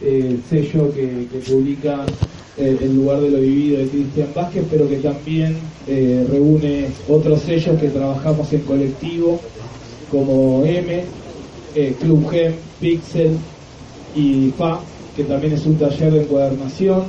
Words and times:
el 0.00 0.42
sello 0.48 0.92
que, 0.92 1.26
publica 1.48 2.04
El 2.56 2.96
lugar 2.96 3.20
de 3.20 3.30
lo 3.30 3.38
vivido 3.40 3.78
de 3.78 3.88
Cristian 3.88 4.28
Vázquez, 4.34 4.64
pero 4.70 4.86
que 4.86 4.96
también 4.96 5.56
reúne 5.86 6.88
otros 7.08 7.40
sellos 7.40 7.80
que 7.80 7.88
trabajamos 7.88 8.52
en 8.52 8.60
colectivo, 8.60 9.40
como 10.10 10.62
M, 10.66 11.04
Club 12.00 12.30
Gem, 12.30 12.52
Pixel 12.78 13.38
y 14.14 14.50
FA, 14.58 14.80
que 15.16 15.24
también 15.24 15.54
es 15.54 15.64
un 15.64 15.76
taller 15.76 16.12
de 16.12 16.22
encuadernación. 16.24 17.04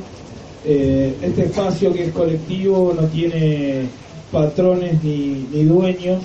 este 0.64 1.44
espacio 1.44 1.92
que 1.92 2.06
es 2.06 2.12
colectivo 2.14 2.94
no 2.96 3.06
tiene 3.08 3.88
patrones 4.32 5.04
ni 5.04 5.64
dueños, 5.66 6.22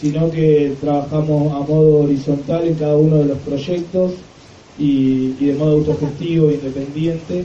sino 0.00 0.30
que 0.30 0.74
trabajamos 0.80 1.52
a 1.52 1.70
modo 1.70 2.04
horizontal 2.04 2.66
en 2.66 2.74
cada 2.74 2.96
uno 2.96 3.16
de 3.16 3.26
los 3.26 3.38
proyectos 3.38 4.12
y, 4.78 5.32
de 5.44 5.54
modo 5.54 5.78
autogestivo, 5.78 6.50
independiente. 6.50 7.44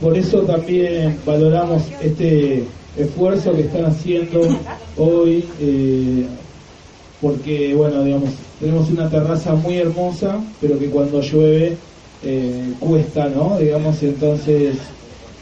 Por 0.00 0.16
eso 0.16 0.40
también 0.42 1.16
valoramos 1.24 1.82
este 2.02 2.64
esfuerzo 2.96 3.52
que 3.52 3.62
están 3.62 3.86
haciendo 3.86 4.40
hoy, 4.96 5.44
eh, 5.60 6.26
porque, 7.20 7.74
bueno, 7.74 8.04
digamos, 8.04 8.30
tenemos 8.60 8.90
una 8.90 9.08
terraza 9.08 9.54
muy 9.54 9.76
hermosa, 9.76 10.40
pero 10.60 10.78
que 10.78 10.86
cuando 10.86 11.20
llueve 11.20 11.76
eh, 12.24 12.72
cuesta, 12.80 13.28
¿no? 13.28 13.58
Digamos, 13.58 14.02
entonces, 14.02 14.76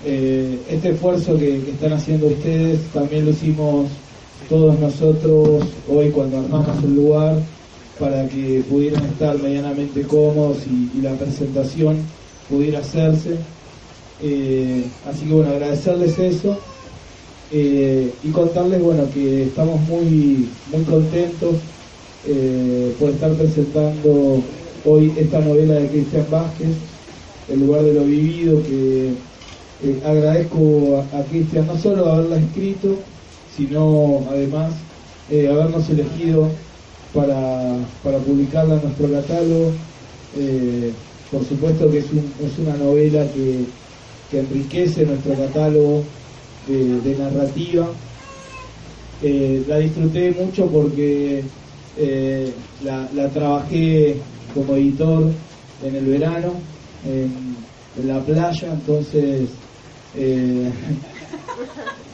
eh, 0.05 0.59
este 0.71 0.91
esfuerzo 0.91 1.39
que 1.39 1.57
están 1.57 1.93
haciendo 1.95 2.27
ustedes 2.27 2.81
también 2.93 3.25
lo 3.25 3.31
hicimos 3.31 3.89
todos 4.49 4.79
nosotros 4.79 5.65
hoy 5.89 6.11
cuando 6.11 6.39
armamos 6.39 6.85
el 6.85 6.95
lugar 6.95 7.37
para 7.99 8.29
que 8.29 8.63
pudieran 8.69 9.05
estar 9.05 9.39
medianamente 9.39 10.03
cómodos 10.03 10.59
y, 10.67 11.01
la 11.01 11.13
presentación 11.15 11.99
pudiera 12.49 12.81
hacerse. 12.81 13.37
Eh, 14.23 14.85
así 15.09 15.27
que 15.27 15.33
bueno, 15.33 15.51
agradecerles 15.51 16.19
eso 16.19 16.59
eh, 17.53 18.11
y 18.25 18.29
contarles 18.31 18.83
bueno 18.83 19.05
que 19.13 19.45
estamos 19.45 19.79
muy, 19.83 20.49
muy 20.73 20.83
contentos 20.89 21.57
eh, 22.27 22.95
por 22.99 23.11
estar 23.11 23.33
presentando 23.35 24.43
hoy 24.85 25.13
esta 25.17 25.41
novela 25.41 25.75
de 25.75 25.89
Cristian 25.89 26.27
Vázquez, 26.31 26.71
El 27.49 27.61
lugar 27.61 27.83
de 27.83 27.95
lo 27.95 28.05
vivido, 28.05 28.63
que 28.63 29.13
agradezco 30.05 31.05
a, 31.13 31.19
a 31.19 31.23
Cristian 31.25 31.67
no 31.67 31.79
solo 31.79 32.11
haberla 32.11 32.39
escrito, 32.39 32.97
sino 33.57 34.25
además 34.31 34.73
eh, 35.31 35.49
habernos 35.49 35.89
elegido 35.91 36.49
para, 37.17 38.19
publicarla 38.19 38.75
en 38.75 38.83
nuestro 38.83 39.11
catálogo. 39.11 39.73
Eh, 40.37 40.93
por 41.31 41.45
supuesto 41.45 41.91
que 41.91 41.99
es, 41.99 42.07
una 42.59 42.77
novela 42.77 43.27
que, 43.33 43.65
enriquece 44.39 45.07
nuestro 45.07 45.35
catálogo 45.35 46.05
de, 46.69 47.17
narrativa. 47.17 47.89
Eh, 49.23 49.65
la 49.67 49.79
disfruté 49.79 50.31
mucho 50.33 50.67
porque 50.67 51.43
la, 52.85 53.29
trabajé 53.31 54.17
como 54.55 54.77
editor 54.77 55.31
en 55.83 55.97
el 55.97 56.05
verano, 56.05 56.53
en 57.05 58.07
la 58.07 58.21
playa, 58.21 58.73
entonces 58.73 59.49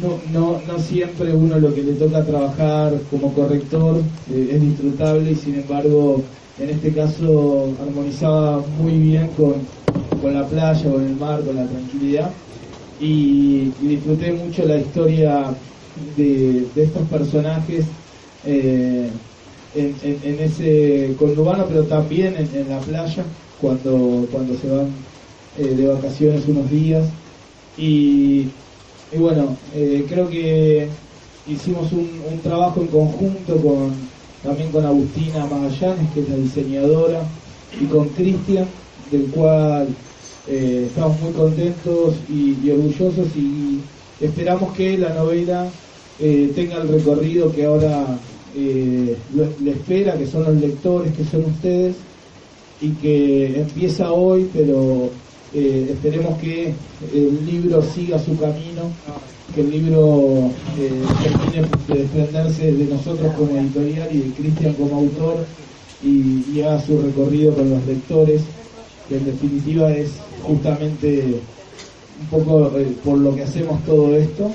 no, 0.00 0.20
no, 0.32 0.60
no 0.66 0.78
siempre 0.78 1.34
uno 1.34 1.58
lo 1.58 1.74
que 1.74 1.82
le 1.82 1.92
toca 1.94 2.24
trabajar 2.24 2.92
como 3.10 3.32
corrector 3.32 4.02
eh, 4.30 4.50
es 4.52 4.60
disfrutable 4.60 5.32
y 5.32 5.34
sin 5.36 5.54
embargo 5.56 6.22
en 6.58 6.70
este 6.70 6.92
caso 6.92 7.72
armonizaba 7.80 8.62
muy 8.78 8.92
bien 8.98 9.28
con, 9.36 9.54
la 10.32 10.46
playa, 10.46 10.90
con 10.90 11.04
el 11.04 11.16
mar, 11.16 11.42
con 11.44 11.56
la 11.56 11.66
tranquilidad. 11.66 12.30
Y, 13.00 13.72
disfruté 13.80 14.32
mucho 14.32 14.64
la 14.64 14.78
historia 14.78 15.52
de, 16.16 16.66
estos 16.76 17.08
personajes 17.08 17.86
eh, 18.44 19.10
en, 19.74 20.40
ese 20.40 21.14
conurbano 21.18 21.64
pero 21.66 21.84
también 21.84 22.36
en, 22.36 22.68
la 22.68 22.78
playa 22.78 23.24
cuando, 23.60 24.26
cuando 24.30 24.56
se 24.56 24.68
van 24.68 24.88
eh, 25.58 25.74
de 25.74 25.86
vacaciones 25.86 26.46
unos 26.46 26.70
días. 26.70 27.08
Y 27.76 28.48
y 29.12 29.18
bueno, 29.18 29.56
eh, 29.74 30.06
creo 30.08 30.28
que 30.28 30.88
hicimos 31.46 31.92
un, 31.92 32.40
trabajo 32.42 32.80
en 32.80 32.86
conjunto 32.86 33.56
con 33.56 33.92
también 34.42 34.70
con 34.72 34.84
Agustina 34.84 35.46
Magallanes, 35.46 36.10
que 36.12 36.20
es 36.20 36.28
la 36.28 36.36
diseñadora, 36.36 37.22
y 37.80 37.84
con 37.84 38.08
Cristian, 38.08 38.66
del 39.10 39.26
cual 39.26 39.88
eh, 40.48 40.86
estamos 40.88 41.20
muy 41.20 41.32
contentos 41.32 42.14
y, 42.28 42.70
orgullosos 42.70 43.28
y 43.36 43.80
esperamos 44.20 44.74
que 44.74 44.98
la 44.98 45.10
novela 45.10 45.68
eh, 46.18 46.50
tenga 46.54 46.78
el 46.78 46.88
recorrido 46.88 47.52
que 47.52 47.66
ahora 47.66 48.18
le 48.54 49.70
espera, 49.70 50.18
que 50.18 50.26
son 50.26 50.44
los 50.44 50.56
lectores, 50.56 51.12
que 51.14 51.24
son 51.24 51.44
ustedes, 51.44 51.94
y 52.80 52.90
que 52.90 53.60
empieza 53.60 54.12
hoy, 54.12 54.48
pero 54.52 55.10
eh, 55.54 55.88
esperemos 55.90 56.38
que 56.38 56.72
el 57.12 57.46
libro 57.46 57.82
siga 57.82 58.18
su 58.18 58.38
camino, 58.38 58.90
que 59.54 59.60
el 59.60 59.70
libro 59.70 60.50
eh, 60.78 61.02
termine 61.22 61.68
de 61.88 61.94
desprenderse 61.94 62.72
de 62.72 62.84
nosotros 62.86 63.34
como 63.34 63.58
editorial 63.58 64.08
y 64.10 64.18
de 64.18 64.30
Cristian 64.34 64.72
como 64.74 64.96
autor 64.96 65.44
y, 66.02 66.60
haga 66.62 66.80
su 66.80 67.02
recorrido 67.02 67.54
con 67.54 67.68
los 67.68 67.84
lectores, 67.86 68.42
que 69.08 69.18
en 69.18 69.26
definitiva 69.26 69.92
es 69.92 70.12
justamente 70.42 71.40
un 72.20 72.26
poco 72.30 72.78
eh, 72.78 72.86
por 73.04 73.18
lo 73.18 73.34
que 73.34 73.42
hacemos 73.42 73.84
todo 73.84 74.16
esto, 74.16 74.50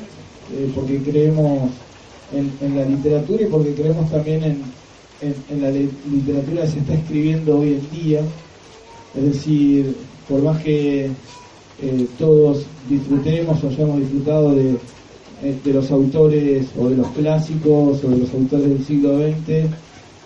porque 0.74 0.98
creemos 1.04 1.70
en, 2.34 2.76
la 2.76 2.86
literatura 2.86 3.44
y 3.44 3.48
porque 3.48 3.74
creemos 3.74 4.10
también 4.10 4.44
en, 4.44 5.36
en 5.50 5.62
la 5.62 5.70
literatura 5.70 6.62
que 6.62 6.68
se 6.70 6.80
está 6.80 6.94
escribiendo 6.96 7.60
hoy 7.60 7.74
en 7.74 8.04
día, 8.04 8.22
es 9.16 9.24
decir, 9.24 9.96
por 10.28 10.42
más 10.42 10.62
que 10.62 11.10
eh, 11.80 12.08
todos 12.18 12.66
disfrutemos 12.90 13.64
o 13.64 13.68
hayamos 13.68 14.00
disfrutado 14.00 14.56
de, 14.56 14.72
eh, 15.44 15.56
de, 15.64 15.74
los 15.74 15.92
autores 15.92 16.68
o 16.78 16.90
de 16.90 16.98
los 16.98 17.08
clásicos 17.10 18.04
o 18.04 18.10
de 18.10 18.18
los 18.18 18.34
autores 18.34 18.68
del 18.68 18.84
siglo 18.84 19.20
XX, 19.20 19.70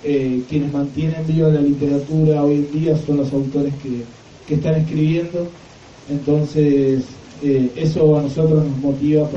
eh, 0.04 0.42
quienes 0.50 0.72
mantienen 0.72 1.28
viva 1.28 1.50
la 1.50 1.62
literatura 1.62 2.44
hoy 2.44 2.56
en 2.56 2.72
día 2.72 2.98
son 3.06 3.18
los 3.18 3.32
autores 3.34 3.74
que, 3.84 4.04
están 4.54 4.76
escribiendo. 4.76 5.48
Entonces, 6.10 7.06
eso 7.42 8.18
a 8.20 8.22
nosotros 8.22 8.66
nos 8.66 8.78
motiva 8.80 9.30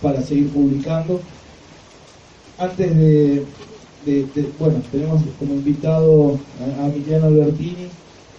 para, 0.00 0.22
seguir 0.22 0.48
publicando. 0.50 1.20
Antes 2.56 2.96
de, 2.96 3.42
bueno, 4.60 4.76
tenemos 4.92 5.22
como 5.40 5.54
invitado 5.54 6.38
a, 6.78 6.84
a 6.84 6.86
Emiliano 6.86 7.26
Albertini, 7.26 7.88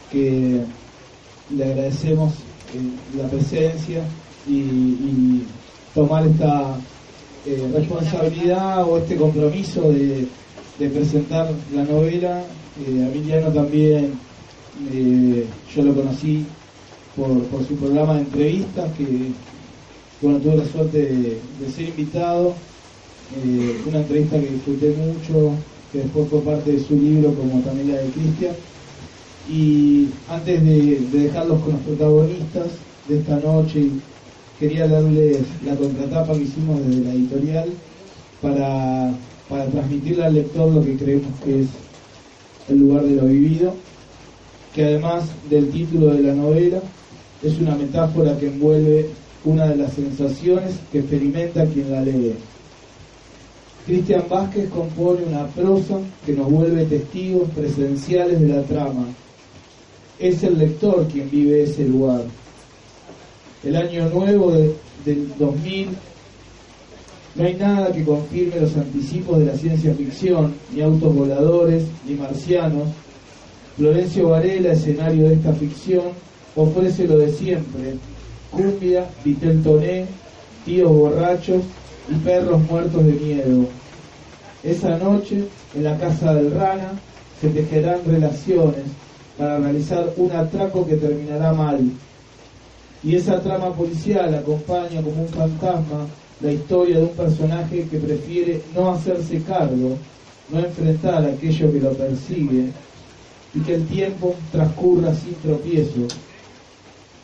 que 0.09 0.61
le 1.50 1.63
agradecemos 1.63 2.34
eh, 2.74 3.18
la 3.18 3.28
presencia 3.30 4.02
y, 4.47 5.44
tomar 5.94 6.28
esta 6.28 6.75
eh, 7.44 7.72
responsabilidad 7.74 8.88
o 8.88 9.00
este 9.00 9.16
compromiso 9.16 9.91
de, 9.91 10.28
presentar 10.78 11.50
la 11.74 11.84
novela. 11.86 12.44
Eh, 12.80 13.09
Emiliano 13.12 13.52
también, 13.52 14.13
yo 15.74 15.84
lo 15.84 15.96
conocí 15.96 16.46
por, 17.16 17.41
su 17.68 17.75
programa 17.78 18.16
de 18.16 18.19
entrevistas, 18.19 18.91
que 18.96 19.31
bueno, 20.22 20.38
tuve 20.38 20.57
la 20.57 20.66
suerte 20.66 21.00
de, 21.00 21.72
ser 21.75 21.86
invitado. 21.86 22.53
una 23.88 23.97
entrevista 23.97 24.40
que 24.40 24.47
disfruté 24.47 24.96
mucho, 24.96 25.53
que 25.91 26.00
después 26.00 26.30
fue 26.30 26.41
parte 26.41 26.74
de 26.74 26.80
su 26.84 26.94
libro, 26.94 27.34
como 27.34 27.59
también 27.62 27.91
la 27.91 28.02
de 28.02 28.09
Cristian. 28.09 28.53
Y 29.50 30.09
antes 30.30 30.63
de, 30.63 31.00
dejarlos 31.12 31.62
con 31.62 31.74
los 31.74 31.81
protagonistas 31.81 32.68
de 33.07 33.19
esta 33.19 33.39
noche, 33.39 33.89
quería 34.60 34.88
darles 34.88 35.39
la 35.66 35.75
contratapa 35.75 36.33
que 36.33 36.44
hicimos 36.44 36.86
desde 36.86 37.04
la 37.04 37.13
editorial 37.13 37.69
para, 38.42 39.13
transmitirle 39.71 40.25
al 40.25 40.33
lector 40.33 40.74
lo 40.74 40.83
que 40.83 40.98
creemos 40.98 41.31
que 41.44 41.62
es 41.62 41.68
el 42.68 42.80
lugar 42.80 43.04
de 43.04 43.16
lo 43.16 43.25
vivido, 43.27 43.74
que 44.75 44.83
además 44.83 45.24
del 45.50 45.69
título 45.69 46.07
de 46.07 46.24
la 46.24 46.33
novela 46.33 46.81
es 47.42 47.57
una 47.60 47.75
metáfora 47.75 48.38
que 48.38 48.48
envuelve 48.48 49.07
una 49.45 49.68
de 49.68 49.77
las 49.77 49.94
sensaciones 49.94 50.75
que 50.92 51.00
experimenta 51.00 51.66
quien 51.66 51.92
la 51.92 52.01
lee. 52.01 52.33
Cristian 53.86 54.24
Vázquez 54.30 54.69
compone 54.69 55.24
una 55.24 55.48
prosa 55.48 56.00
que 56.25 56.33
nos 56.33 56.51
vuelve 56.51 56.83
testigos 56.83 57.50
presenciales 57.51 58.42
de 58.42 58.48
la 58.50 58.63
trama, 58.63 59.06
es 60.19 60.44
el 60.44 60.58
lector 60.58 61.08
quien 61.08 61.30
vive 61.30 61.64
ese 61.64 61.86
lugar. 61.86 62.22
El 63.64 63.75
año 63.75 64.10
nuevo 64.10 64.52
del 65.06 65.34
2000, 65.38 65.90
no 67.36 67.44
hay 67.44 67.54
nada 67.56 67.92
que 67.92 68.04
confirme 68.04 68.62
los 68.62 68.75
anticipos 68.75 69.40
de 69.40 69.46
la 69.46 69.56
ciencia 69.56 69.94
ficción, 69.94 70.56
ni 70.74 70.81
autos 70.81 71.14
voladores, 71.14 71.84
ni 72.08 72.16
marcianos, 72.16 72.88
Florencio 73.78 74.30
Varela, 74.30 74.74
escenario 74.74 75.30
de 75.30 75.36
esta 75.36 75.54
ficción, 75.54 76.06
ofrece 76.56 77.08
lo 77.08 77.19
de 77.19 77.31
siempre, 77.31 77.96
cumbia, 78.50 79.08
vitel 79.24 79.62
toné, 79.62 80.06
tíos 80.66 80.92
borrachos 80.92 81.62
y 82.10 82.16
perros 82.16 82.60
muertos 82.64 83.06
de 83.06 83.12
miedo. 83.12 83.68
Esa 84.64 84.98
noche, 84.98 85.44
en 85.75 85.84
la 85.84 85.96
casa 85.98 86.34
del 86.34 86.52
Rana, 86.52 86.94
se 87.40 87.50
tejerán 87.50 88.00
relaciones 88.08 88.84
para 89.38 89.60
realizar 89.60 90.13
un 90.18 90.31
atraco 90.31 90.86
que 90.86 90.95
terminará 90.95 91.54
mal. 91.54 91.80
Y 93.04 93.16
esa 93.16 93.39
trama 93.39 93.74
policial 93.74 94.34
acompaña 94.34 95.01
como 95.01 95.22
un 95.22 95.30
fantasma 95.30 96.07
la 96.42 96.51
historia 96.51 96.98
de 96.98 97.04
un 97.04 97.16
personaje 97.16 97.88
que 97.89 97.98
prefiere 97.98 98.62
no 98.75 98.92
hacerse 98.92 99.42
cargo, 99.42 99.98
no 100.50 100.60
enfrentar 100.60 101.25
aquello 101.25 101.72
que 101.72 101.80
lo 101.80 101.94
persigue 101.94 102.72
y 103.54 103.60
que 103.62 103.75
el 103.75 103.88
tiempo 103.88 104.36
transcurra 104.51 105.13
sin 105.16 105.34
tropiezo. 105.36 106.07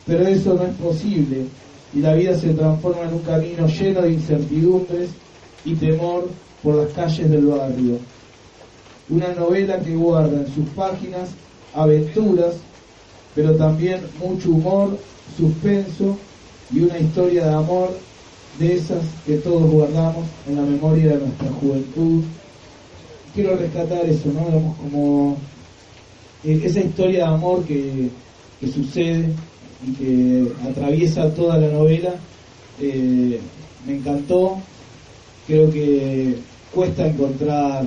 Pero 0.06 0.28
eso 0.28 0.56
no 0.56 0.64
es 0.64 0.76
posible 0.76 1.46
y 1.94 2.00
la 2.00 2.14
vida 2.16 2.38
se 2.38 2.54
transforma 2.54 3.04
en 3.04 3.14
un 3.14 3.20
camino 3.20 3.68
lleno 3.68 4.02
de 4.02 4.14
incertidumbres 4.14 5.10
y 5.64 5.76
temor 5.76 6.28
por 6.64 6.76
las 6.76 6.92
calles 6.94 7.30
del 7.30 7.46
barrio. 7.46 8.00
Una 9.10 9.34
novela 9.34 9.80
que 9.80 9.96
guarda 9.96 10.40
en 10.40 10.48
sus 10.48 10.68
páginas 10.70 11.30
aventuras, 11.74 12.56
pero 13.36 13.56
también 13.56 14.02
mucho 14.20 14.52
humor, 14.52 14.98
suspenso 15.38 16.18
y 16.72 16.82
una 16.82 17.00
historia 17.00 17.46
de 17.46 17.54
amor 17.54 17.92
de 18.60 18.76
esas 18.76 19.04
que 19.26 19.38
todos 19.38 19.70
guardamos 19.70 20.26
en 20.48 20.56
la 20.56 20.62
memoria 20.62 21.14
de 21.14 21.18
nuestra 21.20 21.50
juventud. 21.60 22.24
Quiero 23.34 23.56
rescatar 23.56 24.06
eso, 24.06 24.30
¿no? 24.32 24.76
como 24.82 25.38
eh, 26.44 26.62
esa 26.64 26.82
historia 26.82 27.20
de 27.20 27.34
amor 27.34 27.64
que, 27.66 28.10
sucede 28.72 29.30
y 29.86 29.92
que 29.94 30.48
atraviesa 30.70 31.34
toda 31.34 31.58
la 31.58 31.68
novela. 31.68 32.14
Eh, 32.80 33.40
me 33.86 33.96
encantó, 33.98 34.58
creo 35.48 35.70
que 35.70 36.38
cuesta 36.74 37.08
encontrar 37.08 37.84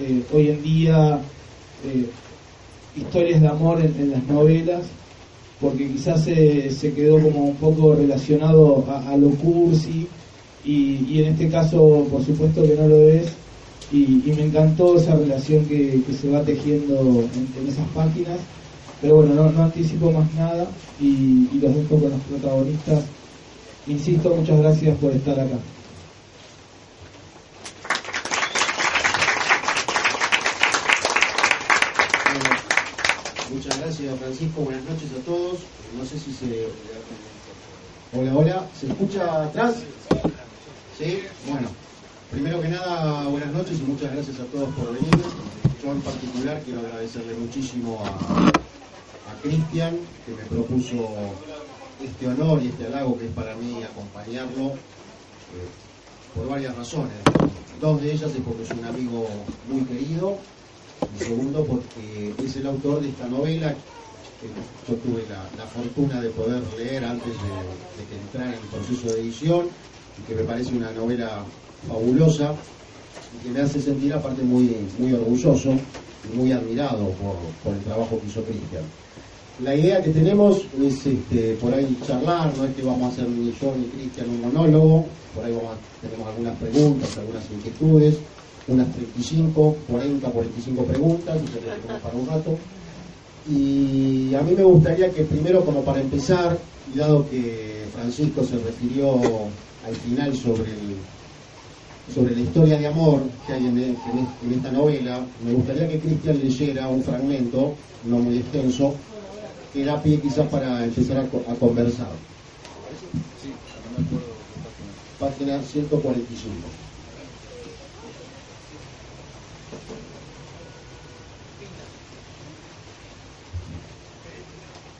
eh, 0.00 0.22
hoy 0.32 0.48
en 0.48 0.62
día 0.62 1.20
historias 2.96 3.40
de 3.40 3.48
amor 3.48 3.80
en, 3.80 4.10
las 4.10 4.24
novelas, 4.24 4.82
porque 5.60 5.88
quizás 5.88 6.24
se, 6.24 6.70
se, 6.70 6.92
quedó 6.92 7.20
como 7.20 7.44
un 7.44 7.56
poco 7.56 7.94
relacionado 7.94 8.84
a, 8.88 9.16
lo 9.16 9.30
cursi, 9.30 10.06
y, 10.64 11.20
en 11.20 11.32
este 11.32 11.48
caso 11.48 12.06
por 12.10 12.24
supuesto 12.24 12.62
que 12.62 12.74
no 12.74 12.88
lo 12.88 13.08
es, 13.08 13.28
y, 13.92 14.22
me 14.36 14.44
encantó 14.44 14.96
esa 14.96 15.14
relación 15.14 15.64
que, 15.66 16.00
se 16.20 16.30
va 16.30 16.42
tejiendo 16.42 17.00
en, 17.00 17.68
esas 17.68 17.86
páginas, 17.94 18.38
pero 19.00 19.16
bueno, 19.16 19.50
no, 19.50 19.62
anticipo 19.62 20.10
más 20.10 20.32
nada 20.34 20.66
y 21.00 21.48
los 21.60 21.74
dejo 21.74 22.00
con 22.00 22.10
los 22.10 22.20
protagonistas. 22.30 23.04
Insisto, 23.86 24.34
muchas 24.34 24.58
gracias 24.58 24.98
por 24.98 25.12
estar 25.12 25.38
acá. 25.38 25.58
Gracias 33.50 34.18
Francisco, 34.18 34.60
buenas 34.62 34.84
noches 34.84 35.08
a 35.12 35.24
todos. 35.24 35.60
No 35.96 36.04
sé 36.04 36.18
si 36.18 36.32
se... 36.32 36.68
Hola, 38.12 38.34
hola, 38.34 38.66
¿se 38.78 38.86
escucha 38.86 39.44
atrás? 39.44 39.76
¿Sí? 40.98 41.22
Bueno, 41.48 41.68
primero 42.30 42.60
que 42.60 42.68
nada, 42.68 43.24
buenas 43.28 43.52
noches 43.52 43.78
y 43.78 43.82
muchas 43.82 44.12
gracias 44.12 44.40
a 44.40 44.44
todos 44.46 44.74
por 44.74 44.92
venir. 44.92 45.10
Yo 45.82 45.92
en 45.92 46.00
particular 46.00 46.60
quiero 46.64 46.80
agradecerle 46.80 47.34
muchísimo 47.34 48.02
a, 48.04 48.52
Cristian, 49.42 49.96
que 50.24 50.32
me 50.32 50.42
propuso 50.48 51.08
este 52.02 52.26
honor 52.26 52.60
y 52.62 52.68
este 52.68 52.86
halago 52.86 53.18
que 53.18 53.26
es 53.26 53.32
para 53.32 53.54
mí 53.54 53.82
acompañarlo 53.84 54.72
eh, 54.72 55.68
por 56.34 56.48
varias 56.48 56.74
razones. 56.74 57.12
Dos 57.80 58.00
de 58.00 58.12
ellas 58.12 58.30
es 58.34 58.40
porque 58.40 58.62
es 58.62 58.70
un 58.70 58.84
amigo 58.84 59.28
muy 59.68 59.82
querido 59.82 60.38
y 61.14 61.24
segundo 61.24 61.64
porque 61.64 62.34
es 62.44 62.56
el 62.56 62.66
autor 62.66 63.00
de 63.00 63.08
esta 63.08 63.26
novela 63.28 63.74
que 64.40 64.48
yo 64.88 64.98
tuve 64.98 65.24
la, 65.28 65.66
fortuna 65.66 66.20
de 66.20 66.30
poder 66.30 66.62
leer 66.76 67.04
antes 67.04 67.32
de, 67.32 68.04
que 68.08 68.16
entrara 68.20 68.48
en 68.48 68.62
el 68.62 68.68
proceso 68.68 69.14
de 69.14 69.20
edición 69.20 69.66
y 70.18 70.22
que 70.26 70.34
me 70.34 70.42
parece 70.42 70.74
una 70.74 70.90
novela 70.92 71.44
fabulosa 71.88 72.54
y 73.34 73.44
que 73.44 73.50
me 73.52 73.60
hace 73.60 73.80
sentir 73.80 74.12
aparte 74.12 74.42
muy, 74.42 74.76
muy 74.98 75.12
orgulloso 75.12 75.70
y 75.72 76.36
muy 76.36 76.52
admirado 76.52 77.12
por, 77.62 77.74
el 77.74 77.80
trabajo 77.82 78.20
que 78.20 78.26
hizo 78.26 78.42
Cristian. 78.42 78.82
La 79.62 79.74
idea 79.74 80.02
que 80.02 80.10
tenemos 80.10 80.62
es 80.82 81.06
este, 81.06 81.56
por 81.60 81.72
ahí 81.72 81.96
charlar, 82.06 82.54
no 82.56 82.64
es 82.64 82.74
que 82.74 82.82
vamos 82.82 83.04
a 83.04 83.12
hacer 83.12 83.28
ni 83.28 83.52
yo 83.58 83.74
ni 83.76 83.86
Cristian 83.86 84.28
un 84.28 84.42
monólogo, 84.42 85.06
por 85.34 85.44
ahí 85.44 85.52
vamos 85.52 85.76
tenemos 86.00 86.28
algunas 86.28 86.56
preguntas, 86.58 87.16
algunas 87.18 87.44
inquietudes, 87.50 88.16
unas 88.68 88.92
35, 88.92 89.76
40, 89.88 90.28
45 90.28 90.84
preguntas, 90.84 91.40
y 91.42 91.46
se 91.46 91.98
para 91.98 92.16
un 92.16 92.26
rato. 92.26 92.58
Y 93.48 94.34
a 94.34 94.42
mí 94.42 94.54
me 94.56 94.64
gustaría 94.64 95.10
que 95.10 95.22
primero, 95.22 95.64
como 95.64 95.82
para 95.82 96.00
empezar, 96.00 96.58
y 96.92 96.98
dado 96.98 97.28
que 97.30 97.84
Francisco 97.94 98.44
se 98.44 98.58
refirió 98.58 99.14
al 99.86 99.94
final 99.94 100.34
sobre, 100.36 100.72
sobre 102.12 102.34
la 102.34 102.40
historia 102.40 102.78
de 102.78 102.86
amor 102.88 103.22
que 103.46 103.52
hay 103.52 103.66
en, 103.66 103.78
en, 103.78 104.52
esta 104.52 104.72
novela, 104.72 105.20
me 105.44 105.52
gustaría 105.52 105.88
que 105.88 106.00
Cristian 106.00 106.38
leyera 106.38 106.88
un 106.88 107.02
fragmento, 107.02 107.74
no 108.04 108.18
muy 108.18 108.38
extenso, 108.38 108.94
que 109.72 109.84
da 109.84 110.02
pie 110.02 110.20
quizás 110.20 110.48
para 110.48 110.84
empezar 110.84 111.18
a, 111.18 111.54
conversar. 111.54 112.10
Sí, 113.42 113.52
Página 115.18 115.62
145. 115.62 116.85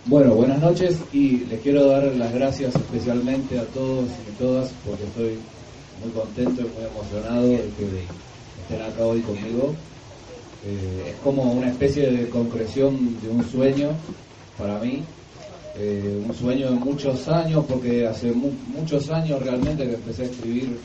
Bueno, 0.09 0.35
buenas 0.35 0.61
noches 0.61 0.99
y 1.13 1.39
les 1.47 1.61
quiero 1.63 1.89
dar 1.89 2.05
las 2.15 2.33
gracias 2.33 2.77
especialmente 2.77 3.59
a 3.59 3.65
todos 3.65 4.05
y 4.05 4.39
todas 4.39 4.73
porque 4.87 5.03
estoy 5.03 5.37
muy 6.01 6.13
contento 6.13 6.61
y 6.61 6.79
muy 6.79 6.85
emocionado 6.85 7.49
de 7.49 7.57
que 7.57 8.05
estén 8.63 8.83
acá 8.83 9.05
hoy 9.05 9.21
conmigo. 9.23 9.75
Eh, 10.65 11.11
es 11.11 11.17
como 11.25 11.51
una 11.51 11.71
especie 11.71 12.09
de 12.09 12.31
concreción 12.31 13.21
de 13.21 13.31
un 13.31 13.51
sueño 13.51 13.89
para 14.57 14.79
mí, 14.79 15.03
eh, 15.77 16.23
un 16.25 16.33
sueño 16.33 16.71
de 16.71 16.77
muchos 16.77 17.27
años 17.27 17.65
porque 17.69 18.07
hace 18.07 18.31
muchos 18.31 19.11
años 19.11 19.43
realmente 19.43 19.89
que 19.89 19.95
empecé 19.95 20.23
a 20.23 20.27
escribir 20.27 20.79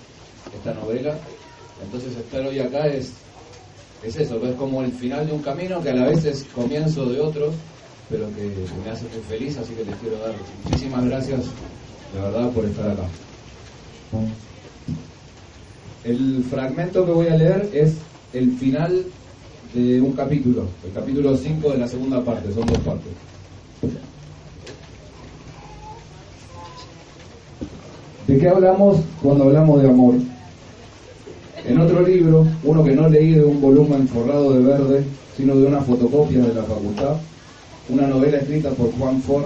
esta 0.58 0.74
novela. 0.74 1.16
Entonces 1.84 2.18
estar 2.18 2.44
hoy 2.44 2.58
acá 2.58 2.88
es, 2.88 3.12
es 4.04 4.16
eso, 4.16 4.44
es 4.44 4.56
como 4.56 4.82
el 4.82 4.92
final 4.92 5.28
de 5.28 5.34
un 5.34 5.44
camino 5.44 5.80
que 5.80 5.90
a 5.92 5.94
la 5.94 6.08
vez 6.08 6.26
es 6.26 6.44
comienzo 6.56 7.06
de 7.06 7.22
otro 7.22 7.54
pero 8.12 8.26
que, 8.36 8.52
me 8.84 8.92
hace 8.92 9.06
muy 9.06 9.24
feliz, 9.30 9.58
así 9.58 9.74
que 9.74 9.86
les 9.86 9.96
quiero 9.96 10.18
dar 10.20 10.34
muchísimas 10.66 11.06
gracias, 11.06 11.40
de 12.14 12.22
verdad, 12.22 12.50
por 12.50 12.66
estar 12.66 12.92
acá. 12.92 13.04
El 16.04 16.44
fragmento 16.50 17.06
que 17.06 17.12
voy 17.12 17.28
a 17.28 17.38
leer 17.38 17.70
es 17.74 17.94
el 18.34 18.52
final 18.58 19.06
de 19.74 20.02
un 20.02 20.12
capítulo, 20.12 20.68
el 20.86 20.92
capítulo 20.92 21.38
5 21.38 21.72
de 21.72 21.78
la 21.78 21.88
segunda 21.88 22.22
parte, 22.24 22.54
son 22.54 22.66
dos 22.66 22.80
partes. 22.80 23.14
¿De 28.28 28.38
qué 28.38 28.50
hablamos 28.50 29.00
cuando 29.22 29.46
hablamos 29.46 29.82
de 29.82 29.90
amor? 29.90 30.16
En 31.66 31.80
otro 31.80 32.02
libro, 32.02 32.46
uno 32.64 32.84
que 32.84 32.96
no 32.96 33.08
leí 33.08 33.34
de 33.34 33.44
un 33.44 33.62
volumen 33.62 34.08
forrado 34.08 34.54
de 34.54 34.60
verde, 34.60 35.04
sino 35.38 35.56
de 35.56 35.68
una 35.68 35.82
fotocopia 35.82 36.40
de 36.40 36.54
la 36.54 36.64
facultad, 36.64 37.18
una 37.90 38.08
novela 38.08 38.38
escrita 38.38 38.70
por 38.72 38.92
Juan 38.94 39.22
Ford, 39.22 39.46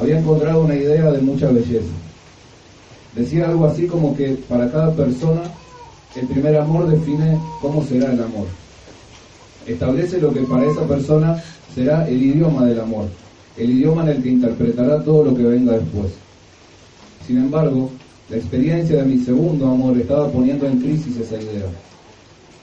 había 0.00 0.18
encontrado 0.18 0.64
una 0.64 0.74
idea 0.74 1.10
de 1.10 1.20
mucha 1.20 1.50
belleza. 1.50 1.92
Decía 3.14 3.48
algo 3.48 3.66
así 3.66 3.86
como 3.86 4.16
que 4.16 4.30
para 4.48 4.70
cada 4.70 4.92
persona 4.94 5.42
el 6.16 6.26
primer 6.26 6.56
amor 6.56 6.88
define 6.88 7.38
cómo 7.60 7.84
será 7.84 8.12
el 8.12 8.22
amor. 8.22 8.46
Establece 9.66 10.20
lo 10.20 10.32
que 10.32 10.40
para 10.40 10.70
esa 10.70 10.86
persona 10.86 11.42
será 11.74 12.08
el 12.08 12.22
idioma 12.22 12.64
del 12.66 12.80
amor, 12.80 13.06
el 13.56 13.70
idioma 13.70 14.02
en 14.02 14.08
el 14.08 14.22
que 14.22 14.30
interpretará 14.30 15.02
todo 15.02 15.24
lo 15.24 15.36
que 15.36 15.42
venga 15.42 15.72
después. 15.72 16.12
Sin 17.26 17.38
embargo, 17.38 17.90
la 18.28 18.36
experiencia 18.36 19.02
de 19.02 19.04
mi 19.04 19.18
segundo 19.18 19.66
amor 19.66 19.96
estaba 19.98 20.28
poniendo 20.28 20.66
en 20.66 20.80
crisis 20.80 21.16
esa 21.16 21.36
idea, 21.36 21.66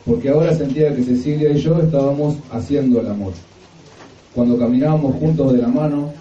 porque 0.06 0.30
ahora 0.30 0.56
sentía 0.56 0.96
que 0.96 1.04
Cecilia 1.04 1.52
y 1.52 1.60
yo 1.60 1.80
estábamos 1.82 2.38
haciendo 2.52 3.02
el 3.02 3.08
amor 3.08 3.34
cuando 4.38 4.56
caminábamos 4.56 5.16
juntos 5.16 5.52
de 5.52 5.64
la 5.64 5.68
mano 5.68 6.12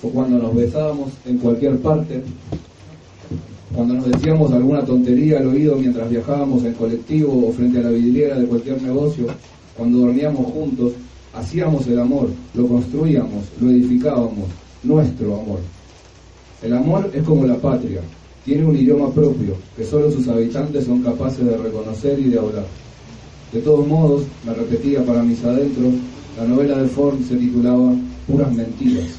o 0.00 0.08
cuando 0.10 0.38
nos 0.38 0.54
besábamos 0.54 1.08
en 1.26 1.38
cualquier 1.38 1.76
parte, 1.78 2.22
cuando 3.74 3.94
nos 3.94 4.06
decíamos 4.12 4.52
alguna 4.52 4.84
tontería 4.84 5.38
al 5.38 5.48
oído 5.48 5.74
mientras 5.74 6.08
viajábamos 6.08 6.62
en 6.62 6.74
colectivo 6.74 7.48
o 7.48 7.52
frente 7.52 7.80
a 7.80 7.82
la 7.82 7.90
vidriera 7.90 8.38
de 8.38 8.46
cualquier 8.46 8.80
negocio, 8.80 9.26
cuando 9.76 9.98
dormíamos 9.98 10.52
juntos, 10.52 10.92
hacíamos 11.34 11.84
el 11.88 11.98
amor, 11.98 12.28
lo 12.54 12.68
construíamos, 12.68 13.42
lo 13.60 13.68
edificábamos, 13.68 14.50
nuestro 14.84 15.34
amor. 15.34 15.58
El 16.62 16.74
amor 16.74 17.10
es 17.12 17.24
como 17.24 17.44
la 17.44 17.56
patria, 17.56 18.02
tiene 18.44 18.64
un 18.64 18.76
idioma 18.76 19.10
propio 19.10 19.56
que 19.76 19.82
solo 19.82 20.12
sus 20.12 20.28
habitantes 20.28 20.84
son 20.84 21.02
capaces 21.02 21.44
de 21.44 21.56
reconocer 21.56 22.20
y 22.20 22.28
de 22.28 22.38
hablar. 22.38 22.66
De 23.52 23.58
todos 23.58 23.84
modos, 23.84 24.22
me 24.46 24.54
repetía 24.54 25.04
para 25.04 25.24
mis 25.24 25.42
adentros, 25.42 25.94
la 26.36 26.44
novela 26.44 26.78
de 26.78 26.88
Ford 26.88 27.20
se 27.22 27.36
titulaba 27.36 27.94
Puras 28.26 28.52
Mentiras. 28.52 29.10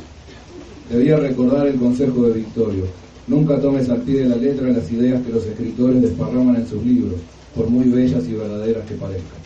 Debía 0.90 1.18
recordar 1.18 1.68
el 1.68 1.80
consejo 1.80 2.28
de 2.28 2.34
Victorio. 2.34 2.86
Nunca 3.28 3.60
tomes 3.60 3.90
al 3.90 4.02
pie 4.02 4.22
de 4.22 4.30
la 4.30 4.36
letra 4.36 4.70
las 4.70 4.92
ideas 4.92 5.24
que 5.26 5.32
los 5.32 5.46
escritores 5.46 6.02
desparraman 6.02 6.58
en 6.58 6.68
sus 6.68 6.84
libros, 6.84 7.16
por 7.56 7.70
muy 7.70 7.86
bellas 7.86 8.28
y 8.28 8.34
verdaderas 8.34 8.86
que 8.86 8.96
parezcan. 8.96 9.46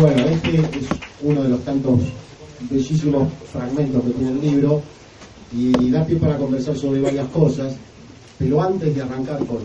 Bueno, 0.00 0.24
este 0.28 0.56
es 0.56 0.86
uno 1.22 1.42
de 1.42 1.48
los 1.48 1.64
tantos 1.64 2.00
bellísimos 2.70 3.32
fragmentos 3.52 4.02
que 4.04 4.10
tiene 4.10 4.32
el 4.32 4.40
libro 4.40 4.82
y 5.52 5.90
da 5.90 6.04
pie 6.04 6.16
para 6.16 6.36
conversar 6.36 6.76
sobre 6.76 7.00
varias 7.00 7.26
cosas, 7.28 7.76
pero 8.38 8.62
antes 8.62 8.94
de 8.94 9.02
arrancar 9.02 9.38
con 9.46 9.58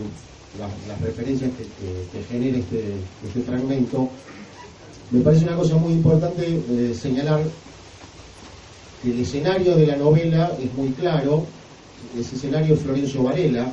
las, 0.58 1.00
referencias 1.00 1.50
que, 1.56 2.22
genera 2.24 2.58
este, 2.58 2.94
este, 3.26 3.40
fragmento, 3.40 4.08
me 5.10 5.20
parece 5.20 5.44
una 5.44 5.56
cosa 5.56 5.76
muy 5.76 5.92
importante 5.92 6.46
eh, 6.46 6.94
señalar 6.94 7.42
que 9.02 9.10
el 9.10 9.20
escenario 9.20 9.76
de 9.76 9.86
la 9.86 9.96
novela 9.96 10.52
es 10.62 10.72
muy 10.74 10.90
claro, 10.90 11.44
ese 12.18 12.36
escenario 12.36 12.74
es 12.74 12.80
Florencio 12.80 13.22
Varela, 13.22 13.72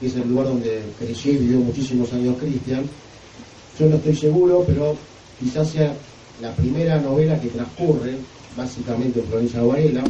que 0.00 0.06
es 0.06 0.14
el 0.16 0.28
lugar 0.28 0.48
donde 0.48 0.82
creció 0.98 1.32
y 1.32 1.38
vivió 1.38 1.58
muchísimos 1.58 2.12
años 2.12 2.36
Cristian. 2.38 2.84
Yo 3.78 3.86
no 3.86 3.96
estoy 3.96 4.16
seguro, 4.16 4.64
pero 4.66 4.96
quizás 5.38 5.68
sea 5.68 5.94
la 6.40 6.52
primera 6.54 6.98
novela 7.00 7.40
que 7.40 7.48
transcurre 7.48 8.16
básicamente 8.56 9.20
en 9.20 9.26
Florencia 9.26 9.62
Varela. 9.62 10.02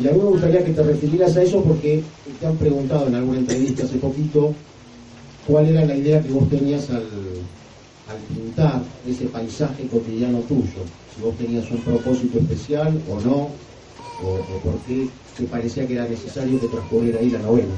Y 0.00 0.08
a 0.08 0.12
mí 0.12 0.18
me 0.18 0.24
gustaría 0.24 0.64
que 0.64 0.72
te 0.72 0.82
refirieras 0.82 1.36
a 1.36 1.42
eso 1.42 1.62
porque 1.62 2.02
te 2.40 2.46
han 2.46 2.56
preguntado 2.56 3.08
en 3.08 3.14
alguna 3.14 3.38
entrevista 3.38 3.84
hace 3.84 3.98
poquito 3.98 4.54
cuál 5.46 5.68
era 5.68 5.84
la 5.84 5.96
idea 5.96 6.22
que 6.22 6.32
vos 6.32 6.48
tenías 6.48 6.88
al, 6.90 7.02
pintar 8.34 8.82
ese 9.06 9.26
paisaje 9.26 9.86
cotidiano 9.86 10.38
tuyo. 10.40 10.84
Si 11.14 11.22
vos 11.22 11.36
tenías 11.36 11.70
un 11.70 11.78
propósito 11.78 12.38
especial 12.38 13.00
o 13.08 13.20
no, 13.20 13.48
o, 14.22 14.58
por 14.62 14.78
qué 14.86 15.08
te 15.36 15.44
parecía 15.44 15.86
que 15.86 15.94
era 15.94 16.06
necesario 16.06 16.60
que 16.60 16.68
transcurriera 16.68 17.20
ahí 17.20 17.30
la 17.30 17.38
novela. 17.38 17.74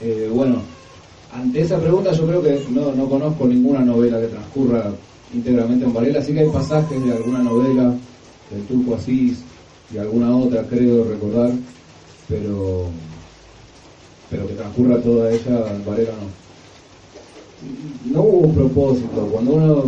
Eh, 0.00 0.30
bueno, 0.32 0.62
ante 1.32 1.60
esa 1.60 1.78
pregunta 1.78 2.12
yo 2.12 2.26
creo 2.26 2.42
que 2.42 2.60
no, 2.70 3.08
conozco 3.08 3.46
ninguna 3.46 3.80
novela 3.80 4.20
que 4.20 4.28
transcurra 4.28 4.92
íntegramente 5.34 5.84
en 5.84 5.92
Varela, 5.92 6.22
sí 6.22 6.32
que 6.32 6.40
hay 6.40 6.48
pasajes 6.48 7.04
de 7.04 7.12
alguna 7.12 7.42
novela 7.42 7.94
del 8.50 8.62
Turco 8.64 8.94
Asís 8.94 9.38
y 9.92 9.98
alguna 9.98 10.36
otra 10.36 10.62
creo 10.64 11.04
recordar, 11.04 11.52
pero 12.28 12.86
pero 14.30 14.46
que 14.46 14.54
transcurra 14.54 15.00
toda 15.00 15.30
ella 15.30 15.74
en 15.74 15.84
Varela 15.84 16.12
no. 16.12 16.48
No 18.12 18.22
hubo 18.22 18.46
un 18.46 18.54
propósito, 18.54 19.26
cuando 19.32 19.54
uno, 19.54 19.84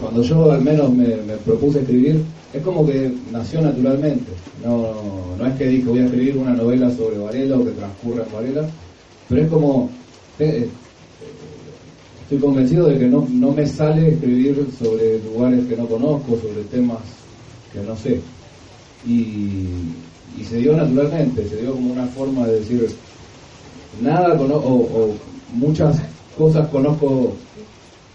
cuando 0.00 0.22
yo 0.22 0.50
al 0.50 0.62
menos 0.62 0.90
me, 0.90 1.06
propuse 1.44 1.80
escribir, 1.80 2.22
es 2.52 2.62
como 2.62 2.86
que 2.86 3.12
nació 3.30 3.60
naturalmente, 3.60 4.32
no, 4.64 4.94
no 5.38 5.46
es 5.46 5.54
que 5.56 5.66
dije 5.66 5.88
voy 5.88 5.98
a 5.98 6.06
escribir 6.06 6.38
una 6.38 6.54
novela 6.54 6.90
sobre 6.90 7.18
Varela 7.18 7.58
o 7.58 7.64
que 7.64 7.72
transcurra 7.72 8.24
en 8.24 8.32
Varela, 8.32 8.68
pero 9.28 9.42
es 9.42 9.48
como 9.48 9.90
eh, 10.38 10.66
estoy 12.22 12.38
convencido 12.38 12.86
de 12.86 12.98
que 12.98 13.06
no, 13.06 13.26
no 13.30 13.52
me 13.52 13.66
sale 13.66 14.14
escribir 14.14 14.66
sobre 14.78 15.22
lugares 15.22 15.66
que 15.66 15.76
no 15.76 15.86
conozco, 15.86 16.38
sobre 16.38 16.62
temas 16.70 17.00
que 17.72 17.80
no 17.80 17.96
sé. 17.96 18.20
Y, 19.06 19.66
se 20.48 20.56
dio 20.56 20.74
naturalmente, 20.74 21.46
se 21.48 21.56
dio 21.56 21.72
como 21.72 21.92
una 21.92 22.06
forma 22.06 22.46
de 22.46 22.60
decir, 22.60 22.88
nada 24.00 24.36
conozco, 24.36 24.68
o, 24.68 25.14
muchas 25.52 25.96
cosas 26.36 26.68
conozco, 26.68 27.34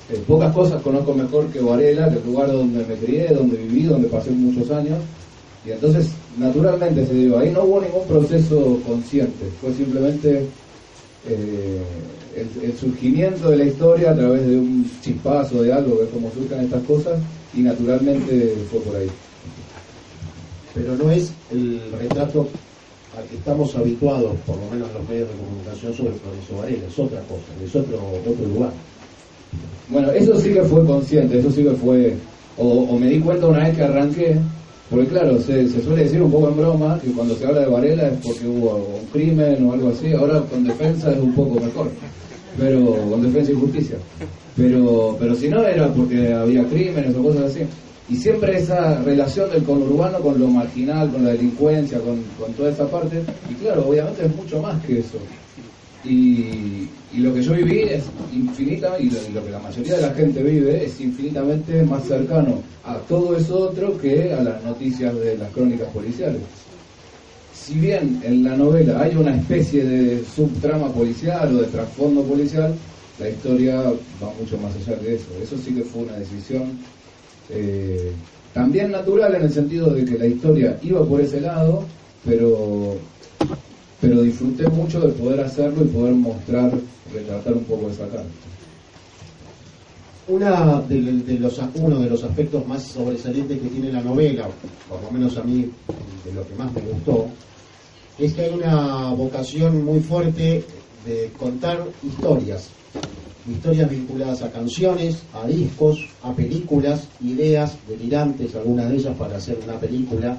eh, 0.10 0.22
pocas 0.28 0.54
cosas 0.54 0.82
conozco 0.82 1.14
mejor 1.14 1.48
que 1.48 1.60
Varela, 1.60 2.08
el 2.08 2.24
lugar 2.26 2.52
donde 2.52 2.84
me 2.86 2.96
crié, 2.96 3.28
donde 3.28 3.58
viví, 3.58 3.84
donde 3.84 4.08
pasé 4.08 4.32
muchos 4.32 4.70
años. 4.72 4.98
Y 5.66 5.72
entonces, 5.72 6.10
naturalmente 6.38 7.06
se 7.06 7.14
dio. 7.14 7.40
Ahí 7.40 7.52
no 7.52 7.64
hubo 7.64 7.82
ningún 7.82 8.08
proceso 8.08 8.80
consciente, 8.86 9.46
fue 9.62 9.74
simplemente 9.74 10.46
eh, 11.28 11.82
el, 12.62 12.78
surgimiento 12.78 13.50
de 13.50 13.58
la 13.58 13.66
historia 13.66 14.12
a 14.12 14.16
través 14.16 14.46
de 14.46 14.58
un 14.58 14.90
chispazo 15.02 15.62
de 15.64 15.72
algo, 15.72 15.98
que 15.98 16.04
es 16.04 16.10
como 16.10 16.32
surcan 16.32 16.66
estas 16.66 16.84
cosas, 16.84 17.20
y 17.54 17.62
naturalmente 17.62 18.56
fue 18.70 18.80
por 18.82 18.96
ahí. 18.96 19.08
Pero 20.76 20.96
no 20.96 21.10
es 21.10 21.32
el 21.52 21.82
retrato 21.98 22.48
al 23.18 23.24
que 23.26 23.36
estamos 23.38 23.74
habituados, 23.76 24.36
por 24.46 24.58
lo 24.58 24.70
menos 24.70 24.90
los 24.94 25.10
medios 25.10 25.30
de 25.30 25.36
comunicación, 25.36 25.94
sobre 25.94 26.14
Florencio 26.14 26.58
Varela, 26.58 26.88
es 26.88 27.00
otra 27.00 27.22
cosa, 27.22 27.64
es 27.64 27.76
otro, 27.76 27.98
otro 28.30 28.46
lugar. 28.46 28.72
Bueno, 29.90 30.12
eso 30.12 30.40
sí 30.40 30.54
que 30.54 30.64
fue 30.64 30.86
consciente, 30.86 31.40
eso 31.40 31.50
sí 31.50 31.64
que 31.64 31.72
fue, 31.72 32.16
o 32.58 32.98
me 33.00 33.08
di 33.08 33.20
cuenta 33.20 33.48
una 33.48 33.64
vez 33.64 33.76
que 33.76 33.84
arranqué, 33.84 34.38
porque 34.90 35.08
claro, 35.08 35.40
se, 35.40 35.68
suele 35.82 36.04
decir 36.04 36.22
un 36.22 36.32
poco 36.32 36.50
en 36.50 36.58
broma 36.58 37.00
que 37.04 37.12
cuando 37.12 37.36
se 37.36 37.46
habla 37.46 37.62
de 37.62 37.68
Varela 37.68 38.08
es 38.08 38.20
porque 38.22 38.48
hubo 38.48 39.00
un 39.02 39.06
crimen 39.12 39.66
o 39.66 39.74
algo 39.74 39.90
así, 39.90 40.14
ahora 40.14 40.42
con 40.42 40.64
defensa 40.64 41.12
es 41.12 41.18
un 41.18 41.34
poco 41.34 41.60
mejor, 41.60 41.90
pero 42.58 42.96
con 43.10 43.22
defensa 43.22 43.52
y 43.52 43.56
justicia. 43.56 43.98
Pero, 44.56 45.18
pero 45.20 45.36
si 45.36 45.50
no 45.50 45.66
era 45.66 45.92
porque 45.92 46.34
había 46.34 46.64
crímenes 46.66 47.16
o 47.16 47.24
cosas 47.24 47.52
así. 47.52 47.62
Y 48.08 48.16
siempre 48.16 48.58
esa 48.58 49.02
relación 49.02 49.50
del 49.50 49.64
conurbano 49.64 50.20
con 50.20 50.40
lo 50.40 50.48
marginal, 50.48 51.12
con 51.12 51.24
la 51.24 51.32
delincuencia, 51.32 52.00
con, 52.00 52.22
con 52.40 52.54
toda 52.54 52.70
esa 52.70 52.88
parte, 52.88 53.24
y 53.50 53.54
claro, 53.56 53.88
obviamente 53.88 54.26
es 54.26 54.36
mucho 54.36 54.62
más 54.62 54.84
que 54.86 55.00
eso. 55.00 55.18
Y, 56.04 56.88
lo 57.18 57.34
que 57.34 57.42
yo 57.42 57.54
viví 57.54 57.80
es 57.80 58.04
infinita, 58.34 59.00
y 59.00 59.10
lo, 59.10 59.44
que 59.44 59.50
la 59.50 59.60
mayoría 59.60 59.96
de 59.96 60.02
la 60.02 60.14
gente 60.14 60.44
vive 60.44 60.84
es 60.84 61.00
infinitamente 61.00 61.82
más 61.84 62.04
cercano 62.04 62.62
a 62.84 62.98
todo 63.08 63.38
eso 63.38 63.70
otro 63.70 63.98
que 63.98 64.34
a 64.34 64.44
las 64.44 64.62
noticias 64.64 65.16
de 65.16 65.38
las 65.38 65.50
crónicas 65.52 65.88
policiales. 65.90 66.42
Si 67.54 67.76
bien 67.76 68.22
en 68.24 68.44
la 68.44 68.58
novela 68.58 69.02
hay 69.02 69.16
una 69.16 69.34
especie 69.36 69.86
de 69.86 70.24
subtrama 70.26 70.90
policial 70.90 71.56
o 71.56 71.62
de 71.62 71.68
trasfondo 71.68 72.22
policial, 72.24 72.76
la 73.18 73.30
historia 73.30 73.82
va 74.22 74.34
mucho 74.40 74.58
más 74.58 74.76
allá 74.76 74.98
de 74.98 75.16
eso. 75.16 75.28
Eso 75.42 75.58
sí 75.58 75.74
que 75.74 75.84
fue 75.84 76.04
una 76.04 76.18
decisión 76.18 76.78
eh, 77.50 78.12
también 78.54 78.92
natural 78.92 79.36
en 79.36 79.44
el 79.44 79.54
sentido 79.54 79.90
de 79.94 80.06
que 80.06 80.18
la 80.18 80.28
historia 80.28 80.78
iba 80.82 81.06
por 81.06 81.22
ese 81.22 81.42
lado, 81.42 81.84
pero 82.26 82.98
pero 84.06 84.22
disfruté 84.22 84.68
mucho 84.70 85.00
de 85.02 85.10
poder 85.14 85.40
hacerlo 85.42 85.84
y 85.84 85.88
poder 85.88 86.14
mostrar, 86.14 86.72
retratar 87.12 87.54
un 87.54 87.64
poco 87.64 87.90
esa 87.90 88.08
carta. 88.08 88.24
Una 90.28 90.82
de, 90.82 91.40
los, 91.40 91.60
uno 91.76 92.00
de 92.00 92.10
los 92.10 92.24
aspectos 92.24 92.68
más 92.68 92.84
sobresalientes 92.84 93.60
que 93.60 93.68
tiene 93.68 93.92
la 93.92 94.02
novela, 94.02 94.48
por 94.90 95.02
lo 95.02 95.12
menos 95.12 95.38
a 95.38 95.44
mí 95.44 95.72
de 96.24 96.34
lo 96.34 96.48
que 96.48 96.56
más 96.56 96.72
me 96.74 96.82
gustó, 96.82 97.28
es 98.20 98.34
que 98.34 98.42
hay 98.44 98.54
una 98.54 99.10
vocación 99.12 99.84
muy 99.84 100.00
fuerte 100.00 100.64
de 101.06 101.32
contar 101.38 101.84
historias, 102.04 102.70
historias 103.50 103.90
vinculadas 103.90 104.42
a 104.42 104.52
canciones, 104.52 105.18
a 105.34 105.46
discos, 105.46 106.08
a 106.24 106.34
películas, 106.34 107.08
ideas 107.22 107.76
delirantes, 107.88 108.56
algunas 108.56 108.90
de 108.90 108.96
ellas 108.98 109.16
para 109.18 109.38
hacer 109.38 109.60
una 109.64 109.80
película, 109.80 110.38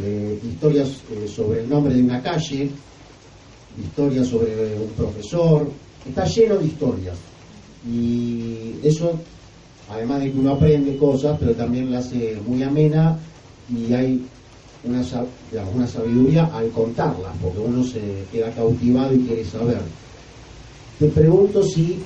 eh, 0.00 0.38
historias 0.42 0.88
eh, 1.12 1.28
sobre 1.28 1.60
el 1.60 1.68
nombre 1.68 1.94
de 1.94 2.02
una 2.02 2.20
calle, 2.20 2.70
historias 3.80 4.26
sobre 4.26 4.76
un 4.78 4.90
profesor, 4.96 5.70
está 6.08 6.24
lleno 6.24 6.56
de 6.56 6.66
historias. 6.66 7.16
Y 7.88 8.74
eso, 8.82 9.12
además 9.88 10.20
de 10.20 10.32
que 10.32 10.38
uno 10.38 10.52
aprende 10.52 10.96
cosas, 10.96 11.36
pero 11.38 11.52
también 11.52 11.90
la 11.92 11.98
hace 11.98 12.38
muy 12.46 12.62
amena 12.62 13.18
y 13.70 13.92
hay 13.92 14.26
una, 14.82 15.02
una 15.74 15.86
sabiduría 15.86 16.46
al 16.46 16.68
contarlas, 16.70 17.36
porque 17.40 17.60
uno 17.60 17.84
se 17.84 18.24
queda 18.32 18.50
cautivado 18.50 19.14
y 19.14 19.20
quiere 19.20 19.44
saber. 19.44 19.80
Te 20.98 21.06
pregunto 21.06 21.62
si 21.62 21.98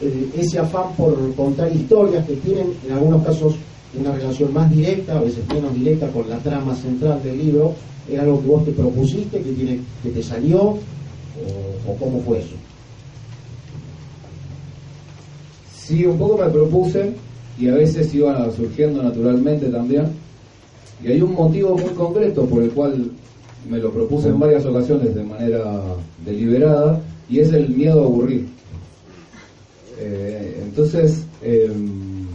eh, 0.00 0.30
ese 0.36 0.58
afán 0.58 0.92
por 0.96 1.34
contar 1.34 1.74
historias 1.74 2.26
que 2.26 2.34
tienen 2.36 2.74
en 2.86 2.92
algunos 2.92 3.24
casos 3.24 3.54
una 3.98 4.12
relación 4.12 4.52
más 4.52 4.70
directa, 4.70 5.16
a 5.16 5.22
veces 5.22 5.46
menos 5.48 5.72
directa 5.74 6.08
con 6.08 6.28
la 6.28 6.38
trama 6.38 6.74
central 6.74 7.22
del 7.22 7.38
libro, 7.38 7.74
era 8.10 8.22
algo 8.22 8.40
que 8.40 8.46
vos 8.46 8.64
te 8.64 8.72
propusiste, 8.72 9.40
que, 9.40 9.52
tiene, 9.52 9.80
que 10.02 10.10
te 10.10 10.22
salió, 10.22 10.60
o, 11.86 11.96
cómo 11.98 12.20
fue 12.20 12.40
eso? 12.40 12.54
Sí, 15.76 16.04
un 16.04 16.18
poco 16.18 16.38
me 16.38 16.50
propuse 16.50 17.12
y 17.58 17.68
a 17.68 17.74
veces 17.74 18.12
iba 18.14 18.50
surgiendo 18.50 19.02
naturalmente 19.02 19.68
también. 19.68 20.06
Y 21.02 21.08
hay 21.08 21.20
un 21.20 21.34
motivo 21.34 21.76
muy 21.76 21.90
concreto 21.90 22.46
por 22.46 22.62
el 22.62 22.70
cual 22.70 23.10
me 23.68 23.78
lo 23.78 23.90
propuse 23.90 24.28
en 24.28 24.38
varias 24.38 24.64
ocasiones 24.64 25.14
de 25.14 25.22
manera 25.22 25.80
deliberada, 26.24 27.00
y 27.28 27.40
es 27.40 27.52
el 27.52 27.68
miedo 27.70 28.02
a 28.02 28.04
aburrir. 28.04 28.46
Eh, 29.98 30.60
entonces, 30.62 31.24
em, 31.42 32.26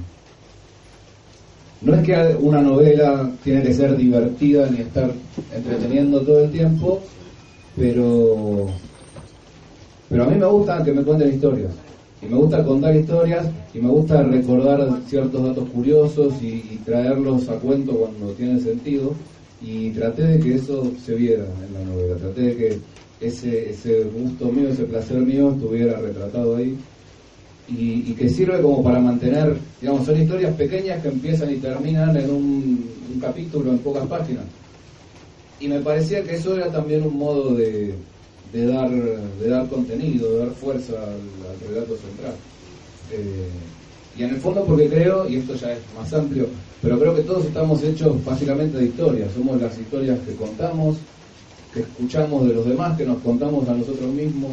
no 1.82 1.96
es 1.96 2.04
que 2.04 2.36
una 2.40 2.62
novela 2.62 3.32
tiene 3.44 3.64
que 3.64 3.74
ser 3.74 3.96
divertida 3.96 4.70
ni 4.70 4.82
estar 4.82 5.12
entreteniendo 5.56 6.22
todo 6.22 6.44
el 6.44 6.52
tiempo, 6.52 7.00
pero, 7.78 8.68
pero 10.10 10.24
a 10.24 10.28
mí 10.28 10.38
me 10.38 10.46
gusta 10.46 10.84
que 10.84 10.92
me 10.92 11.04
cuenten 11.04 11.34
historias. 11.34 11.72
Y 12.22 12.26
me 12.26 12.36
gusta 12.36 12.66
contar 12.66 12.94
historias 12.94 13.48
y 13.74 13.80
me 13.80 13.88
gusta 13.88 14.22
recordar 14.24 14.86
ciertos 15.08 15.42
datos 15.42 15.70
curiosos 15.70 16.34
y, 16.42 16.48
y 16.48 16.82
traerlos 16.84 17.48
a 17.48 17.56
cuento 17.56 17.94
cuando 17.94 18.34
tienen 18.34 18.60
sentido. 18.60 19.14
Y 19.62 19.92
traté 19.92 20.24
de 20.24 20.40
que 20.40 20.56
eso 20.56 20.92
se 21.06 21.16
viera 21.16 21.46
en 21.46 21.74
la 21.74 21.84
novela, 21.84 22.16
traté 22.16 22.42
de 22.42 22.56
que 22.56 22.80
ese, 23.22 24.04
gusto 24.14 24.52
mío, 24.52 24.70
ese 24.70 24.86
placer 24.86 25.18
mío 25.18 25.52
estuviera 25.52 26.00
retratado 26.00 26.56
ahí 26.56 26.78
y, 27.68 28.14
que 28.14 28.30
sirve 28.30 28.62
como 28.62 28.84
para 28.84 29.00
mantener, 29.00 29.58
digamos, 29.80 30.06
son 30.06 30.20
historias 30.20 30.56
pequeñas 30.56 31.02
que 31.02 31.10
empiezan 31.10 31.52
y 31.52 31.58
terminan 31.58 32.16
en 32.18 32.30
un, 32.30 33.20
capítulo, 33.22 33.72
en 33.72 33.80
pocas 33.80 34.08
páginas. 34.08 34.46
Y 35.60 35.68
me 35.68 35.80
parecía 35.80 36.24
que 36.24 36.36
eso 36.36 36.56
era 36.56 36.72
también 36.72 37.04
un 37.04 37.18
modo 37.18 37.54
de, 37.54 37.94
de 38.54 38.66
dar, 38.66 38.90
de 38.90 39.50
dar 39.50 39.68
contenido, 39.68 40.32
de 40.32 40.40
dar 40.46 40.50
fuerza 40.52 40.94
al, 40.94 41.70
relato 41.70 41.96
central. 41.98 42.34
Eh, 43.12 43.50
y 44.18 44.24
en 44.24 44.30
el 44.32 44.38
fondo 44.38 44.64
porque 44.64 44.88
creo, 44.88 45.30
y 45.30 45.38
esto 45.38 45.56
ya 45.56 45.74
es 45.74 45.80
más 45.96 46.12
amplio, 46.14 46.48
pero 46.82 47.00
creo 47.00 47.16
que 47.16 47.22
todos 47.22 47.46
estamos 47.46 47.84
hechos 47.84 48.24
básicamente 48.26 48.78
de 48.78 48.86
historias, 48.86 49.32
somos 49.34 49.62
las 49.62 49.78
historias 49.78 50.20
que 50.26 50.36
contamos, 50.36 50.98
que 51.74 51.82
escuchamos 51.82 52.48
de 52.48 52.54
los 52.54 52.66
demás, 52.66 52.98
que 52.98 53.06
nos 53.06 53.20
contamos 53.20 53.68
a 53.70 53.74
nosotros 53.74 54.12
mismos. 54.12 54.52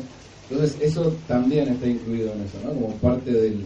Entonces 0.51 0.77
eso 0.81 1.15
también 1.27 1.69
está 1.69 1.87
incluido 1.87 2.33
en 2.33 2.43
eso, 2.43 2.59
¿no? 2.65 2.73
Como 2.73 2.95
parte 2.97 3.33
del... 3.33 3.65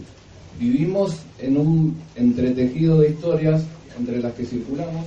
Vivimos 0.58 1.16
en 1.38 1.56
un 1.56 1.96
entretejido 2.16 3.00
de 3.00 3.10
historias 3.10 3.62
entre 3.98 4.20
las 4.20 4.32
que 4.34 4.44
circulamos 4.44 5.06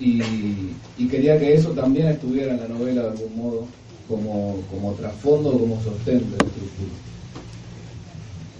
y, 0.00 0.20
quería 1.08 1.38
que 1.38 1.54
eso 1.54 1.70
también 1.70 2.08
estuviera 2.08 2.54
en 2.54 2.60
la 2.60 2.68
novela 2.68 3.02
de 3.02 3.08
algún 3.08 3.36
modo 3.36 3.66
como, 4.08 4.56
como 4.70 4.92
trasfondo, 4.92 5.52
como 5.52 5.82
sostén 5.82 6.18
de 6.18 6.36
la 6.36 6.44
estructura. 6.44 6.90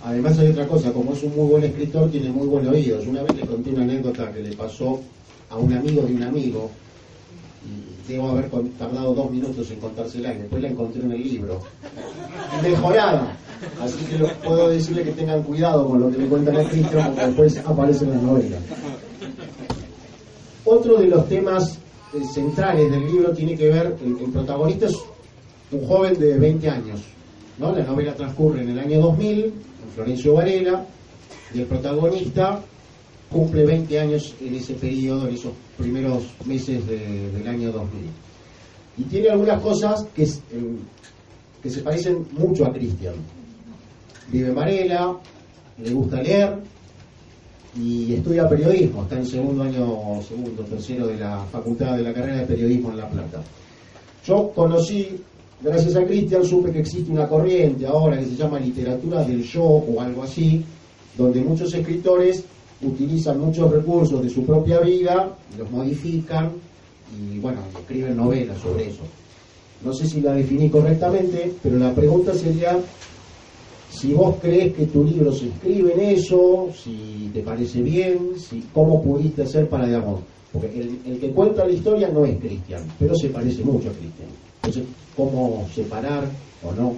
Además 0.04 0.38
hay 0.38 0.48
otra 0.48 0.66
cosa, 0.66 0.92
como 0.92 1.14
es 1.14 1.22
un 1.22 1.34
muy 1.34 1.46
buen 1.46 1.64
escritor, 1.64 2.10
tiene 2.10 2.30
muy 2.30 2.46
buenos 2.46 2.74
oídos. 2.74 3.06
Una 3.06 3.22
vez 3.22 3.36
le 3.36 3.46
conté 3.46 3.70
una 3.70 3.84
anécdota 3.84 4.30
que 4.32 4.40
le 4.40 4.54
pasó 4.54 5.00
a 5.48 5.56
un 5.56 5.72
amigo 5.72 6.02
de 6.02 6.14
un 6.14 6.22
amigo, 6.22 6.70
debo 8.06 8.30
haber 8.30 8.50
tardado 8.78 9.14
dos 9.14 9.30
minutos 9.30 9.71
en 9.71 9.80
contársela 9.80 10.35
y 10.35 10.38
después 10.38 10.62
la 10.62 10.68
encontré 10.68 11.02
en 11.02 11.12
el 11.12 11.23
libro. 11.23 11.61
Mejorada. 12.62 13.37
Así 13.80 14.04
que 14.04 14.18
puedo 14.44 14.68
decirle 14.68 15.04
que 15.04 15.12
tengan 15.12 15.42
cuidado 15.42 15.88
con 15.88 16.00
lo 16.00 16.11
que 16.11 16.18
le 16.18 16.26
cuentan 16.26 16.56
a 16.56 16.64
Cristo 16.68 16.99
porque 17.04 17.26
después 17.26 17.59
aparece 17.64 18.04
en 18.04 18.11
la 18.11 18.16
novela. 18.16 18.59
Otro 20.64 20.97
de 20.99 21.06
los 21.06 21.28
temas 21.28 21.78
eh, 22.14 22.25
centrales 22.33 22.90
del 22.90 23.06
libro 23.06 23.33
tiene 23.33 23.56
que 23.56 23.68
ver, 23.68 23.97
el, 24.04 24.18
el, 24.18 24.30
protagonista 24.30 24.87
es 24.87 24.97
un 25.73 25.87
joven 25.87 26.18
de 26.18 26.38
20 26.38 26.71
años. 26.71 27.00
¿no? 27.59 27.73
La 27.75 27.85
novela 27.85 28.14
transcurre 28.14 28.62
en 28.62 28.71
el 28.71 28.78
año 28.78 29.00
2000, 29.00 29.44
en 29.44 29.52
Florencio 29.94 30.35
Varela, 30.35 30.85
y 31.54 31.61
el 31.61 31.66
protagonista 31.66 32.61
cumple 33.34 33.66
20 33.66 33.98
años 33.98 34.32
en 34.40 34.54
ese 34.54 34.74
periodo, 34.74 35.26
en 35.26 35.34
esos 35.34 35.52
primeros 35.76 36.22
meses 36.44 36.86
del 36.86 37.48
año 37.48 37.72
2000. 37.72 38.02
Y 38.96 39.02
tiene 39.02 39.30
algunas 39.30 39.60
cosas 39.60 40.06
que, 40.14 40.22
eh, 40.22 40.28
que 41.60 41.68
se 41.68 41.82
parecen 41.82 42.24
mucho 42.38 42.64
a 42.64 42.72
Cristian. 42.72 43.14
Vive 44.30 44.50
en 44.50 45.16
le 45.76 45.90
gusta 45.90 46.22
leer 46.22 46.58
y 47.76 48.14
estudia 48.14 48.49
periodismo, 48.49 49.02
está 49.02 49.18
en 49.18 49.26
segundo 49.26 49.64
año, 49.64 50.23
segundo, 50.23 50.62
tercero 50.62 51.08
de 51.08 51.18
la 51.18 51.44
facultad 51.50 51.97
de 51.97 52.04
la 52.04 52.14
carrera 52.14 52.38
de 52.38 52.47
periodismo 52.47 52.90
en 52.90 52.99
La 52.99 53.08
Plata. 53.08 53.42
Yo 54.25 54.52
conocí, 54.54 55.20
gracias 55.60 55.97
a 55.97 56.06
Cristian, 56.06 56.44
supe 56.44 56.70
que 56.70 56.78
existe 56.78 57.10
una 57.10 57.26
corriente 57.26 57.84
ahora 57.84 58.16
que 58.16 58.26
se 58.26 58.36
llama 58.36 58.60
literatura 58.60 59.25
del 59.25 59.42
yo 59.42 59.64
o 59.64 60.00
algo 60.00 60.23
así, 60.23 60.64
donde 61.18 61.40
muchos 61.40 61.75
escritores 61.75 62.44
utilizan 62.86 63.40
muchos 63.40 63.70
recursos 63.70 64.23
de 64.23 64.30
su 64.30 64.44
propia 64.44 64.80
vida, 64.80 65.36
los 65.58 65.70
modifican 65.70 66.52
y 67.18 67.38
bueno, 67.38 67.60
escriben 67.78 68.16
novelas 68.16 68.58
sobre 68.60 68.88
eso. 68.88 69.02
No 69.84 69.92
sé 69.92 70.06
si 70.06 70.20
la 70.20 70.32
definí 70.32 70.70
correctamente, 70.70 71.52
pero 71.62 71.78
la 71.78 71.94
pregunta 71.94 72.34
sería 72.34 72.78
si 73.90 74.12
vos 74.12 74.36
crees 74.40 74.75
que 74.75 74.86
tu 74.86 75.04
libro 75.04 75.32
se 75.32 75.47
escribe 75.47 75.92
en 75.94 76.00
eso, 76.00 76.70
si 76.75 77.30
te 77.32 77.40
parece 77.40 77.82
bien, 77.82 78.32
si 78.38 78.64
cómo 78.73 79.02
pudiste 79.02 79.42
hacer 79.42 79.68
para, 79.68 79.86
digamos, 79.86 80.20
porque 80.52 80.80
el, 80.80 80.99
el 81.06 81.18
que 81.18 81.30
cuenta 81.30 81.64
la 81.64 81.73
historia 81.73 82.08
no 82.08 82.25
es 82.25 82.38
Cristian, 82.38 82.82
pero 82.99 83.14
se 83.14 83.28
parece 83.28 83.62
mucho 83.62 83.90
a 83.90 83.92
Cristian. 83.92 84.28
Entonces, 84.62 84.84
¿cómo 85.16 85.66
separar 85.75 86.25
o 86.62 86.73
no? 86.73 86.94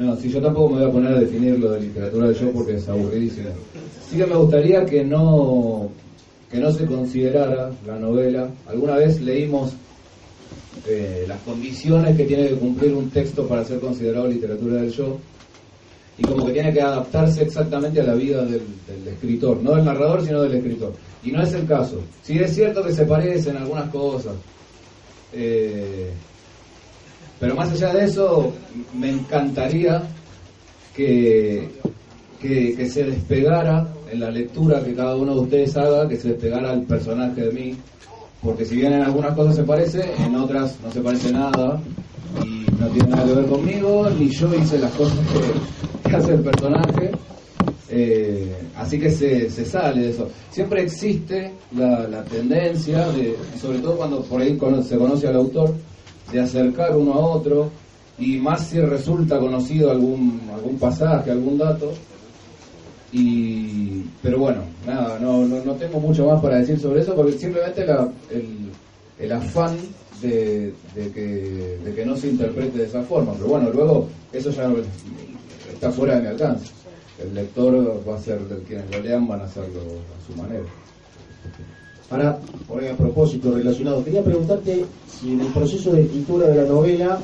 No, 0.00 0.16
si 0.16 0.30
yo 0.30 0.40
tampoco 0.40 0.70
me 0.70 0.80
voy 0.80 0.88
a 0.88 0.92
poner 0.92 1.12
a 1.12 1.20
definir 1.20 1.58
lo 1.58 1.72
de 1.72 1.80
literatura 1.80 2.28
del 2.28 2.34
yo 2.34 2.50
porque 2.52 2.76
es 2.76 2.88
aburridísimo. 2.88 3.50
Sí 4.08 4.16
que 4.16 4.24
me 4.24 4.34
gustaría 4.34 4.86
que 4.86 5.04
no, 5.04 5.90
que 6.50 6.56
no 6.56 6.72
se 6.72 6.86
considerara 6.86 7.70
la 7.86 7.98
novela. 7.98 8.48
Alguna 8.66 8.96
vez 8.96 9.20
leímos 9.20 9.74
eh, 10.88 11.26
las 11.28 11.38
condiciones 11.42 12.16
que 12.16 12.24
tiene 12.24 12.48
que 12.48 12.54
cumplir 12.54 12.94
un 12.94 13.10
texto 13.10 13.46
para 13.46 13.62
ser 13.62 13.78
considerado 13.78 14.26
literatura 14.26 14.80
del 14.80 14.90
yo 14.90 15.18
y 16.16 16.22
como 16.22 16.46
que 16.46 16.52
tiene 16.54 16.72
que 16.72 16.80
adaptarse 16.80 17.42
exactamente 17.42 18.00
a 18.00 18.04
la 18.04 18.14
vida 18.14 18.42
del, 18.42 18.62
escritor, 19.06 19.62
no 19.62 19.74
del 19.74 19.84
narrador 19.84 20.24
sino 20.24 20.40
del 20.40 20.54
escritor. 20.54 20.94
Y 21.22 21.30
no 21.30 21.42
es 21.42 21.52
el 21.52 21.66
caso. 21.66 22.00
Sí 22.22 22.38
es 22.38 22.54
cierto 22.54 22.82
que 22.82 22.94
se 22.94 23.04
parecen 23.04 23.58
algunas 23.58 23.90
cosas. 23.90 24.32
Eh, 25.34 26.10
pero 27.40 27.54
más 27.54 27.72
allá 27.72 27.94
de 27.94 28.04
eso, 28.04 28.52
me 28.94 29.10
encantaría 29.10 30.02
que, 30.94 31.70
que, 32.38 32.86
se 32.86 33.04
despegara 33.04 33.88
en 34.12 34.20
la 34.20 34.30
lectura 34.30 34.84
que 34.84 34.94
cada 34.94 35.16
uno 35.16 35.34
de 35.34 35.40
ustedes 35.40 35.74
haga, 35.78 36.06
que 36.06 36.18
se 36.18 36.28
despegara 36.28 36.74
el 36.74 36.82
personaje 36.82 37.40
de 37.40 37.52
mí, 37.52 37.76
porque 38.42 38.66
si 38.66 38.76
bien 38.76 38.92
en 38.92 39.02
algunas 39.02 39.34
cosas 39.34 39.56
se 39.56 39.62
parece, 39.64 40.12
en 40.18 40.36
otras 40.36 40.76
no 40.84 40.92
se 40.92 41.00
parece 41.00 41.32
nada 41.32 41.80
y 42.44 42.66
no 42.78 42.86
tiene 42.88 43.08
nada 43.08 43.24
que 43.24 43.34
ver 43.34 43.46
conmigo, 43.46 44.10
ni 44.18 44.28
yo 44.28 44.54
hice 44.54 44.78
las 44.78 44.92
cosas 44.92 45.18
que, 46.04 46.14
hace 46.14 46.34
el 46.34 46.40
personaje. 46.40 47.10
Eh, 47.88 48.54
así 48.76 49.00
que 49.00 49.10
se, 49.10 49.50
se, 49.50 49.64
sale 49.64 50.02
de 50.02 50.10
eso. 50.10 50.28
Siempre 50.50 50.82
existe 50.82 51.52
la, 51.76 52.22
tendencia, 52.24 53.08
de, 53.08 53.36
sobre 53.60 53.78
todo 53.78 53.96
cuando 53.96 54.22
por 54.22 54.40
ahí 54.40 54.58
se 54.82 54.96
conoce 54.96 55.26
al 55.26 55.36
autor, 55.36 55.74
de 56.32 56.40
acercar 56.40 56.96
uno 56.96 57.14
a 57.14 57.18
otro, 57.18 57.70
y 58.18 58.36
más 58.38 58.66
si 58.66 58.80
resulta 58.80 59.38
conocido 59.38 59.90
algún, 59.90 60.40
algún 60.52 60.78
pasaje, 60.78 61.30
algún 61.30 61.58
dato. 61.58 61.92
Y, 63.12 64.04
pero 64.22 64.38
bueno, 64.38 64.62
nada, 64.86 65.18
no, 65.18 65.44
no, 65.44 65.72
tengo 65.74 65.98
mucho 65.98 66.26
más 66.26 66.40
para 66.40 66.58
decir 66.58 66.78
sobre 66.78 67.00
eso, 67.00 67.14
porque 67.16 67.32
simplemente 67.32 67.84
el, 68.30 68.70
el 69.18 69.32
afán 69.32 69.76
de, 70.22 70.74
que, 70.94 71.78
de 71.84 71.94
que 71.94 72.06
no 72.06 72.16
se 72.16 72.28
interprete 72.28 72.78
de 72.78 72.84
esa 72.84 73.02
forma. 73.02 73.32
Pero 73.34 73.48
bueno, 73.48 73.70
luego 73.70 74.08
eso 74.32 74.50
ya 74.50 74.70
está 75.72 75.90
fuera 75.90 76.16
de 76.16 76.22
mi 76.22 76.28
alcance. 76.28 76.72
El 77.18 77.34
lector 77.34 78.02
va 78.08 78.16
a 78.16 78.20
ser, 78.20 78.38
quienes 78.66 78.90
lo 78.90 79.00
lean 79.00 79.26
van 79.26 79.40
a 79.40 79.44
hacerlo 79.44 79.80
a 79.80 80.26
su 80.26 80.40
manera. 80.40 80.64
Por 82.10 82.82
ahí 82.82 82.88
a 82.88 82.96
propósito 82.96 83.52
relacionado, 83.52 84.02
quería 84.02 84.24
preguntarte 84.24 84.84
si 85.06 85.30
en 85.30 85.42
el 85.42 85.46
proceso 85.52 85.92
de 85.92 86.02
escritura 86.02 86.48
de 86.48 86.56
la 86.56 86.68
novela 86.68 87.20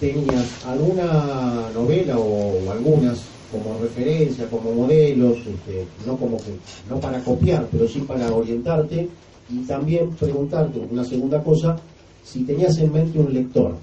tenías 0.00 0.66
alguna 0.66 1.70
novela 1.72 2.18
o 2.18 2.72
algunas 2.72 3.20
como 3.52 3.78
referencia, 3.78 4.50
como 4.50 4.72
modelos, 4.72 5.36
este, 5.38 5.86
no 6.04 6.16
como 6.16 6.38
que, 6.38 6.56
no 6.90 6.98
para 6.98 7.22
copiar, 7.22 7.68
pero 7.70 7.86
sí 7.86 8.00
para 8.00 8.34
orientarte, 8.34 9.08
y 9.48 9.58
también 9.58 10.10
preguntarte 10.10 10.80
una 10.90 11.04
segunda 11.04 11.40
cosa, 11.40 11.76
si 12.24 12.42
tenías 12.42 12.76
en 12.78 12.92
mente 12.92 13.20
un 13.20 13.32
lector, 13.32 13.76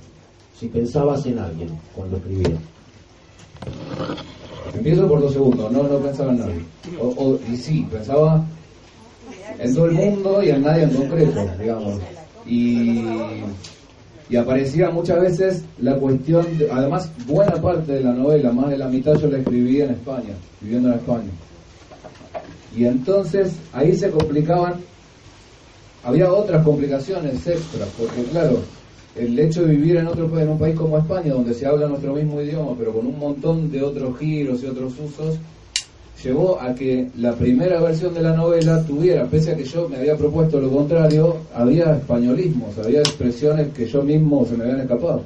si 0.60 0.68
pensabas 0.68 1.26
en 1.26 1.40
alguien 1.40 1.70
cuando 1.96 2.18
escribías. 2.18 2.60
Empiezo 4.74 5.08
por 5.08 5.22
dos 5.22 5.32
segundos, 5.32 5.72
no, 5.72 5.84
no 5.84 6.00
pensaba 6.00 6.34
en 6.34 6.40
nadie. 6.40 6.66
y 7.50 7.56
sí, 7.56 7.88
pensaba 7.90 8.44
en 9.60 9.76
todo 9.76 9.86
el 9.86 9.92
mundo 9.92 10.44
y 10.44 10.50
en 10.50 10.62
nadie 10.62 10.84
en 10.84 10.90
concreto, 10.92 11.50
digamos. 11.60 12.00
Y, 12.46 13.04
y 14.30 14.36
aparecía 14.36 14.90
muchas 14.90 15.22
veces 15.22 15.64
la 15.80 15.96
cuestión, 15.96 16.46
además 16.72 17.10
buena 17.26 17.62
parte 17.62 17.94
de 17.94 18.04
la 18.04 18.14
novela, 18.14 18.52
más 18.52 18.70
de 18.70 18.78
la 18.78 18.88
mitad 18.88 19.16
yo 19.16 19.28
la 19.28 19.38
escribí 19.38 19.82
en 19.82 19.92
España, 19.92 20.34
viviendo 20.62 20.90
en 20.90 20.96
España. 20.96 21.30
Y 22.76 22.86
entonces 22.86 23.54
ahí 23.72 23.96
se 23.96 24.10
complicaban 24.10 24.76
había 26.04 26.32
otras 26.32 26.64
complicaciones 26.64 27.48
extras, 27.48 27.90
porque 27.98 28.24
claro, 28.24 28.60
el 29.16 29.40
hecho 29.40 29.64
de 29.66 29.76
vivir 29.76 29.98
en 29.98 30.08
otro 30.08 30.26
en 30.38 30.50
un 30.50 30.60
país 30.60 30.76
como 30.76 30.98
España, 30.98 31.34
donde 31.34 31.54
se 31.54 31.66
habla 31.66 31.88
nuestro 31.88 32.14
mismo 32.14 32.42
idioma, 32.42 32.76
pero 32.78 32.92
con 32.92 33.08
un 33.08 33.18
montón 33.18 33.72
de 33.72 33.82
otros 33.82 34.18
giros 34.20 34.62
y 34.64 34.68
otros 34.68 34.94
usos, 35.00 35.38
llevó 36.24 36.60
a 36.60 36.74
que 36.74 37.10
la 37.18 37.34
primera 37.34 37.82
versión 37.82 38.14
de 38.14 38.22
la 38.22 38.34
novela 38.34 38.82
tuviera, 38.84 39.26
pese 39.26 39.52
a 39.52 39.58
que 39.58 39.66
yo 39.66 39.90
me 39.90 39.98
había 39.98 40.16
propuesto 40.16 40.60
lo 40.60 40.70
contrario, 40.72 41.38
había 41.54 41.96
españolismos, 41.96 42.78
había 42.78 43.00
expresiones 43.00 43.74
que 43.74 43.86
yo 43.86 44.02
mismo 44.04 44.46
se 44.46 44.56
me 44.56 44.64
habían 44.64 44.82
escapado. 44.82 45.24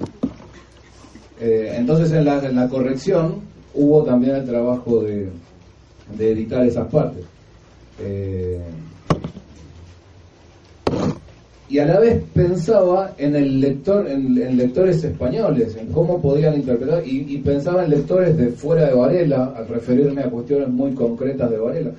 Eh, 1.39 1.75
entonces 1.77 2.11
en 2.11 2.25
la, 2.25 2.67
corrección 2.67 3.35
hubo 3.75 4.03
también 4.03 4.37
el 4.37 4.45
trabajo 4.45 5.01
de, 5.01 5.29
de 6.17 6.31
editar 6.31 6.65
esas 6.65 6.87
partes. 6.87 7.23
Eh, 7.99 8.59
y 11.69 11.79
a 11.79 11.85
la 11.85 11.99
vez 11.99 12.23
pensaba 12.33 13.13
en 13.17 13.35
el 13.35 13.59
lector, 13.59 14.07
en, 14.07 14.57
lectores 14.57 15.03
españoles, 15.03 15.75
en 15.75 15.87
cómo 15.87 16.21
podían 16.21 16.55
interpretar, 16.55 17.05
y, 17.05 17.37
pensaba 17.39 17.83
en 17.83 17.89
lectores 17.89 18.37
de 18.37 18.51
fuera 18.51 18.87
de 18.87 18.93
Varela, 18.93 19.53
al 19.55 19.67
referirme 19.67 20.21
a 20.21 20.29
cuestiones 20.29 20.69
muy 20.69 20.93
concretas 20.93 21.51
de 21.51 21.57
Varela. 21.57 21.91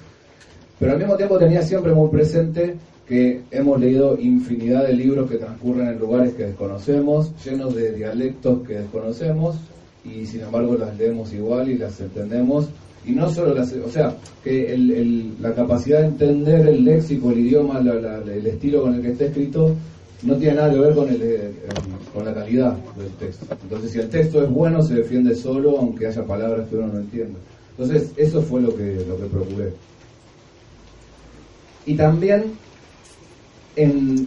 Pero 0.78 0.92
al 0.92 0.98
mismo 0.98 1.16
tiempo 1.16 1.38
tenía 1.38 1.62
siempre 1.62 1.92
muy 1.92 2.08
presente 2.08 2.76
que 3.06 3.42
hemos 3.50 3.78
leído 3.80 4.18
infinidad 4.18 4.86
de 4.86 4.94
libros 4.94 5.30
que 5.30 5.36
transcurren 5.36 5.88
en 5.88 5.98
lugares 5.98 6.32
que 6.34 6.44
desconocemos, 6.44 7.32
llenos 7.44 7.74
de 7.74 7.92
dialectos 7.92 8.66
que 8.66 8.78
desconocemos, 8.78 9.56
y 10.04 10.24
sin 10.24 10.42
embargo 10.42 10.76
las 10.76 10.96
leemos 10.96 11.32
igual 11.34 11.68
y 11.68 11.76
las 11.76 12.00
entendemos 12.00 12.68
y 13.06 13.12
no 13.12 13.30
solo 13.30 13.54
las, 13.54 13.72
o 13.72 13.90
sea, 13.90 14.16
que 14.42 14.76
la 15.40 15.54
capacidad 15.54 16.00
de 16.00 16.06
entender 16.08 16.68
el 16.68 16.84
léxico, 16.84 17.30
el 17.30 17.40
idioma, 17.40 17.80
el 17.80 18.46
estilo 18.46 18.82
con 18.82 18.94
el 18.94 19.02
que 19.02 19.12
está 19.12 19.24
escrito, 19.26 19.74
no 20.22 20.36
tiene 20.36 20.56
nada 20.56 20.72
que 20.72 20.80
ver 20.80 20.94
con, 20.94 21.08
el, 21.08 21.22
eh, 21.22 21.52
con 22.12 22.24
la 22.24 22.34
calidad 22.34 22.76
del 22.96 23.10
texto. 23.12 23.46
Entonces, 23.62 23.92
si 23.92 23.98
el 24.00 24.08
texto 24.08 24.42
es 24.42 24.50
bueno, 24.50 24.82
se 24.82 24.94
defiende 24.94 25.34
solo, 25.34 25.78
aunque 25.78 26.08
haya 26.08 26.24
palabras 26.24 26.68
que 26.68 26.76
uno 26.76 26.88
no 26.88 26.98
entienda. 26.98 27.38
Entonces, 27.78 28.10
eso 28.16 28.42
fue 28.42 28.60
lo 28.60 28.74
que, 28.74 29.04
lo 29.06 29.16
que 29.16 29.26
procuré. 29.26 29.72
Y 31.86 31.94
también 31.94 32.52
en, 33.76 34.26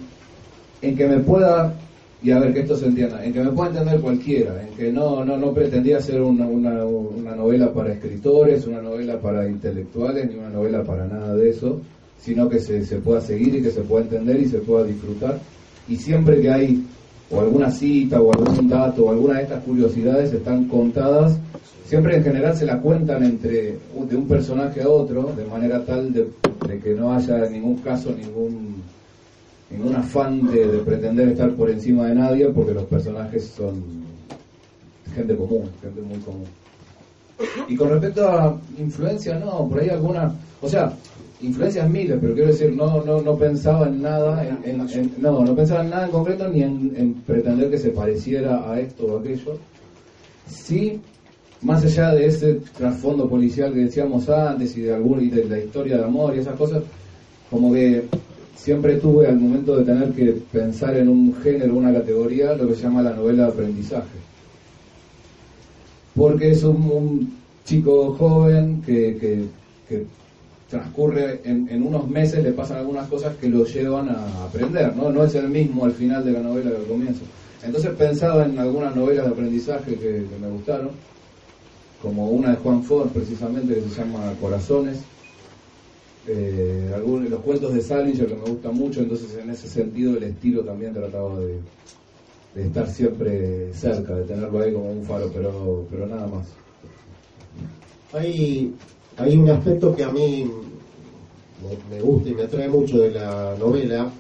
en 0.82 0.96
que 0.96 1.08
me 1.08 1.20
pueda 1.20 1.76
y 2.24 2.30
a 2.32 2.40
ver 2.40 2.54
que 2.54 2.60
esto 2.60 2.76
se 2.76 2.86
entienda, 2.86 3.24
en 3.26 3.34
que 3.34 3.42
me 3.42 3.52
pueda 3.52 3.72
entender 3.72 4.00
cualquiera, 4.00 4.62
en 4.62 4.76
que 4.76 4.92
no, 4.92 5.26
no, 5.26 5.38
no 5.38 5.54
pretendía 5.54 6.00
ser 6.00 6.22
una, 6.22 6.46
una, 6.46 6.86
una, 6.86 7.36
novela 7.36 7.74
para 7.74 7.94
escritores, 7.94 8.68
una 8.68 8.82
novela 8.82 9.20
para 9.20 9.48
intelectuales, 9.50 10.30
ni 10.30 10.38
una 10.38 10.50
novela 10.50 10.84
para 10.84 11.08
nada 11.08 11.36
de 11.36 11.50
eso, 11.50 11.82
sino 12.20 12.48
que 12.48 12.60
se, 12.60 12.86
se 12.86 12.98
pueda 12.98 13.22
seguir 13.22 13.56
y 13.56 13.64
que 13.64 13.72
se 13.72 13.82
pueda 13.82 14.04
entender 14.04 14.40
y 14.40 14.46
se 14.46 14.60
pueda 14.60 14.86
disfrutar. 14.86 15.40
Y 15.88 15.96
siempre 15.96 16.40
que 16.40 16.52
hay 16.52 16.86
o 17.32 17.40
alguna 17.40 17.72
cita 17.72 18.22
o 18.22 18.32
algún 18.32 18.70
dato 18.70 19.06
o 19.06 19.12
alguna 19.12 19.38
de 19.38 19.44
estas 19.44 19.64
curiosidades 19.64 20.32
están 20.32 20.66
contadas, 20.66 21.40
siempre 21.86 22.18
en 22.18 22.24
general 22.24 22.56
se 22.56 22.68
la 22.68 22.80
cuentan 22.80 23.24
entre 23.24 23.78
de 24.08 24.16
un 24.16 24.28
personaje 24.28 24.84
a 24.84 24.90
otro, 24.90 25.34
de 25.36 25.46
manera 25.46 25.84
tal 25.84 26.14
de 26.14 26.28
que 26.84 26.94
no 26.94 27.14
haya 27.14 27.46
en 27.48 27.54
ningún 27.54 27.78
caso 27.78 28.12
ningún 28.16 28.82
ningún 29.72 29.96
afán 29.96 30.52
de, 30.52 30.66
pretender 30.80 31.30
estar 31.30 31.52
por 31.56 31.70
encima 31.70 32.08
de 32.08 32.16
nadie, 32.16 32.50
porque 32.50 32.74
los 32.74 32.86
personajes 32.86 33.46
son 33.56 33.84
gente 35.16 35.36
común, 35.36 35.70
gente 35.82 36.02
muy 36.02 36.20
común. 36.20 36.46
Y 37.68 37.76
con 37.76 37.90
respecto 37.90 38.28
a 38.28 38.60
influencia, 38.78 39.40
no, 39.40 39.68
por 39.68 39.80
ahí 39.80 39.90
alguna, 39.90 40.34
o 40.62 40.70
sea, 40.70 40.94
influencias 41.42 41.90
miles, 41.90 42.18
pero 42.22 42.34
quiero 42.34 42.50
decir, 42.50 42.76
no, 42.76 43.04
no, 43.04 43.22
no 43.22 43.36
pensaba 43.36 43.88
en 43.88 44.02
nada, 44.02 44.46
en, 44.64 44.88
no, 45.18 45.44
no 45.44 45.56
pensaba 45.56 45.84
en 45.84 45.90
nada 45.90 46.06
en 46.06 46.12
concreto 46.12 46.48
ni 46.48 46.62
en, 46.62 47.16
pretender 47.26 47.70
que 47.70 47.78
se 47.78 47.90
pareciera 47.90 48.72
a 48.72 48.80
esto 48.80 49.06
o 49.06 49.20
aquello. 49.20 49.58
Sí, 50.48 51.00
más 51.62 51.84
allá 51.84 52.14
de 52.14 52.26
ese 52.26 52.56
trasfondo 52.78 53.28
policial 53.28 53.74
que 53.74 53.82
decíamos 53.82 54.30
antes 54.30 54.78
y 54.78 54.82
de 54.82 54.94
algún, 54.94 55.24
y 55.24 55.30
de 55.30 55.46
la 55.46 55.60
historia 55.60 55.98
de 55.98 56.04
amor 56.04 56.36
y 56.36 56.40
esas 56.40 56.56
cosas, 56.56 56.84
como 57.50 57.74
que 57.74 58.06
siempre 58.64 58.96
tuve 58.98 59.28
al 59.28 59.40
momento 59.40 59.78
de 59.78 59.86
tener 59.86 60.12
que 60.12 60.34
pensar 60.52 60.96
en 60.96 61.10
un 61.10 61.36
género, 61.42 61.76
una 61.76 61.92
categoría, 61.92 62.54
lo 62.54 62.68
que 62.68 62.76
se 62.76 62.84
llama 62.84 63.02
la 63.02 63.14
novela 63.14 63.46
de 63.46 63.50
aprendizaje. 63.50 64.20
Porque 66.16 66.52
es 66.52 66.64
un, 66.64 67.42
chico 67.66 68.14
joven 68.18 68.82
que, 68.86 69.48
transcurre 70.70 71.42
en, 71.44 71.84
unos 71.84 72.10
meses, 72.10 72.44
le 72.44 72.54
pasan 72.54 72.78
algunas 72.78 73.08
cosas 73.10 73.36
que 73.36 73.50
lo 73.50 73.66
llevan 73.66 74.10
a 74.10 74.46
aprender, 74.46 74.96
¿no? 74.96 75.10
No 75.10 75.24
es 75.26 75.36
el 75.36 75.50
mismo 75.50 75.84
al 75.84 75.92
final 75.92 76.24
de 76.24 76.32
la 76.32 76.42
novela 76.42 76.72
que 76.72 76.78
al 76.78 76.84
comienzo. 76.84 77.22
Entonces 77.64 77.92
pensaba 77.92 78.46
en 78.46 78.58
algunas 78.58 78.96
novelas 78.96 79.26
de 79.26 79.32
aprendizaje 79.32 79.96
que, 79.96 80.00
que 80.00 80.38
me 80.42 80.50
gustaron, 80.50 80.92
como 82.02 82.30
una 82.30 82.52
de 82.52 82.56
Juan 82.58 82.84
Ford 82.84 83.10
precisamente 83.10 83.76
que 83.76 83.90
se 83.90 84.02
llama 84.02 84.34
Corazones, 84.40 85.00
eh, 86.28 86.92
algunos, 86.94 87.30
los 87.30 87.40
cuentos 87.42 87.74
de 87.74 87.82
Salinger 87.82 88.28
que 88.28 88.36
me 88.36 88.50
gustan 88.50 88.76
mucho, 88.76 89.00
entonces 89.00 89.36
en 89.42 89.50
ese 89.50 89.68
sentido 89.68 90.18
el 90.18 90.24
estilo 90.24 90.64
también 90.64 90.94
trataba 90.94 91.40
de, 91.40 91.60
estar 92.56 92.88
siempre 92.90 93.74
cerca, 93.74 94.16
de 94.16 94.24
tenerlo 94.26 94.62
ahí 94.62 94.74
como 94.74 94.92
un 94.92 95.04
faro, 95.04 95.32
pero, 95.34 95.86
pero 95.90 96.06
nada 96.06 96.28
más. 96.28 96.48
Hay, 98.14 98.74
hay 99.18 99.38
un 99.38 99.50
aspecto 99.50 99.96
que 99.96 100.04
a 100.04 100.12
mí 100.12 100.50
me, 101.90 102.02
gusta 102.02 102.30
y 102.30 102.34
me 102.34 102.44
atrae 102.44 102.68
mucho 102.68 103.00
de 103.00 103.12
la 103.12 103.56
novela, 103.58 104.12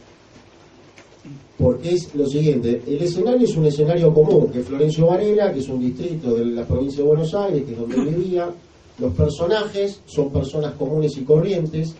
porque 1.57 1.93
es 1.93 2.15
lo 2.15 2.25
siguiente, 2.25 2.81
el 2.87 3.01
escenario 3.03 3.45
es 3.45 3.55
un 3.55 3.65
escenario 3.65 4.11
común, 4.11 4.49
que 4.51 4.61
Florencio 4.61 5.05
Varela, 5.05 5.53
que 5.53 5.59
es 5.59 5.69
un 5.69 5.79
distrito 5.79 6.33
de 6.33 6.45
la 6.45 6.65
provincia 6.65 7.03
de 7.03 7.09
Buenos 7.09 7.33
Aires, 7.35 7.63
que 7.63 7.73
es 7.73 7.77
donde 7.77 7.97
vivía, 7.97 8.49
los 8.99 9.13
personajes 9.13 10.01
son 10.05 10.29
personas 10.29 10.73
comunes 10.73 11.17
y 11.17 11.23
corrientes, 11.23 11.95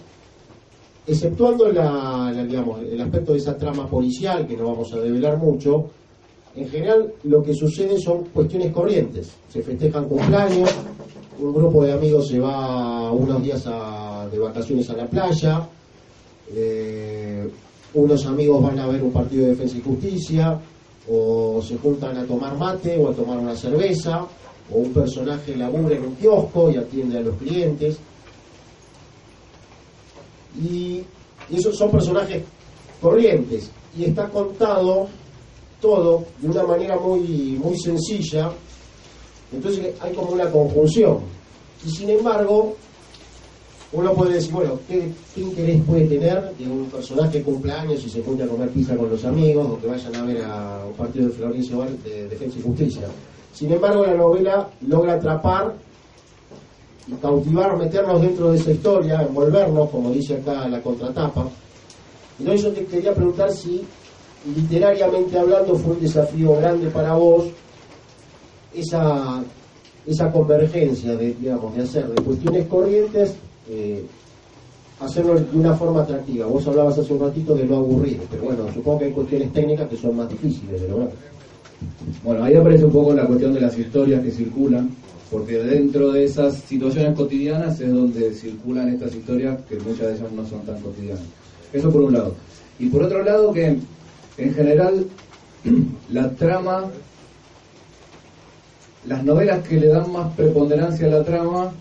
exceptuando 1.08 1.71
la, 1.71 2.32
digamos, 2.47 2.82
el 2.82 3.01
aspecto 3.01 3.34
de 3.34 3.39
esa 3.39 3.58
trama 3.58 3.88
policial, 3.88 4.47
que 4.47 4.56
no 4.56 4.65
vamos 4.65 4.93
a 4.93 4.99
develar 4.99 5.38
mucho, 5.38 5.89
en 6.56 6.69
general 6.69 7.13
lo 7.23 7.41
que 7.41 7.54
sucede 7.54 7.99
son 7.99 8.25
cuestiones 8.25 8.71
corrientes. 8.71 9.32
Se 9.49 9.62
festejan 9.62 10.08
cumpleaños, 10.08 10.69
un 11.39 11.54
grupo 11.54 11.84
de 11.84 11.93
amigos 11.93 12.27
se 12.27 12.39
va 12.39 13.12
unos 13.12 13.41
días 13.41 13.65
de 14.32 14.39
vacaciones 14.39 14.89
a 14.89 14.93
la 14.93 15.08
playa, 15.08 15.67
eh, 16.54 17.49
unos 17.93 18.25
amigos 18.25 18.62
van 18.62 18.80
a 18.80 18.88
ver 18.88 19.01
un 19.01 19.12
partido 19.12 19.43
de 19.43 19.49
defensa 19.51 19.77
y 19.77 19.82
justicia, 19.82 20.60
o 21.10 21.62
se 21.62 21.77
juntan 21.77 22.17
a 22.17 22.25
tomar 22.25 22.58
mate 22.58 22.97
o 22.97 23.10
a 23.10 23.13
tomar 23.13 23.38
una 23.39 23.56
cerveza, 23.56 24.25
o 24.74 24.80
un 24.80 24.94
personaje 24.94 25.56
labura 25.56 25.96
en 25.96 26.06
un 26.06 26.16
kiosco 26.16 26.72
y 26.72 26.78
atiende 26.78 27.18
a 27.18 27.22
los 27.22 27.36
clientes. 27.38 27.98
Y, 30.62 31.04
esos 31.52 31.76
son 31.78 31.92
personajes 31.92 32.44
corrientes 33.02 33.70
y 33.98 34.06
está 34.06 34.30
contado 34.30 35.08
todo 35.82 36.24
de 36.40 36.48
una 36.48 36.64
manera 36.64 36.98
muy, 36.98 37.60
muy 37.62 37.78
sencilla. 37.78 38.52
Entonces 39.52 39.94
hay 40.00 40.14
como 40.14 40.32
una 40.32 40.50
conjunción. 40.50 41.20
Y 41.86 41.90
sin 41.90 42.10
embargo, 42.12 42.78
uno 43.94 44.14
puede 44.14 44.36
decir, 44.36 44.54
bueno, 44.54 44.80
¿qué, 44.88 45.12
interés 45.36 45.82
puede 45.84 46.06
tener 46.06 46.56
de 46.56 46.66
un 46.66 46.86
personaje 46.86 47.40
que 47.40 47.44
cumple 47.44 47.74
años 47.74 48.02
y 48.06 48.10
se 48.10 48.24
junta 48.24 48.46
a 48.46 48.48
comer 48.48 48.70
pizza 48.70 48.96
con 48.96 49.10
los 49.10 49.26
amigos 49.26 49.68
o 49.72 49.82
que 49.82 49.88
vayan 49.88 50.16
a 50.16 50.24
ver 50.24 50.42
a 50.44 50.86
un 50.88 50.94
partido 50.94 51.28
de 51.28 51.34
Florencio 51.34 51.86
de 52.06 52.30
Defensa 52.30 52.60
y 52.60 52.62
Justicia? 52.62 53.08
Sin 53.54 53.72
embargo, 53.72 54.06
la 54.06 54.14
novela 54.14 54.70
logra 54.88 55.14
atrapar 55.14 55.74
y 57.08 57.14
cautivar, 57.14 57.78
meternos 57.78 58.22
dentro 58.22 58.52
de 58.52 58.58
esa 58.58 58.72
historia, 58.72 59.22
envolvernos, 59.22 59.90
como 59.90 60.12
dice 60.12 60.36
acá 60.36 60.68
la 60.68 60.82
contratapa. 60.82 61.48
Entonces 62.40 62.64
yo 62.64 62.72
te 62.72 62.86
quería 62.86 63.14
preguntar 63.14 63.52
si 63.52 63.82
literariamente 64.56 65.38
hablando 65.38 65.76
fue 65.76 65.94
un 65.94 66.02
desafío 66.02 66.56
grande 66.56 66.90
para 66.90 67.14
vos 67.14 67.46
esa, 68.74 69.44
esa 70.06 70.32
convergencia 70.32 71.16
de, 71.16 71.34
digamos, 71.34 71.76
de 71.76 71.84
hacer 71.84 72.08
de 72.08 72.24
cuestiones 72.24 72.68
corrientes, 72.68 73.36
eh, 73.70 74.04
hacerlo 75.00 75.36
de 75.36 75.58
una 75.58 75.76
forma 75.76 76.02
atractiva. 76.04 76.46
Vos 76.48 76.66
hablabas 76.68 76.98
hace 76.98 77.14
un 77.14 77.20
ratito 77.20 77.54
de 77.56 77.66
lo 77.66 77.78
aburrido, 77.78 78.24
pero 78.30 78.44
bueno, 78.44 78.74
supongo 78.74 79.00
que 79.00 79.06
hay 79.06 79.12
cuestiones 79.12 79.54
técnicas 79.54 79.90
que 79.90 79.98
son 79.98 80.16
más 80.16 80.30
difíciles 80.30 80.82
de 80.82 80.88
lograr. 80.88 81.12
Bueno, 82.24 82.44
ahí 82.44 82.56
aparece 82.56 82.86
un 82.86 82.91
poco 82.91 83.13
la 83.13 83.26
cuestión 83.26 83.54
de 83.54 83.62
las 83.62 83.78
historias 83.78 84.24
que 84.24 84.32
circulan, 84.32 84.89
porque 85.30 85.58
dentro 85.58 86.12
de 86.12 86.26
esas 86.26 86.56
situaciones 86.56 87.15
cotidianas 87.15 87.80
es 87.80 87.91
donde 87.91 88.34
circulan 88.34 88.89
estas 88.89 89.15
historias 89.15 89.60
que 89.67 89.78
muchas 89.78 90.08
de 90.08 90.13
ellas 90.15 90.32
no 90.32 90.46
son 90.46 90.62
tan 90.62 90.80
cotidianas. 90.82 91.24
Eso 91.74 91.91
por 91.91 92.02
un 92.02 92.13
lado. 92.13 92.36
Y 92.80 92.88
por 92.88 93.04
otro 93.04 93.24
lado 93.24 93.54
que 93.54 93.78
en 94.38 94.54
general 94.54 95.06
la 96.12 96.30
trama, 96.32 96.86
las 99.08 99.24
novelas 99.24 99.65
que 99.67 99.80
le 99.80 99.88
dan 99.88 100.12
más 100.12 100.34
preponderancia 100.36 101.08
a 101.08 101.10
la 101.10 101.24
trama 101.24 101.72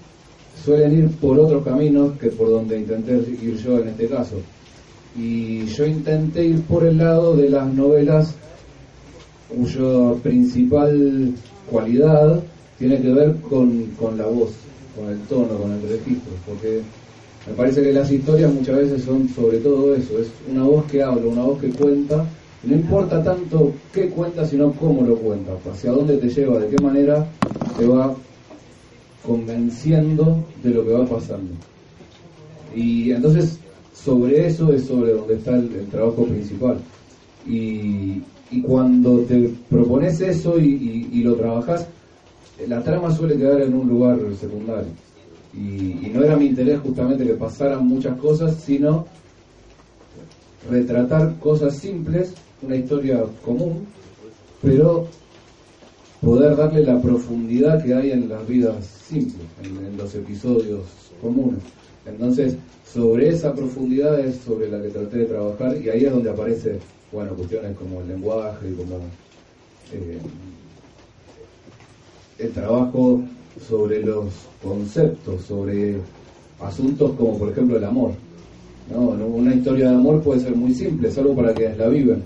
suelen 0.65 0.99
ir 0.99 1.09
por 1.17 1.39
otros 1.39 1.65
caminos 1.65 2.19
que 2.19 2.29
por 2.29 2.51
donde 2.51 2.79
intenté 2.79 3.15
ir 3.43 3.57
yo 3.57 3.79
en 3.79 3.89
este 3.89 4.07
caso. 4.09 4.37
y 5.17 5.67
yo 5.67 5.87
intenté 5.87 6.45
ir 6.45 6.63
por 6.63 6.85
el 6.85 6.99
lado 6.99 7.35
de 7.37 7.49
las 7.51 7.67
novelas 7.73 8.35
cuya 9.55 10.15
principal 10.23 11.35
cualidad 11.71 12.41
tiene 12.79 13.01
que 13.01 13.13
ver 13.13 13.37
con, 13.49 13.87
con 13.99 14.17
la 14.17 14.27
voz, 14.27 14.51
con 14.97 15.11
el 15.11 15.21
tono, 15.23 15.59
con 15.59 15.73
el 15.73 15.83
registro, 15.83 16.33
porque 16.47 16.81
me 17.47 17.53
parece 17.55 17.83
que 17.83 17.93
las 17.93 18.11
historias 18.11 18.53
muchas 18.53 18.77
veces 18.77 19.03
son 19.03 19.29
sobre 19.29 19.59
todo 19.59 19.95
eso, 19.95 20.19
es 20.19 20.29
una 20.51 20.65
voz 20.65 20.85
que 20.87 21.03
habla, 21.03 21.27
una 21.27 21.43
voz 21.43 21.61
que 21.61 21.71
cuenta, 21.71 22.25
no 22.63 22.75
importa 22.75 23.23
tanto 23.23 23.73
qué 23.93 24.09
cuenta, 24.09 24.47
sino 24.47 24.73
cómo 24.73 25.03
lo 25.03 25.17
cuenta, 25.17 25.53
hacia 25.71 25.93
dónde 25.93 26.17
te 26.19 26.29
lleva, 26.29 26.59
de 26.59 26.69
qué 26.69 26.83
manera 26.83 27.27
te 27.79 27.87
va 27.87 28.15
convenciendo 29.27 30.45
de 30.63 30.71
lo 30.71 30.85
que 30.85 30.93
va 30.93 31.07
pasando. 31.07 31.53
Y 32.75 33.11
entonces 33.11 33.59
sobre 33.95 34.47
eso 34.47 34.73
es 34.73 34.85
sobre 34.85 35.13
donde 35.13 35.35
está 35.35 35.57
el, 35.57 35.87
trabajo 35.91 36.25
principal. 36.25 36.79
Y, 37.47 38.23
cuando 38.59 39.21
te 39.21 39.55
propones 39.69 40.21
eso 40.21 40.59
y, 40.59 41.23
lo 41.23 41.37
trabajas, 41.37 41.87
la 42.67 42.83
trama 42.83 43.15
suele 43.15 43.37
quedar 43.37 43.63
en 43.63 43.75
un 43.75 43.89
lugar 43.89 44.19
secundario. 44.39 44.91
Y, 45.55 46.11
no 46.13 46.25
era 46.25 46.37
mi 46.37 46.47
interés 46.47 46.81
justamente 46.81 47.25
que 47.25 47.35
pasaran 47.35 47.87
muchas 47.87 48.19
cosas, 48.19 48.57
sino 48.57 49.07
retratar 50.69 51.39
cosas 51.39 51.77
simples, 51.77 52.35
una 52.63 52.77
historia 52.77 53.25
común, 53.45 53.87
pero 54.61 55.07
poder 56.21 56.57
darle 56.57 56.85
la 56.85 57.01
profundidad 57.01 57.83
que 57.83 57.95
hay 57.95 58.11
en 58.11 58.29
las 58.29 58.47
vidas 58.47 58.85
simples, 58.85 59.47
en 59.63 59.97
los 59.97 60.15
episodios 60.15 60.83
comunes. 61.23 61.61
Entonces, 62.05 62.57
sobre 62.93 63.29
esa 63.29 63.55
profundidad 63.55 64.19
es 64.19 64.37
sobre 64.39 64.69
la 64.69 64.83
que 64.83 64.89
traté 64.89 65.19
de 65.19 65.27
trabajar 65.27 65.77
y 65.81 65.89
ahí 65.89 66.05
es 66.05 66.13
donde 66.13 66.31
aparecen, 66.31 66.79
bueno, 67.13 67.35
cuestiones 67.35 67.77
como 67.77 68.01
el 68.01 68.09
lenguaje 68.09 68.75
como 68.75 68.97
eh, 69.93 70.19
el 72.39 72.53
trabajo 72.53 73.23
sobre 73.69 74.03
los 74.03 74.33
conceptos, 74.63 75.45
sobre 75.45 75.97
asuntos 76.61 77.13
como 77.17 77.39
por 77.39 77.51
ejemplo 77.51 77.77
el 77.77 77.85
amor. 77.85 78.13
Una 78.91 79.55
historia 79.55 79.91
de 79.91 79.95
amor 79.95 80.23
puede 80.23 80.41
ser 80.41 80.57
muy 80.57 80.75
simple, 80.75 81.11
solo 81.11 81.35
para 81.35 81.55
quienes 81.55 81.79
la 81.79 81.89
viven. 81.89 82.23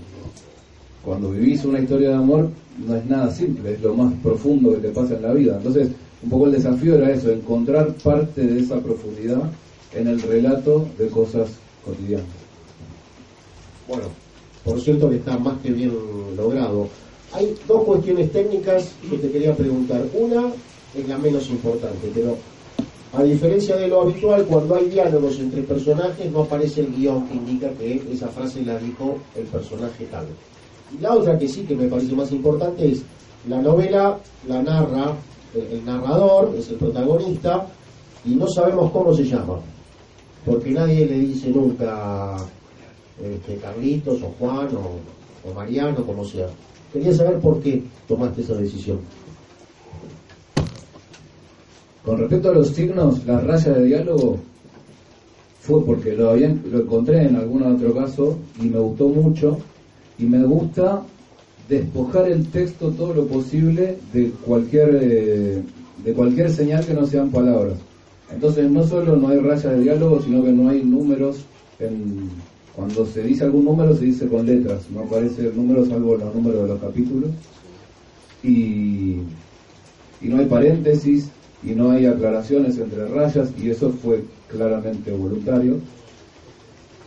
Cuando 1.03 1.31
vivís 1.31 1.63
una 1.63 1.79
historia 1.79 2.09
de 2.09 2.15
amor 2.15 2.49
no 2.85 2.95
es 2.95 3.05
nada 3.05 3.31
simple, 3.31 3.73
es 3.73 3.81
lo 3.81 3.93
más 3.93 4.13
profundo 4.23 4.73
que 4.73 4.79
te 4.79 4.89
pasa 4.89 5.15
en 5.15 5.21
la 5.21 5.33
vida. 5.33 5.57
Entonces, 5.57 5.89
un 6.23 6.29
poco 6.29 6.47
el 6.47 6.53
desafío 6.53 6.95
era 6.95 7.11
eso, 7.11 7.31
encontrar 7.31 7.93
parte 7.95 8.45
de 8.45 8.59
esa 8.59 8.79
profundidad 8.79 9.43
en 9.93 10.07
el 10.07 10.21
relato 10.21 10.87
de 10.97 11.07
cosas 11.07 11.49
cotidianas. 11.85 12.25
Bueno, 13.87 14.05
por 14.65 14.81
cierto 14.81 15.09
que 15.09 15.17
está 15.17 15.37
más 15.37 15.57
que 15.61 15.71
bien 15.71 15.93
logrado. 16.35 16.89
Hay 17.31 17.55
dos 17.67 17.83
cuestiones 17.83 18.31
técnicas 18.31 18.91
que 19.09 19.17
te 19.17 19.31
quería 19.31 19.55
preguntar. 19.55 20.03
Una 20.13 20.47
es 20.93 21.07
la 21.07 21.17
menos 21.17 21.49
importante, 21.49 22.11
pero 22.13 22.35
a 23.13 23.23
diferencia 23.23 23.77
de 23.77 23.87
lo 23.87 24.01
habitual, 24.01 24.43
cuando 24.45 24.75
hay 24.75 24.89
diálogos 24.89 25.39
entre 25.39 25.61
personajes 25.61 26.29
no 26.31 26.41
aparece 26.41 26.81
el 26.81 26.93
guion 26.95 27.27
que 27.27 27.35
indica 27.35 27.69
que 27.69 28.01
esa 28.11 28.27
frase 28.27 28.63
la 28.63 28.77
dijo 28.79 29.17
el 29.35 29.45
personaje 29.45 30.05
tal. 30.05 30.25
Y 30.93 31.01
la 31.01 31.13
otra 31.13 31.37
que 31.37 31.47
sí 31.47 31.61
que 31.61 31.75
me 31.75 31.87
parece 31.87 32.15
más 32.15 32.31
importante 32.31 32.91
es 32.91 33.03
la 33.47 33.61
novela 33.61 34.17
la 34.47 34.61
narra 34.61 35.15
el 35.53 35.85
narrador, 35.85 36.53
es 36.57 36.67
el 36.69 36.75
protagonista, 36.75 37.65
y 38.25 38.35
no 38.35 38.45
sabemos 38.45 38.91
cómo 38.91 39.13
se 39.13 39.23
llama 39.23 39.61
porque 40.45 40.69
nadie 40.69 41.05
le 41.05 41.19
dice 41.19 41.49
nunca 41.49 42.37
este, 43.23 43.57
Carlitos 43.57 44.21
o 44.21 44.33
Juan 44.39 44.69
o, 44.75 45.53
Mariano, 45.53 46.03
como 46.05 46.25
sea. 46.25 46.47
Quería 46.91 47.13
saber 47.13 47.39
por 47.39 47.61
qué 47.61 47.83
tomaste 48.07 48.41
esa 48.41 48.55
decisión. 48.55 48.99
Con 52.03 52.17
respecto 52.17 52.49
a 52.49 52.53
los 52.53 52.69
signos, 52.69 53.25
la 53.25 53.39
raya 53.39 53.73
de 53.73 53.85
diálogo 53.85 54.39
fue 55.59 55.83
porque 55.83 56.13
lo, 56.13 56.31
había, 56.31 56.55
lo 56.71 56.81
encontré 56.81 57.23
en 57.23 57.35
algún 57.35 57.63
otro 57.63 57.93
caso 57.93 58.37
y 58.61 58.65
me 58.65 58.79
gustó 58.79 59.09
mucho 59.09 59.57
y 60.17 60.25
me 60.25 60.43
gusta 60.43 61.03
despojar 61.67 62.29
el 62.29 62.47
texto 62.49 62.91
todo 62.91 63.13
lo 63.13 63.25
posible 63.25 63.97
de 64.13 64.29
cualquier 64.45 64.99
eh, 65.01 65.63
de 66.03 66.13
cualquier 66.13 66.51
señal 66.51 66.85
que 66.85 66.93
no 66.93 67.05
sean 67.05 67.29
palabras. 67.31 67.77
Entonces 68.31 68.69
no 68.69 68.85
solo 68.85 69.15
no 69.15 69.29
hay 69.29 69.39
rayas 69.39 69.63
de 69.75 69.81
diálogo, 69.81 70.21
sino 70.21 70.43
que 70.43 70.51
no 70.51 70.69
hay 70.69 70.83
números. 70.83 71.45
En, 71.79 72.29
cuando 72.75 73.05
se 73.05 73.23
dice 73.23 73.45
algún 73.45 73.65
número 73.65 73.95
se 73.95 74.05
dice 74.05 74.27
con 74.27 74.45
letras, 74.45 74.81
no 74.91 75.01
aparece 75.01 75.47
el 75.47 75.55
número 75.55 75.85
salvo 75.85 76.15
los 76.15 76.35
números 76.35 76.63
de 76.63 76.67
los 76.67 76.79
capítulos. 76.79 77.29
Y, 78.43 79.19
y 80.21 80.27
no 80.27 80.39
hay 80.39 80.45
paréntesis 80.45 81.29
y 81.63 81.71
no 81.71 81.91
hay 81.91 82.05
aclaraciones 82.05 82.77
entre 82.77 83.07
rayas 83.07 83.49
y 83.61 83.69
eso 83.69 83.89
fue 83.89 84.23
claramente 84.49 85.11
voluntario. 85.11 85.77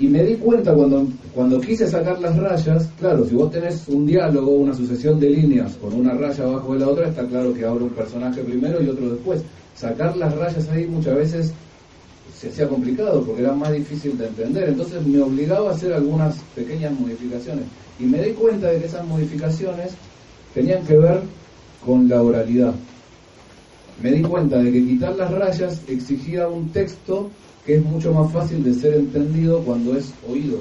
Y 0.00 0.06
me 0.06 0.24
di 0.24 0.36
cuenta 0.36 0.72
cuando, 0.74 1.06
cuando 1.34 1.60
quise 1.60 1.86
sacar 1.86 2.20
las 2.20 2.36
rayas, 2.36 2.88
claro, 2.98 3.26
si 3.26 3.34
vos 3.34 3.50
tenés 3.50 3.88
un 3.88 4.06
diálogo, 4.06 4.52
una 4.52 4.72
sucesión 4.72 5.18
de 5.18 5.30
líneas 5.30 5.74
con 5.74 5.92
una 5.92 6.14
raya 6.14 6.44
abajo 6.44 6.72
de 6.72 6.80
la 6.80 6.88
otra, 6.88 7.08
está 7.08 7.26
claro 7.26 7.52
que 7.52 7.64
habla 7.64 7.84
un 7.84 7.90
personaje 7.90 8.42
primero 8.42 8.80
y 8.82 8.88
otro 8.88 9.10
después 9.10 9.42
sacar 9.74 10.16
las 10.16 10.34
rayas 10.36 10.68
ahí 10.70 10.86
muchas 10.86 11.16
veces 11.16 11.52
se 12.38 12.48
hacía 12.48 12.68
complicado 12.68 13.22
porque 13.24 13.42
era 13.42 13.52
más 13.52 13.72
difícil 13.72 14.16
de 14.16 14.28
entender. 14.28 14.68
Entonces 14.68 15.04
me 15.04 15.20
obligaba 15.20 15.70
a 15.70 15.74
hacer 15.74 15.92
algunas 15.92 16.36
pequeñas 16.54 16.92
modificaciones. 16.98 17.64
Y 17.98 18.04
me 18.04 18.22
di 18.22 18.32
cuenta 18.32 18.68
de 18.68 18.78
que 18.78 18.86
esas 18.86 19.04
modificaciones 19.04 19.92
tenían 20.54 20.84
que 20.86 20.96
ver 20.96 21.20
con 21.84 22.08
la 22.08 22.22
oralidad. 22.22 22.74
Me 24.00 24.12
di 24.12 24.22
cuenta 24.22 24.58
de 24.58 24.70
que 24.70 24.86
quitar 24.86 25.16
las 25.16 25.32
rayas 25.32 25.82
exigía 25.88 26.46
un 26.46 26.68
texto 26.68 27.28
que 27.66 27.76
es 27.76 27.84
mucho 27.84 28.12
más 28.12 28.32
fácil 28.32 28.62
de 28.62 28.72
ser 28.72 28.94
entendido 28.94 29.60
cuando 29.60 29.96
es 29.96 30.12
oído, 30.30 30.58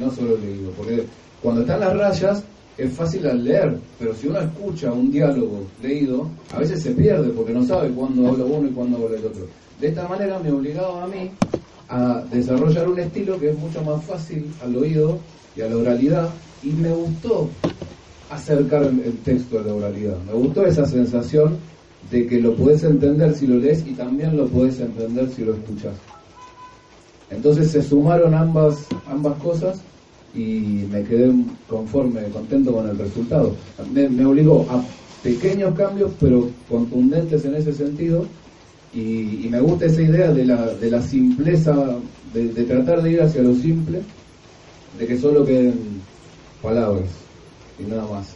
no 0.00 0.10
solo 0.10 0.38
leído. 0.38 0.70
Porque 0.70 1.04
cuando 1.42 1.60
están 1.60 1.80
las 1.80 1.94
rayas, 1.94 2.42
es 2.78 2.92
fácil 2.92 3.26
al 3.26 3.44
leer, 3.44 3.78
pero 3.98 4.14
si 4.14 4.28
uno 4.28 4.40
escucha 4.40 4.92
un 4.92 5.10
diálogo 5.10 5.62
leído, 5.82 6.28
a 6.54 6.60
veces 6.60 6.82
se 6.82 6.92
pierde 6.92 7.28
porque 7.30 7.52
no 7.52 7.64
sabe 7.64 7.90
cuándo 7.90 8.28
habla 8.28 8.44
uno 8.44 8.68
y 8.68 8.72
cuándo 8.72 8.96
habla 8.96 9.18
el 9.18 9.26
otro. 9.26 9.46
De 9.80 9.88
esta 9.88 10.08
manera 10.08 10.38
me 10.38 10.50
obligaba 10.50 11.04
a 11.04 11.06
mí 11.06 11.30
a 11.88 12.22
desarrollar 12.30 12.88
un 12.88 12.98
estilo 12.98 13.38
que 13.38 13.50
es 13.50 13.58
mucho 13.58 13.82
más 13.82 14.02
fácil 14.04 14.46
al 14.62 14.76
oído 14.76 15.18
y 15.54 15.60
a 15.60 15.68
la 15.68 15.76
oralidad 15.76 16.30
y 16.62 16.70
me 16.70 16.90
gustó 16.90 17.48
acercar 18.30 18.84
el, 18.84 19.18
texto 19.24 19.58
a 19.58 19.62
la 19.62 19.74
oralidad. 19.74 20.16
Me 20.26 20.32
gustó 20.32 20.66
esa 20.66 20.86
sensación 20.86 21.58
de 22.10 22.26
que 22.26 22.40
lo 22.40 22.54
puedes 22.54 22.82
entender 22.84 23.34
si 23.34 23.46
lo 23.46 23.58
lees 23.58 23.86
y 23.86 23.92
también 23.92 24.36
lo 24.36 24.46
puedes 24.46 24.80
entender 24.80 25.28
si 25.30 25.44
lo 25.44 25.54
escuchas. 25.54 25.94
Entonces 27.30 27.70
se 27.70 27.82
sumaron 27.82 28.34
ambas, 28.34 28.86
ambas 29.08 29.38
cosas 29.42 29.80
y 30.34 30.86
me 30.90 31.02
quedé 31.02 31.32
conforme, 31.68 32.22
contento 32.28 32.72
con 32.72 32.88
el 32.88 32.98
resultado. 32.98 33.54
Me, 33.92 34.24
obligó 34.24 34.66
a 34.70 34.82
pequeños 35.22 35.74
cambios, 35.76 36.12
pero 36.20 36.48
contundentes 36.68 37.44
en 37.44 37.54
ese 37.54 37.72
sentido, 37.72 38.26
y, 38.96 39.48
me 39.50 39.60
gusta 39.60 39.86
esa 39.86 40.00
idea 40.00 40.32
de 40.32 40.46
la, 40.46 40.74
de 40.74 40.90
la 40.90 41.02
simpleza, 41.02 41.74
de, 42.32 42.64
tratar 42.64 43.02
de 43.02 43.12
ir 43.12 43.22
hacia 43.22 43.42
lo 43.42 43.54
simple, 43.54 44.00
de 44.98 45.06
que 45.06 45.18
solo 45.18 45.44
queden 45.44 45.74
palabras 46.62 47.08
y 47.78 47.82
nada 47.82 48.06
más. 48.10 48.28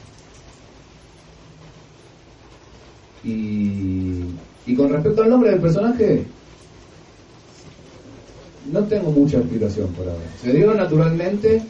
Y, 3.25 4.21
y 4.67 4.75
con 4.77 4.93
respecto 4.93 5.23
al 5.23 5.31
nombre 5.31 5.51
del 5.51 5.61
personaje, 5.61 6.25
no 8.71 8.81
tengo 8.85 9.11
mucha 9.11 9.39
explicación 9.39 9.89
por 9.93 10.07
ahora. 10.09 10.21
Se 10.43 10.53
dio 10.53 10.75
naturalmente 10.75 11.63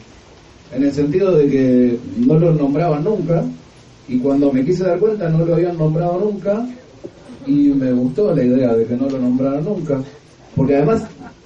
en 0.73 0.83
el 0.83 0.93
sentido 0.93 1.37
de 1.37 1.47
que 1.49 1.97
no 2.17 2.37
lo 2.37 2.53
nombraban 2.53 3.05
nunca 3.05 3.43
y 4.09 4.17
cuando 4.19 4.51
me 4.51 4.65
quise 4.65 4.83
dar 4.83 4.99
cuenta 4.99 5.29
no 5.29 5.45
lo 5.45 5.55
habían 5.55 5.77
nombrado 5.77 6.19
nunca 6.19 6.67
y 7.45 7.69
me 7.69 7.91
gustó 7.91 8.33
la 8.35 8.43
idea 8.43 8.75
de 8.75 8.85
que 8.85 8.95
no 8.95 9.09
lo 9.09 9.19
nombraran 9.19 9.63
nunca 9.63 10.01
porque 10.55 10.75
además 10.75 11.03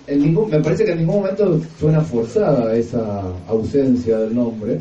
en 0.07 0.19
ningún, 0.19 0.49
me 0.49 0.59
parece 0.59 0.85
que 0.85 0.91
en 0.91 0.99
ningún 0.99 1.17
momento 1.17 1.59
suena 1.79 2.01
forzada 2.01 2.75
esa 2.75 3.21
ausencia 3.47 4.19
del 4.19 4.35
nombre. 4.35 4.79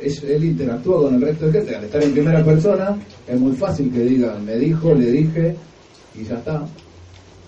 Él 0.00 0.44
interactúa 0.44 1.02
con 1.02 1.14
el 1.14 1.22
resto 1.22 1.46
de 1.46 1.52
gente 1.52 1.74
al 1.74 1.84
estar 1.84 2.02
en 2.02 2.12
primera 2.12 2.44
persona 2.44 2.96
es 3.26 3.40
muy 3.40 3.52
fácil 3.52 3.90
que 3.90 4.00
digan 4.00 4.44
me 4.44 4.56
dijo, 4.56 4.94
le 4.94 5.10
dije 5.10 5.56
y 6.14 6.24
ya 6.24 6.36
está 6.36 6.66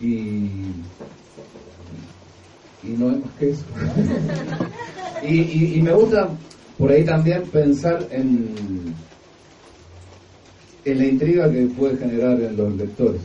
y 0.01 0.49
y 2.83 2.89
no 2.97 3.11
hay 3.11 3.17
más 3.17 3.31
que 3.39 3.51
eso. 3.51 3.65
Y, 5.21 5.83
me 5.83 5.93
gusta 5.93 6.29
por 6.79 6.93
ahí 6.93 7.05
también 7.05 7.43
pensar 7.51 8.07
en, 8.13 8.55
en 10.91 10.99
la 10.99 11.07
intriga 11.07 11.51
que 11.51 11.67
puede 11.67 11.97
generar 11.97 12.41
en 12.41 12.57
los 12.57 12.75
lectores. 12.77 13.21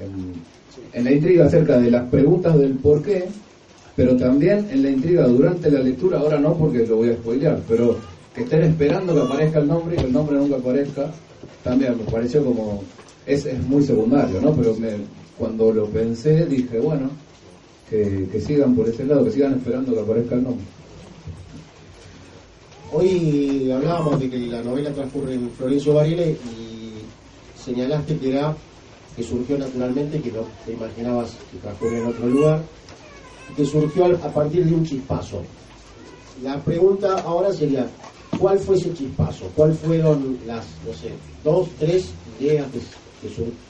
En, 0.00 1.04
la 1.04 1.12
intriga 1.12 1.46
acerca 1.46 1.78
de 1.78 1.90
las 1.90 2.08
preguntas 2.08 2.58
del 2.58 2.72
por 2.74 3.02
qué 3.02 3.26
pero 3.94 4.16
también 4.16 4.66
en 4.70 4.82
la 4.82 4.90
intriga 4.90 5.26
durante 5.26 5.70
la 5.70 5.80
lectura, 5.80 6.18
ahora 6.18 6.38
no 6.38 6.54
porque 6.56 6.86
lo 6.86 6.96
voy 6.96 7.10
a 7.10 7.14
spoilear, 7.14 7.60
pero 7.68 7.96
que 8.34 8.42
estén 8.42 8.62
esperando 8.62 9.14
que 9.14 9.20
aparezca 9.20 9.58
el 9.58 9.68
nombre 9.68 9.94
y 9.94 9.98
que 9.98 10.06
el 10.06 10.12
nombre 10.12 10.36
nunca 10.38 10.56
aparezca, 10.56 11.10
también 11.62 11.98
me 11.98 12.10
pareció 12.10 12.42
como, 12.42 12.82
es, 13.26 13.44
es 13.44 13.62
muy 13.64 13.82
secundario, 13.82 14.40
¿no? 14.40 14.54
Pero 14.54 14.74
me, 14.76 14.92
cuando 15.36 15.72
lo 15.72 15.86
pensé 15.88 16.46
dije, 16.46 16.78
bueno, 16.78 17.10
que, 17.90 18.26
que 18.32 18.40
sigan 18.40 18.74
por 18.74 18.88
ese 18.88 19.04
lado, 19.04 19.24
que 19.24 19.32
sigan 19.32 19.54
esperando 19.54 19.92
que 19.92 20.00
aparezca 20.00 20.36
el 20.36 20.44
nombre. 20.44 20.64
Hoy 22.94 23.70
hablábamos 23.70 24.20
de 24.20 24.28
que 24.30 24.38
la 24.38 24.62
novela 24.62 24.90
transcurre 24.92 25.34
en 25.34 25.50
Florencio 25.50 25.94
Varela 25.94 26.24
y 26.26 26.36
señalaste 27.64 28.18
que 28.18 28.30
era 28.30 28.56
que 29.16 29.22
surgió 29.22 29.58
naturalmente, 29.58 30.20
que 30.20 30.32
no 30.32 30.40
te 30.64 30.72
imaginabas 30.72 31.36
que 31.50 31.58
transcurre 31.58 31.98
en 31.98 32.06
otro 32.06 32.26
lugar, 32.26 32.62
que 33.56 33.64
surgió 33.64 34.06
a 34.06 34.32
partir 34.32 34.64
de 34.64 34.74
un 34.74 34.84
chispazo. 34.84 35.42
La 36.42 36.58
pregunta 36.60 37.20
ahora 37.20 37.52
sería, 37.52 37.86
¿cuál 38.38 38.58
fue 38.58 38.76
ese 38.76 38.94
chispazo? 38.94 39.50
¿Cuáles 39.54 39.78
fueron 39.78 40.38
las, 40.46 40.64
no 40.86 40.94
sé, 40.94 41.12
dos, 41.44 41.68
tres 41.78 42.06
ideas 42.40 42.66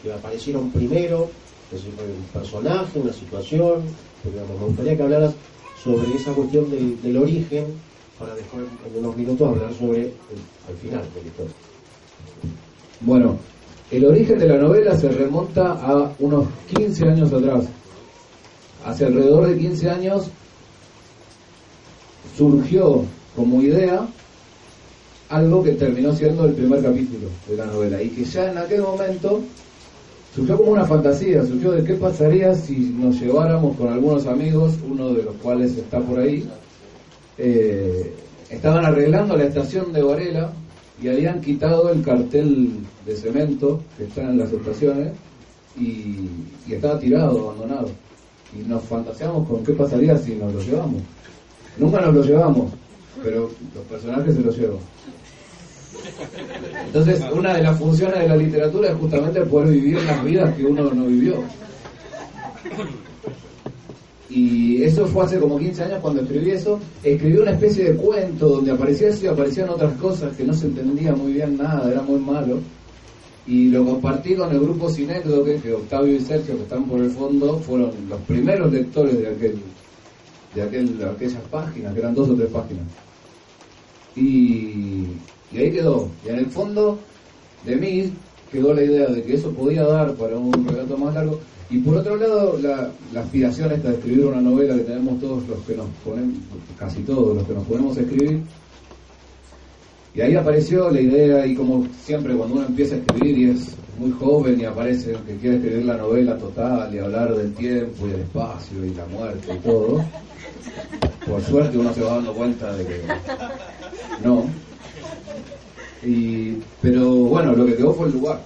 que, 0.03 0.13
aparecieron 0.13 0.71
primero? 0.71 1.29
Es 1.73 1.83
decir, 1.83 1.95
un 1.99 2.41
personaje, 2.41 3.01
una 3.01 3.13
situación. 3.13 3.83
me 4.25 4.67
gustaría 4.67 4.97
que 4.97 5.03
hablaras 5.03 5.35
sobre 5.83 6.15
esa 6.15 6.33
cuestión 6.33 6.71
del 6.71 7.17
origen 7.17 7.67
para 8.19 8.35
después 8.37 8.65
en 8.87 8.99
unos 8.99 9.17
minutos 9.17 9.49
hablar 9.49 9.75
sobre 9.75 10.03
el, 10.03 10.77
final 10.81 11.03
de 11.15 11.21
la 11.21 11.27
historia. 11.27 11.55
Bueno, 13.01 13.39
el 13.93 14.07
origen 14.07 14.39
de 14.39 14.49
la 14.49 14.57
novela 14.57 14.97
se 14.97 15.11
remonta 15.11 15.73
a 15.73 16.11
unos 16.19 16.47
15 16.75 17.09
años 17.09 17.33
atrás. 17.33 17.67
Hace 18.87 19.05
alrededor 19.05 19.49
de 19.49 19.59
15 19.59 19.91
años 19.91 20.31
surgió 22.37 23.05
como 23.37 23.61
idea 23.61 24.07
algo 25.29 25.63
que 25.63 25.73
terminó 25.73 26.15
siendo 26.15 26.47
el 26.47 26.55
primer 26.55 26.83
capítulo 26.83 27.29
de 27.47 27.57
la 27.57 27.67
novela 27.67 28.03
y 28.03 28.09
que 28.09 28.25
ya 28.25 28.51
en 28.51 28.59
aquel 28.59 28.81
momento 28.81 29.41
surgió 30.35 30.57
como 30.57 30.73
una 30.73 30.87
fantasía, 30.87 31.45
surgió 31.45 31.73
de 31.73 31.85
qué 31.85 31.95
pasaría 31.95 32.55
si 32.55 32.95
nos 32.99 33.21
lleváramos 33.21 33.77
con 33.77 33.93
algunos 33.93 34.27
amigos, 34.27 34.75
uno 34.89 35.13
de 35.13 35.23
los 35.23 35.37
cuales 35.37 35.77
está 35.77 36.01
por 36.01 36.19
ahí, 36.19 36.49
eh, 37.37 38.15
estaban 38.49 38.87
arreglando 38.87 39.37
la 39.37 39.45
estación 39.45 39.93
de 39.93 40.03
Varela 40.03 40.53
y 41.03 41.09
habían 41.09 41.41
quitado 41.41 41.91
el 41.91 42.03
cartel 42.03 42.71
de 43.05 43.17
cemento 43.17 43.83
que 43.99 44.05
está 44.05 44.23
en 44.23 44.39
las 44.39 44.53
estaciones 44.53 45.13
y, 45.79 46.29
estaba 46.71 46.99
tirado, 46.99 47.51
abandonado. 47.51 47.91
Y 48.57 48.69
nos 48.69 48.85
fantaseamos 48.85 49.49
con 49.49 49.65
qué 49.65 49.73
pasaría 49.73 50.17
si 50.17 50.37
nos 50.37 50.53
lo 50.53 50.61
llevamos. 50.61 51.03
Nunca 51.77 52.01
nos 52.03 52.15
lo 52.15 52.23
llevamos, 52.23 52.73
pero 53.23 53.51
los 53.75 53.85
personajes 53.91 54.35
se 54.35 54.41
lo 54.43 54.53
llevan. 54.53 54.79
Entonces, 56.87 57.23
una 57.33 57.55
de 57.55 57.63
las 57.63 57.79
funciones 57.79 58.21
de 58.21 58.29
la 58.29 58.37
literatura 58.37 58.91
es 58.91 58.97
justamente 58.97 59.41
poder 59.43 59.71
vivir 59.71 60.03
las 60.03 60.25
vidas 60.25 60.55
que 60.55 60.65
uno 60.65 60.93
no 60.95 61.07
vivió. 61.07 61.43
Y 64.35 64.83
eso 64.83 65.07
fue 65.07 65.25
hace 65.25 65.39
como 65.39 65.59
15 65.59 65.83
años 65.83 65.99
cuando 66.01 66.23
escribí 66.23 66.53
eso. 66.53 66.81
Escribí 67.03 67.37
una 67.37 67.51
especie 67.51 67.85
de 67.85 67.97
cuento 67.97 68.49
donde 68.49 68.71
aparecía 68.71 69.09
eso 69.09 69.27
y 69.27 69.29
aparecían 69.29 69.69
otras 69.69 69.93
cosas 69.99 70.35
que 70.35 70.45
no 70.45 70.55
se 70.55 70.67
entendía 70.67 71.15
muy 71.15 71.35
bien 71.35 71.59
nada, 71.59 71.91
era 71.91 72.01
muy 72.01 72.19
malo. 72.19 72.61
Y 73.47 73.69
lo 73.69 73.85
compartí 73.85 74.35
con 74.35 74.51
el 74.51 74.61
grupo 74.61 74.89
Cinécdoque, 74.89 75.57
que 75.57 75.75
Octavio 75.75 76.15
y 76.15 76.21
Sergio, 76.21 76.57
que 76.57 76.63
están 76.63 76.85
por 76.87 77.01
el 77.01 77.11
fondo, 77.11 77.59
fueron 77.59 77.91
los 78.09 78.21
primeros 78.23 78.73
lectores 78.73 79.19
de 79.19 79.29
aquel 79.29 79.59
de, 80.55 80.63
aquel, 80.63 81.05
aquellas 81.05 81.43
páginas, 81.51 81.93
que 81.93 82.01
eran 82.01 82.15
dos 82.15 82.31
o 82.31 82.35
tres 82.35 82.49
páginas. 82.49 82.85
Y, 84.17 85.09
y 85.53 85.59
ahí 85.59 85.73
quedó. 85.73 86.09
Y 86.25 86.31
en 86.31 86.39
el 86.39 86.47
fondo 86.47 86.99
de 87.67 87.77
mí 87.77 88.13
quedó 88.51 88.73
la 88.73 88.83
idea 88.83 89.09
de 89.09 89.23
que 89.23 89.35
eso 89.35 89.51
podía 89.51 89.83
dar 89.85 90.15
para 90.15 90.37
un 90.39 90.67
relato 90.67 90.97
más 90.97 91.15
largo 91.15 91.39
y 91.71 91.79
por 91.79 91.97
otro 91.97 92.17
lado, 92.17 92.59
la, 92.61 92.91
aspiración 93.21 93.73
esta 93.73 93.89
de 93.89 93.95
escribir 93.95 94.27
una 94.27 94.41
novela 94.41 94.75
que 94.75 94.83
tenemos 94.83 95.21
todos 95.21 95.47
los 95.49 95.59
que 95.61 95.75
nos 95.75 95.87
ponemos, 96.05 96.39
casi 96.79 97.01
todos 97.03 97.37
los 97.37 97.47
que 97.47 97.55
nos 97.55 97.65
ponemos 97.65 97.97
a 97.97 98.01
escribir. 98.01 98.43
Y 100.15 100.21
ahí 100.21 100.35
apareció 100.35 100.91
la 100.91 101.01
idea, 101.01 101.47
y 101.47 101.55
como 101.55 101.87
siempre 102.05 102.35
cuando 102.35 102.57
uno 102.57 102.67
empieza 102.67 102.97
a 102.97 102.99
escribir 102.99 103.39
y 103.39 103.51
es 103.51 103.75
muy 103.99 104.11
joven 104.13 104.61
y 104.61 104.65
aparece 104.65 105.13
que 105.27 105.37
quiere 105.37 105.57
escribir 105.57 105.85
la 105.87 105.97
novela 105.97 106.37
total 106.37 106.95
y 106.95 106.99
hablar 106.99 107.35
del 107.35 107.55
tiempo 107.55 108.07
y 108.07 108.11
el 108.11 108.21
espacio 108.21 108.85
y 108.85 108.91
la 108.95 109.07
muerte 109.07 109.55
y 109.55 109.59
todo, 109.59 110.05
por 111.27 111.43
suerte 111.43 111.79
uno 111.79 111.95
se 111.95 112.03
va 112.03 112.17
dando 112.17 112.35
cuenta 112.35 112.73
de 112.75 112.85
que 112.85 113.01
no. 114.25 114.45
Y, 116.05 116.59
pero 116.81 117.09
bueno, 117.11 117.53
lo 117.53 117.65
que 117.65 117.77
quedó 117.77 117.95
fue 117.95 118.09
el 118.09 118.13
lugar. 118.13 118.41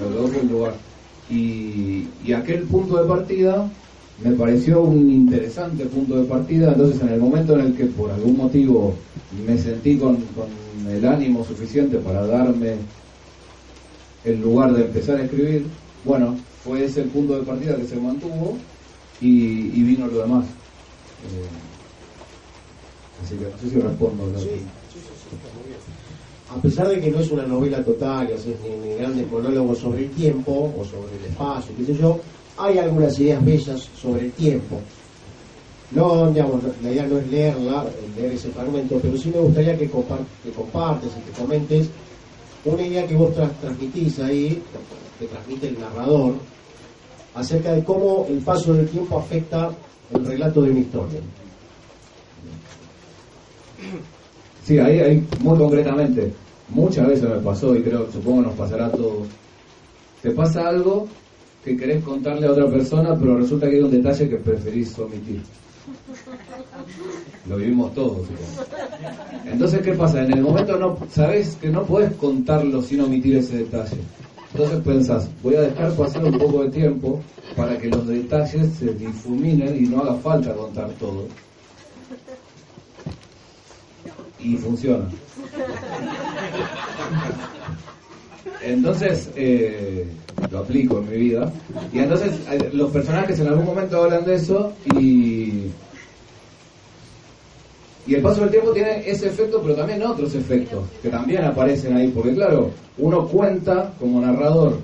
Lo 0.00 0.08
que 0.08 0.14
quedó 0.14 0.28
fue 0.28 0.40
el 0.40 0.48
lugar. 0.48 0.74
Y, 1.30 2.06
aquel 2.32 2.62
punto 2.62 2.96
de 3.02 3.08
partida 3.08 3.70
me 4.22 4.32
pareció 4.32 4.82
un 4.82 5.10
interesante 5.10 5.84
punto 5.86 6.16
de 6.16 6.24
partida, 6.24 6.72
entonces 6.72 7.00
en 7.02 7.08
el 7.08 7.20
momento 7.20 7.54
en 7.54 7.66
el 7.66 7.74
que 7.74 7.86
por 7.86 8.10
algún 8.10 8.36
motivo 8.36 8.94
me 9.46 9.58
sentí 9.58 9.96
con, 9.96 10.18
el 10.90 11.04
ánimo 11.04 11.44
suficiente 11.44 11.98
para 11.98 12.26
darme 12.26 12.76
el 14.24 14.40
lugar 14.40 14.72
de 14.72 14.84
empezar 14.84 15.18
a 15.18 15.24
escribir, 15.24 15.66
bueno, 16.04 16.36
fue 16.64 16.84
ese 16.84 17.02
el 17.02 17.08
punto 17.08 17.38
de 17.38 17.44
partida 17.44 17.76
que 17.76 17.86
se 17.86 17.96
mantuvo 17.96 18.56
y, 19.20 19.82
vino 19.82 20.06
lo 20.06 20.20
demás. 20.20 20.44
Eh, 20.44 21.48
así 23.24 23.36
que 23.36 23.44
no 23.44 23.58
sé 23.58 23.70
si 23.70 23.80
respondo. 23.80 24.38
Sí, 24.38 24.62
a 26.48 26.60
pesar 26.60 26.88
de 26.88 27.00
que 27.00 27.10
no 27.10 27.20
es 27.20 27.30
una 27.30 27.44
novela 27.44 27.82
total, 27.82 28.28
ni, 28.28 28.88
ni 28.88 28.94
grandes 28.96 29.30
monólogos 29.30 29.78
sobre 29.78 30.04
el 30.04 30.10
tiempo 30.10 30.72
o 30.78 30.84
sobre 30.84 31.16
el 31.16 31.24
espacio, 31.30 31.74
qué 31.76 31.84
sé 31.86 31.94
yo, 31.94 32.20
hay 32.56 32.78
algunas 32.78 33.18
ideas 33.18 33.44
bellas 33.44 33.88
sobre 34.00 34.26
el 34.26 34.32
tiempo. 34.32 34.80
No, 35.90 36.30
digamos, 36.30 36.62
la 36.82 36.90
idea 36.90 37.06
no 37.06 37.18
es 37.18 37.28
leerla, 37.28 37.86
leer 38.16 38.32
ese 38.32 38.50
fragmento, 38.50 38.98
pero 39.00 39.16
sí 39.16 39.30
me 39.30 39.40
gustaría 39.40 39.76
que, 39.76 39.86
que 39.86 40.50
compartes 40.50 41.10
y 41.16 41.30
que 41.30 41.40
comentes 41.40 41.88
una 42.64 42.82
idea 42.82 43.06
que 43.06 43.14
vos 43.14 43.32
transmitís 43.60 44.18
ahí, 44.18 44.62
que 45.18 45.26
transmite 45.26 45.68
el 45.68 45.80
narrador, 45.80 46.34
acerca 47.34 47.72
de 47.72 47.84
cómo 47.84 48.26
el 48.28 48.38
paso 48.38 48.72
del 48.72 48.88
tiempo 48.88 49.18
afecta 49.18 49.70
el 50.12 50.26
relato 50.26 50.62
de 50.62 50.70
una 50.70 50.80
historia. 50.80 51.20
Sí, 54.66 54.80
ahí, 54.80 54.98
ahí 54.98 55.24
muy 55.44 55.56
concretamente, 55.56 56.32
muchas 56.70 57.06
veces 57.06 57.30
me 57.30 57.36
pasó 57.36 57.76
y 57.76 57.82
creo, 57.82 58.10
supongo 58.10 58.42
nos 58.42 58.54
pasará 58.54 58.86
a 58.86 58.90
todos. 58.90 59.28
Te 60.20 60.32
pasa 60.32 60.68
algo 60.68 61.06
que 61.64 61.76
querés 61.76 62.02
contarle 62.02 62.48
a 62.48 62.50
otra 62.50 62.66
persona, 62.68 63.16
pero 63.16 63.38
resulta 63.38 63.70
que 63.70 63.76
hay 63.76 63.82
un 63.82 63.92
detalle 63.92 64.28
que 64.28 64.36
preferís 64.38 64.98
omitir. 64.98 65.40
Lo 67.48 67.58
vivimos 67.58 67.94
todos. 67.94 68.26
Entonces, 69.44 69.82
¿qué 69.82 69.92
pasa? 69.92 70.24
En 70.24 70.32
el 70.32 70.42
momento 70.42 70.76
no 70.76 70.98
sabes 71.12 71.56
que 71.60 71.68
no 71.68 71.84
puedes 71.84 72.12
contarlo 72.14 72.82
sin 72.82 73.02
omitir 73.02 73.36
ese 73.36 73.58
detalle. 73.58 73.98
Entonces 74.50 74.80
pensás, 74.80 75.28
voy 75.44 75.54
a 75.54 75.60
dejar 75.60 75.92
pasar 75.92 76.24
un 76.24 76.36
poco 76.38 76.64
de 76.64 76.70
tiempo 76.70 77.20
para 77.54 77.78
que 77.78 77.88
los 77.88 78.04
detalles 78.08 78.72
se 78.80 78.92
difuminen 78.94 79.76
y 79.76 79.86
no 79.86 80.00
haga 80.00 80.14
falta 80.14 80.52
contar 80.54 80.90
todo 80.98 81.28
y 84.52 84.56
funciona. 84.56 85.04
Entonces, 88.62 89.30
eh, 89.36 90.06
lo 90.50 90.58
aplico 90.58 90.98
en 90.98 91.10
mi 91.10 91.16
vida. 91.16 91.52
Y 91.92 91.98
entonces 91.98 92.32
eh, 92.50 92.70
los 92.72 92.90
personajes 92.90 93.38
en 93.40 93.48
algún 93.48 93.66
momento 93.66 94.02
hablan 94.02 94.24
de 94.24 94.34
eso 94.34 94.72
y... 94.98 95.70
Y 98.08 98.14
el 98.14 98.22
paso 98.22 98.42
del 98.42 98.50
tiempo 98.50 98.70
tiene 98.70 99.02
ese 99.04 99.26
efecto, 99.26 99.60
pero 99.60 99.74
también 99.74 100.00
otros 100.04 100.32
efectos 100.32 100.84
que 101.02 101.08
también 101.08 101.42
aparecen 101.42 101.96
ahí. 101.96 102.06
Porque 102.08 102.34
claro, 102.34 102.70
uno 102.98 103.26
cuenta 103.26 103.92
como 103.98 104.20
narrador, 104.20 104.78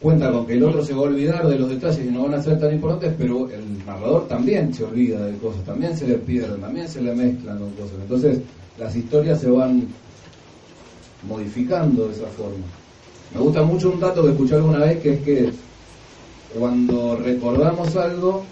cuenta 0.00 0.32
con 0.32 0.46
que 0.46 0.54
el 0.54 0.64
otro 0.64 0.82
se 0.82 0.94
va 0.94 1.00
a 1.00 1.02
olvidar 1.02 1.46
de 1.46 1.58
los 1.58 1.68
detalles 1.68 2.06
y 2.06 2.10
no 2.10 2.22
van 2.22 2.34
a 2.34 2.42
ser 2.42 2.58
tan 2.58 2.72
importantes, 2.72 3.12
pero 3.18 3.50
el 3.50 3.84
narrador 3.84 4.26
también 4.26 4.72
se 4.72 4.84
olvida 4.84 5.26
de 5.26 5.36
cosas, 5.36 5.62
también 5.64 5.94
se 5.94 6.06
le 6.06 6.14
pierden, 6.14 6.62
también 6.62 6.88
se 6.88 7.02
le 7.02 7.14
mezclan 7.14 7.58
cosas. 7.58 7.98
Entonces, 8.00 8.38
las 8.78 8.94
historias 8.96 9.40
se 9.40 9.50
van 9.50 9.86
modificando 11.28 12.08
de 12.08 12.14
esa 12.14 12.26
forma. 12.26 12.64
Me 13.34 13.40
gusta 13.40 13.62
mucho 13.62 13.90
un 13.90 14.00
dato 14.00 14.22
que 14.22 14.30
escuché 14.30 14.54
alguna 14.54 14.78
vez, 14.78 15.00
que 15.00 15.14
es 15.14 15.20
que 15.20 15.52
cuando 16.58 17.16
recordamos 17.16 17.96
algo, 17.96 18.44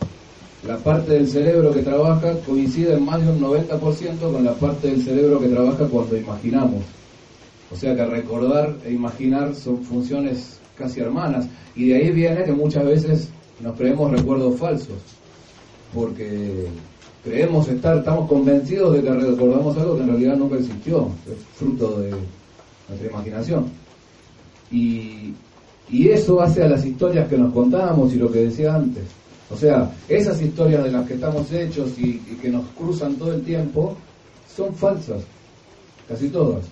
la 0.66 0.76
parte 0.78 1.12
del 1.12 1.28
cerebro 1.28 1.72
que 1.72 1.82
trabaja 1.82 2.34
coincide 2.46 2.94
en 2.94 3.04
más 3.04 3.20
de 3.24 3.30
un 3.32 3.40
90% 3.40 4.18
con 4.20 4.44
la 4.44 4.54
parte 4.54 4.88
del 4.88 5.02
cerebro 5.02 5.40
que 5.40 5.48
trabaja 5.48 5.86
cuando 5.86 6.16
imaginamos. 6.16 6.82
O 7.70 7.76
sea 7.76 7.96
que 7.96 8.04
recordar 8.04 8.76
e 8.84 8.92
imaginar 8.92 9.54
son 9.54 9.82
funciones 9.82 10.60
casi 10.76 11.00
hermanas. 11.00 11.46
Y 11.74 11.88
de 11.88 11.96
ahí 11.96 12.10
viene 12.10 12.44
que 12.44 12.52
muchas 12.52 12.84
veces 12.84 13.28
nos 13.60 13.76
creemos 13.76 14.10
recuerdos 14.10 14.58
falsos. 14.58 14.98
porque 15.94 16.68
creemos 17.22 17.68
estar, 17.68 17.98
estamos 17.98 18.28
convencidos 18.28 18.94
de 18.94 19.02
que 19.02 19.10
recordamos 19.10 19.76
algo 19.76 19.96
que 19.96 20.02
en 20.02 20.08
realidad 20.08 20.36
nunca 20.36 20.56
existió, 20.56 21.08
es 21.26 21.38
fruto 21.56 22.00
de 22.00 22.10
nuestra 22.88 23.10
imaginación. 23.10 23.66
Y, 24.70 25.34
y 25.90 26.08
eso 26.08 26.40
hace 26.40 26.62
a 26.62 26.68
las 26.68 26.84
historias 26.84 27.28
que 27.28 27.36
nos 27.36 27.52
contábamos 27.52 28.12
y 28.12 28.16
lo 28.16 28.30
que 28.30 28.44
decía 28.44 28.74
antes. 28.74 29.04
O 29.52 29.56
sea, 29.56 29.90
esas 30.08 30.40
historias 30.40 30.84
de 30.84 30.92
las 30.92 31.06
que 31.06 31.14
estamos 31.14 31.52
hechos 31.52 31.90
y, 31.98 32.14
que 32.40 32.48
nos 32.48 32.64
cruzan 32.70 33.14
todo 33.16 33.34
el 33.34 33.42
tiempo 33.42 33.94
son 34.56 34.74
falsas, 34.74 35.22
casi 36.08 36.28
todas. 36.28 36.64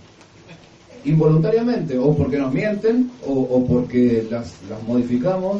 Involuntariamente, 1.04 1.98
o 1.98 2.14
porque 2.14 2.38
nos 2.38 2.52
mienten, 2.52 3.10
o, 3.26 3.64
porque 3.66 4.26
las, 4.30 4.54
las 4.68 4.82
modificamos 4.86 5.58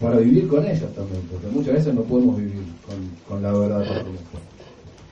para 0.00 0.18
vivir 0.18 0.48
con 0.48 0.64
ellas 0.64 0.92
también, 0.94 1.22
porque 1.30 1.46
muchas 1.48 1.74
veces 1.74 1.94
no 1.94 2.02
podemos 2.02 2.36
vivir 2.36 2.62
con, 3.28 3.42
la 3.42 3.52
verdad. 3.52 4.04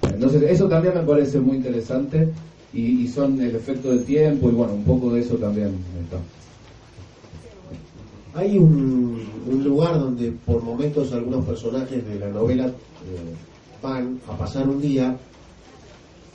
Entonces, 0.03 0.43
eso 0.43 0.69
también 0.69 0.95
me 0.95 1.03
parece 1.03 1.41
muy 1.41 1.57
interesante 1.57 2.29
y, 2.73 3.07
son 3.09 3.41
el 3.41 3.55
efecto 3.55 3.91
del 3.91 4.05
tiempo 4.05 4.49
y 4.49 4.53
bueno, 4.53 4.75
un 4.75 4.85
poco 4.85 5.13
de 5.13 5.21
eso 5.21 5.37
también 5.37 5.75
está. 6.03 6.19
Hay 8.35 8.59
un, 8.59 9.23
lugar 9.63 9.99
donde 9.99 10.33
por 10.47 10.63
momentos 10.63 11.13
algunos 11.13 11.45
personajes 11.45 12.07
de 12.07 12.19
la 12.19 12.29
novela 12.29 12.67
eh, 12.67 12.71
van 13.83 14.19
a 14.29 14.37
pasar 14.37 14.69
un 14.69 14.81
día, 14.81 15.17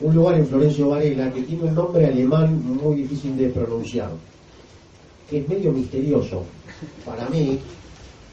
un 0.01 0.15
lugar 0.15 0.35
en 0.35 0.45
Florencio 0.45 0.89
Varela 0.89 1.33
que 1.33 1.41
tiene 1.41 1.63
un 1.63 1.75
nombre 1.75 2.05
alemán 2.05 2.61
muy 2.63 2.97
difícil 2.97 3.35
de 3.35 3.49
pronunciar, 3.49 4.11
que 5.29 5.39
es 5.39 5.49
medio 5.49 5.71
misterioso 5.71 6.43
para 7.05 7.27
mí 7.29 7.59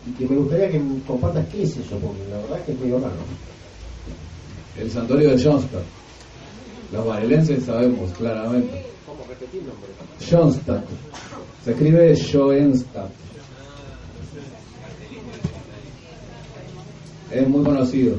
y 0.06 0.12
que 0.12 0.26
me 0.26 0.36
gustaría 0.36 0.70
que 0.70 0.82
compartas 1.06 1.46
qué 1.48 1.62
es 1.62 1.76
eso, 1.76 1.96
porque 1.98 2.20
la 2.30 2.36
verdad 2.38 2.58
es 2.60 2.66
que 2.66 2.72
es 2.72 2.80
medio 2.80 2.98
raro. 2.98 3.14
El 4.78 4.90
santuario 4.90 5.30
de 5.30 5.38
Schoenstatt. 5.38 5.84
Los 6.92 7.06
varelenses 7.06 7.64
sabemos 7.64 8.10
claramente. 8.12 8.86
¿Cómo 9.06 9.24
repetir 9.28 9.62
el. 10.18 10.84
Se 11.64 11.70
escribe 11.70 12.16
Schoenstatt. 12.16 13.10
es 17.34 17.48
muy 17.48 17.64
conocido. 17.64 18.16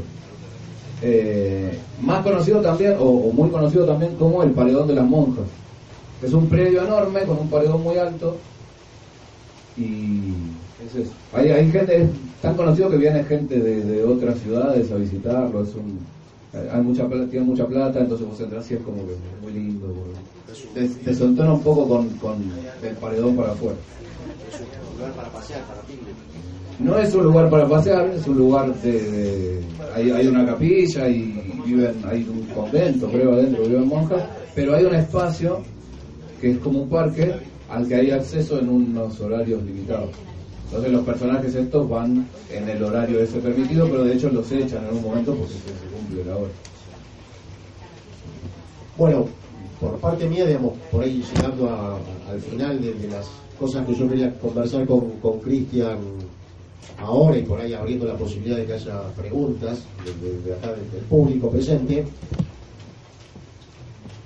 Eh, 1.02 1.78
más 2.02 2.24
conocido 2.24 2.62
también, 2.62 2.96
o, 3.00 3.32
muy 3.32 3.50
conocido 3.50 3.86
también 3.86 4.16
como 4.16 4.44
el 4.44 4.52
Paredón 4.52 4.88
de 4.88 4.96
las 4.96 5.06
Monjas. 5.06 5.46
Es 6.22 6.34
un 6.34 6.48
predio 6.48 6.84
enorme 6.84 7.24
con 7.24 7.40
un 7.40 7.50
paredón 7.50 7.84
muy 7.84 7.98
alto 7.98 8.38
y 9.78 10.34
es 10.84 10.96
eso. 10.96 11.12
Hay, 11.34 11.50
hay 11.50 11.72
gente, 11.72 12.10
tan 12.42 12.56
conocido 12.56 12.90
que 12.90 12.98
viene 12.98 13.24
gente 13.24 13.60
de, 13.60 14.04
otras 14.04 14.40
ciudades 14.40 14.92
a 14.92 14.96
visitarlo, 14.96 15.64
es 15.64 15.76
un, 15.76 16.00
hay 16.72 16.82
mucha 16.82 17.08
tiene 17.30 17.46
mucha 17.46 17.66
plata, 17.66 18.00
entonces 18.00 18.28
vos 18.28 18.40
entras 18.40 18.70
y 18.72 18.76
es 18.76 18.80
como 18.82 19.06
que 19.06 19.14
es 19.14 19.42
muy 19.42 19.54
lindo. 19.54 19.94
Te, 20.74 20.88
te 20.88 21.24
un 21.24 21.62
poco 21.62 21.88
con, 21.88 22.10
con 22.12 22.36
el 22.82 22.96
paredón 22.96 23.36
para 23.36 23.52
afuera. 23.52 23.76
Es 24.50 24.62
un 24.62 24.98
lugar 24.98 25.12
para 25.14 25.30
pasear, 25.30 25.62
para 25.64 25.82
no 26.78 26.98
es 26.98 27.14
un 27.14 27.24
lugar 27.24 27.50
para 27.50 27.68
pasear, 27.68 28.08
es 28.10 28.28
un 28.28 28.38
lugar 28.38 28.76
de... 28.82 29.62
hay, 29.96 30.12
hay, 30.12 30.28
una 30.28 30.46
capilla 30.46 31.08
y 31.08 31.62
viven, 31.66 31.96
hay 32.06 32.28
un 32.30 32.42
convento, 32.54 33.10
creo, 33.10 33.32
adentro, 33.32 33.64
viven 33.64 33.88
monjas, 33.88 34.24
pero 34.54 34.76
hay 34.76 34.84
un 34.84 34.96
espacio 34.96 35.62
que 36.42 36.52
es 36.52 36.58
como 36.58 36.82
un 36.82 36.90
parque 36.90 37.32
al 37.70 37.88
que 37.88 37.96
hay 37.96 38.12
acceso 38.12 38.60
en 38.60 38.68
unos 38.68 39.20
horarios 39.22 39.64
limitados. 39.64 40.10
Entonces 40.66 40.92
los 40.92 41.06
personajes 41.06 41.56
estos 41.56 41.90
van 41.90 42.28
en 42.50 42.70
el 42.70 42.84
horario 42.84 43.20
ese 43.20 43.40
permitido, 43.40 43.88
pero 43.88 44.04
de 44.04 44.16
hecho 44.16 44.30
los 44.30 44.52
echan 44.52 44.86
en 44.86 44.96
un 44.96 45.04
momento 45.04 45.34
porque 45.36 45.54
se, 45.54 45.96
cumple 45.96 46.26
la 46.26 46.38
hora. 46.38 46.52
Bueno, 48.98 49.28
por 49.80 49.98
parte 49.98 50.28
mía, 50.28 50.46
digamos, 50.46 50.74
por 50.92 51.04
ahí 51.04 51.24
llegando 51.34 52.00
al 52.30 52.42
final 52.42 52.82
de, 52.82 53.08
las 53.08 53.28
cosas 53.60 53.86
que 53.86 53.96
yo 53.96 54.10
quería 54.10 54.34
conversar 54.40 54.86
con 54.86 55.40
Cristian 55.42 56.00
ahora 57.00 57.38
y 57.38 57.44
por 57.44 57.60
ahí 57.60 57.74
abriendo 57.74 58.06
la 58.06 58.16
posibilidad 58.16 58.58
de 58.58 58.66
que 58.66 58.74
haya 58.74 59.02
preguntas 59.16 59.80
de, 60.22 60.54
acá 60.54 60.72
del, 60.72 61.02
público 61.10 61.50
presente, 61.50 62.06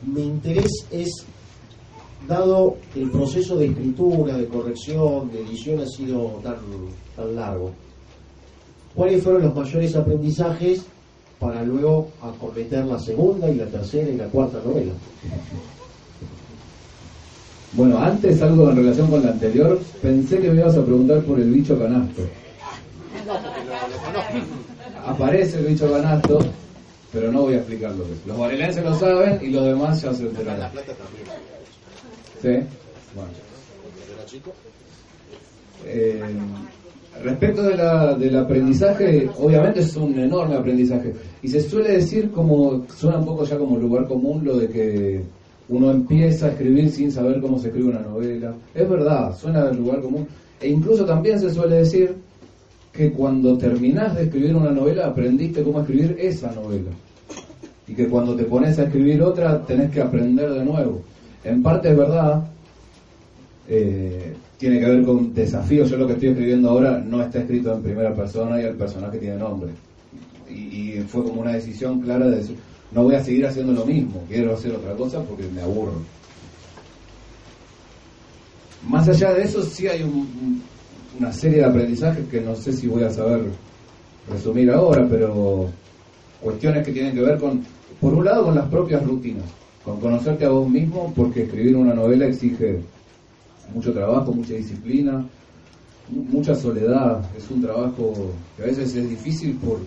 mi 0.06 0.24
interés 0.24 0.72
es, 0.92 1.26
dado 2.30 2.78
el 2.96 3.10
proceso 3.10 3.58
de 3.58 3.66
escritura, 3.66 4.38
de 4.38 4.48
corrección, 4.48 5.30
de 5.32 5.42
edición 5.42 5.80
ha 5.82 5.88
sido 5.88 6.40
tan, 6.44 6.56
tan 7.16 7.36
largo, 7.36 7.72
¿cuáles 8.96 9.22
fueron 9.24 9.42
los 9.42 9.56
mayores 9.56 9.96
aprendizajes 9.96 10.86
para 11.40 11.64
luego 11.64 12.10
acometer 12.22 12.86
la 12.86 13.00
segunda 13.00 13.50
y 13.50 13.56
la 13.56 13.66
tercera 13.66 14.10
y 14.10 14.16
la 14.16 14.28
cuarta 14.28 14.60
novela? 14.64 14.94
Bueno, 17.74 17.98
antes 18.00 18.42
algo 18.42 18.70
en 18.70 18.78
relación 18.78 19.10
con 19.10 19.24
la 19.24 19.32
anterior, 19.32 19.80
pensé 20.02 20.40
que 20.40 20.50
me 20.50 20.62
ibas 20.62 20.78
a 20.78 20.84
preguntar 20.84 21.22
por 21.22 21.40
el 21.40 21.52
bicho 21.52 21.78
canasto. 21.78 22.24
Aparece 25.06 25.60
el 25.60 25.66
bicho 25.66 25.90
ganasto, 25.90 26.40
pero 27.12 27.32
no 27.32 27.42
voy 27.42 27.54
a 27.56 27.58
explicar 27.58 27.92
lo 27.92 28.06
que 28.06 28.14
es. 28.14 28.26
Los 28.26 28.38
varelenses 28.38 28.84
lo 28.84 28.96
saben 28.96 29.40
y 29.42 29.50
los 29.50 29.66
demás 29.66 30.02
ya 30.02 30.14
se 30.14 30.24
enterarán. 30.24 30.72
¿Sí? 32.42 32.50
Bueno. 33.16 33.32
Eh, 35.86 36.22
respecto 37.24 37.64
de 37.64 37.76
la, 37.76 38.14
del 38.16 38.38
aprendizaje, 38.38 39.30
obviamente 39.38 39.82
es 39.82 39.96
un 39.96 40.18
enorme 40.18 40.56
aprendizaje. 40.56 41.14
Y 41.42 41.48
se 41.48 41.62
suele 41.62 41.94
decir 41.94 42.32
como, 42.32 42.86
suena 42.88 43.18
un 43.18 43.26
poco 43.26 43.44
ya 43.44 43.58
como 43.58 43.78
lugar 43.78 44.08
común 44.08 44.44
lo 44.44 44.58
de 44.58 44.68
que 44.68 45.22
uno 45.70 45.92
empieza 45.92 46.48
a 46.48 46.50
escribir 46.50 46.90
sin 46.90 47.12
saber 47.12 47.40
cómo 47.42 47.60
se 47.60 47.68
escribe 47.68 47.90
una 47.90 48.02
novela. 48.02 48.54
Es 48.74 48.90
verdad, 48.90 49.36
suena 49.38 49.72
lugar 49.72 50.02
común. 50.02 50.28
E 50.62 50.70
incluso 50.70 51.06
también 51.06 51.40
se 51.40 51.54
suele 51.54 51.78
decir 51.78 52.16
que 52.92 53.12
cuando 53.12 53.58
terminás 53.58 54.16
de 54.16 54.24
escribir 54.24 54.56
una 54.56 54.72
novela 54.72 55.08
aprendiste 55.08 55.64
cómo 55.64 55.82
escribir 55.82 56.16
esa 56.20 56.52
novela. 56.52 56.90
Y 57.88 57.94
que 57.94 58.08
cuando 58.08 58.36
te 58.36 58.44
pones 58.44 58.78
a 58.80 58.84
escribir 58.84 59.22
otra 59.22 59.64
tenés 59.66 59.92
que 59.92 60.02
aprender 60.02 60.52
de 60.52 60.66
nuevo. 60.66 61.02
En 61.44 61.64
parte 61.64 61.90
es 61.90 61.98
verdad, 61.98 62.44
eh, 63.68 64.36
tiene 64.58 64.80
que 64.80 64.86
ver 64.86 65.04
con 65.04 65.34
desafíos. 65.34 65.90
Yo 65.90 65.98
lo 65.98 66.08
que 66.08 66.14
estoy 66.14 66.30
escribiendo 66.30 66.70
ahora 66.70 67.00
no 67.00 67.22
está 67.22 67.40
escrito 67.40 67.74
en 67.74 67.82
primera 67.82 68.14
persona 68.14 68.62
y 68.62 68.66
el 68.66 68.76
personaje 68.76 69.18
tiene 69.18 69.38
nombre. 69.38 69.72
Y, 70.50 71.00
fue 71.08 71.24
como 71.24 71.42
una 71.42 71.54
decisión 71.54 72.02
clara 72.02 72.28
de 72.28 72.38
decir, 72.38 72.58
no 72.92 73.04
voy 73.04 73.16
a 73.16 73.24
seguir 73.24 73.46
haciendo 73.46 73.72
lo 73.72 73.86
mismo, 73.86 74.24
quiero 74.28 74.54
hacer 74.54 74.74
otra 74.74 74.94
cosa 74.96 75.24
porque 75.24 75.44
me 75.48 75.62
aburro. 75.62 76.02
Más 78.88 79.08
allá 79.08 79.34
de 79.34 79.44
eso, 79.44 79.62
sí 79.64 79.88
hay 79.88 80.04
un, 80.04 80.62
una 81.18 81.32
serie 81.32 81.60
de 81.60 81.66
aprendizajes 81.66 82.28
que 82.28 82.42
no 82.42 82.56
sé 82.56 82.74
si 82.74 82.88
voy 82.88 83.04
a 83.04 83.10
saber 83.10 83.44
resumir 84.30 84.72
ahora, 84.72 85.08
pero 85.10 85.70
cuestiones 86.42 86.86
que 86.86 86.92
tienen 86.92 87.14
que 87.14 87.22
ver 87.22 87.38
con, 87.38 87.64
por 88.02 88.14
un 88.14 88.26
lado, 88.26 88.46
con 88.46 88.56
las 88.56 88.68
propias 88.68 89.06
rutinas, 89.06 89.46
con 89.90 90.00
conocerte 90.00 90.46
a 90.46 90.50
vos 90.50 90.70
mismo, 90.70 91.12
porque 91.16 91.44
escribir 91.44 91.76
una 91.76 91.94
novela 91.94 92.28
exige 92.28 92.80
mucho 93.74 93.92
trabajo, 93.92 94.32
mucha 94.32 94.54
disciplina, 94.54 95.26
mucha 96.10 96.56
soledad, 96.56 97.24
es 97.38 97.50
un 97.50 97.62
trabajo 97.62 98.14
que 98.56 98.64
a 98.64 98.66
veces 98.68 98.96
es 98.96 99.10
difícil 99.10 99.56
por, 99.56 99.80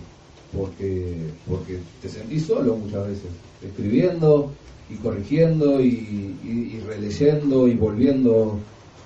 porque, 0.56 1.16
porque 1.48 1.78
te 2.00 2.08
sentís 2.08 2.46
solo 2.46 2.76
muchas 2.76 3.06
veces, 3.06 3.30
escribiendo 3.64 4.50
y 4.90 4.94
corrigiendo 4.96 5.80
y, 5.80 6.36
y 6.44 6.80
releyendo 6.86 7.68
y 7.68 7.74
volviendo 7.74 8.58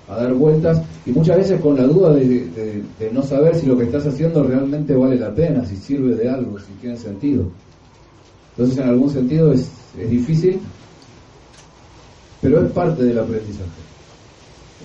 a 0.07 0.15
dar 0.15 0.33
vueltas 0.33 0.81
y 1.05 1.11
muchas 1.11 1.37
veces 1.37 1.59
con 1.61 1.75
la 1.75 1.83
duda 1.83 2.13
de, 2.13 2.83
no 3.11 3.21
saber 3.21 3.55
si 3.55 3.65
lo 3.65 3.77
que 3.77 3.83
estás 3.83 4.05
haciendo 4.05 4.43
realmente 4.43 4.95
vale 4.95 5.17
la 5.17 5.33
pena, 5.33 5.65
si 5.65 5.75
sirve 5.75 6.15
de 6.15 6.29
algo, 6.29 6.57
si 6.59 6.71
tiene 6.81 6.97
sentido. 6.97 7.45
Entonces 8.51 8.77
en 8.77 8.89
algún 8.89 9.09
sentido 9.09 9.51
es, 9.51 9.69
es 9.99 10.09
difícil, 10.09 10.59
pero 12.41 12.65
es 12.65 12.71
parte 12.71 13.03
del 13.03 13.19
aprendizaje. 13.19 13.87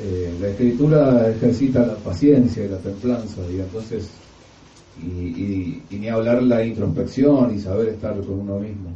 Eh, 0.01 0.35
la 0.41 0.49
escritura 0.49 1.31
ejercita 1.31 1.87
la 1.87 1.97
paciencia 1.97 2.65
y 2.65 2.69
la 2.69 2.79
templanza 2.79 3.43
y 3.51 3.61
entonces 3.61 4.09
y, 5.01 5.83
ni 5.91 6.09
hablar 6.09 6.43
la 6.43 6.65
introspección 6.65 7.55
y 7.55 7.61
saber 7.61 7.89
estar 7.89 8.15
con 8.21 8.41
uno 8.41 8.59
mismo. 8.59 8.91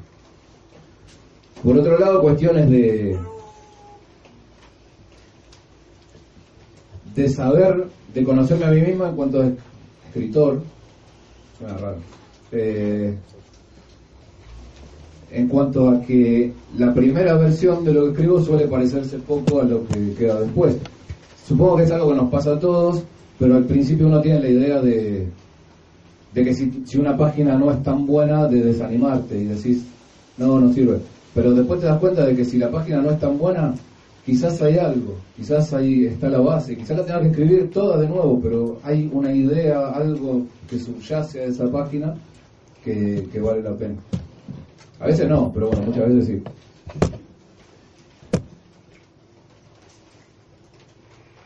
Por 1.63 1.79
otro 1.79 1.99
lado, 1.99 2.21
cuestiones 2.21 2.71
de, 2.71 3.19
de 7.15 7.29
saber, 7.29 7.87
de 8.15 8.25
conocerme 8.25 8.67
a 8.67 8.71
mí 8.71 8.81
mismo 8.83 9.07
en 9.07 9.17
cuanto 9.17 9.43
a 9.43 9.51
escritor, 10.09 10.63
suena 11.59 11.77
raro, 11.79 11.99
eh, 12.53 13.17
en 15.31 15.49
cuanto 15.49 15.89
a 15.89 16.01
que 16.03 16.53
la 16.77 16.95
primera 16.95 17.35
versión 17.35 17.85
de 17.85 17.93
lo 17.93 18.05
que 18.05 18.11
escribo 18.11 18.41
suele 18.41 18.67
parecerse 18.67 19.19
poco 19.19 19.61
a 19.61 19.65
lo 19.65 19.87
que 19.87 20.15
queda 20.15 20.41
después. 20.41 20.77
Supongo 21.47 21.77
que 21.77 21.83
es 21.85 21.91
algo 21.91 22.11
que 22.11 22.17
nos 22.17 22.31
pasa 22.31 22.53
a 22.53 22.61
todos, 22.61 23.03
pero 23.39 23.57
al 23.57 23.65
principio 23.65 24.07
uno 24.07 24.21
tiene 24.21 24.41
la 24.41 24.49
idea 24.49 24.81
de, 24.81 25.29
que 26.35 26.55
si, 26.55 26.83
si 26.85 26.99
una 26.99 27.17
página 27.17 27.57
no 27.57 27.71
es 27.71 27.83
tan 27.83 28.07
buena, 28.07 28.47
de 28.47 28.63
desanimarte 28.63 29.39
y 29.39 29.45
decís, 29.45 29.85
no, 30.39 30.61
no 30.61 30.73
sirve. 30.73 30.99
Pero 31.35 31.53
después 31.53 31.81
te 31.81 31.87
das 31.87 31.99
cuenta 31.99 32.25
de 32.25 32.35
que 32.35 32.45
si 32.45 32.59
la 32.59 32.71
página 32.71 33.03
no 33.03 33.11
es 33.11 33.19
tan 33.19 33.37
buena, 33.37 33.75
quizás 34.25 34.61
hay 34.63 34.79
algo, 34.79 35.17
quizás 35.37 35.73
ahí 35.75 36.07
está 36.07 36.29
la 36.29 36.41
base, 36.41 36.77
quizás 36.77 36.97
la 36.97 37.05
tengas 37.05 37.23
que 37.23 37.29
escribir 37.29 37.71
toda 37.71 37.99
de 37.99 38.09
nuevo, 38.09 38.41
pero 38.43 38.79
hay 38.83 39.11
una 39.13 39.33
idea, 39.33 39.89
algo 39.91 40.43
que 40.69 40.79
subyace 40.79 41.41
a 41.41 41.45
esa 41.45 41.71
página 41.71 42.15
que 42.83 43.41
vale 43.41 43.63
la 43.63 43.75
pena. 43.75 43.97
A 44.99 45.07
veces 45.07 45.29
no, 45.29 45.53
pero 45.53 45.69
bueno, 45.69 45.83
muchas 45.87 46.09
veces 46.09 46.27
sí. 46.27 46.43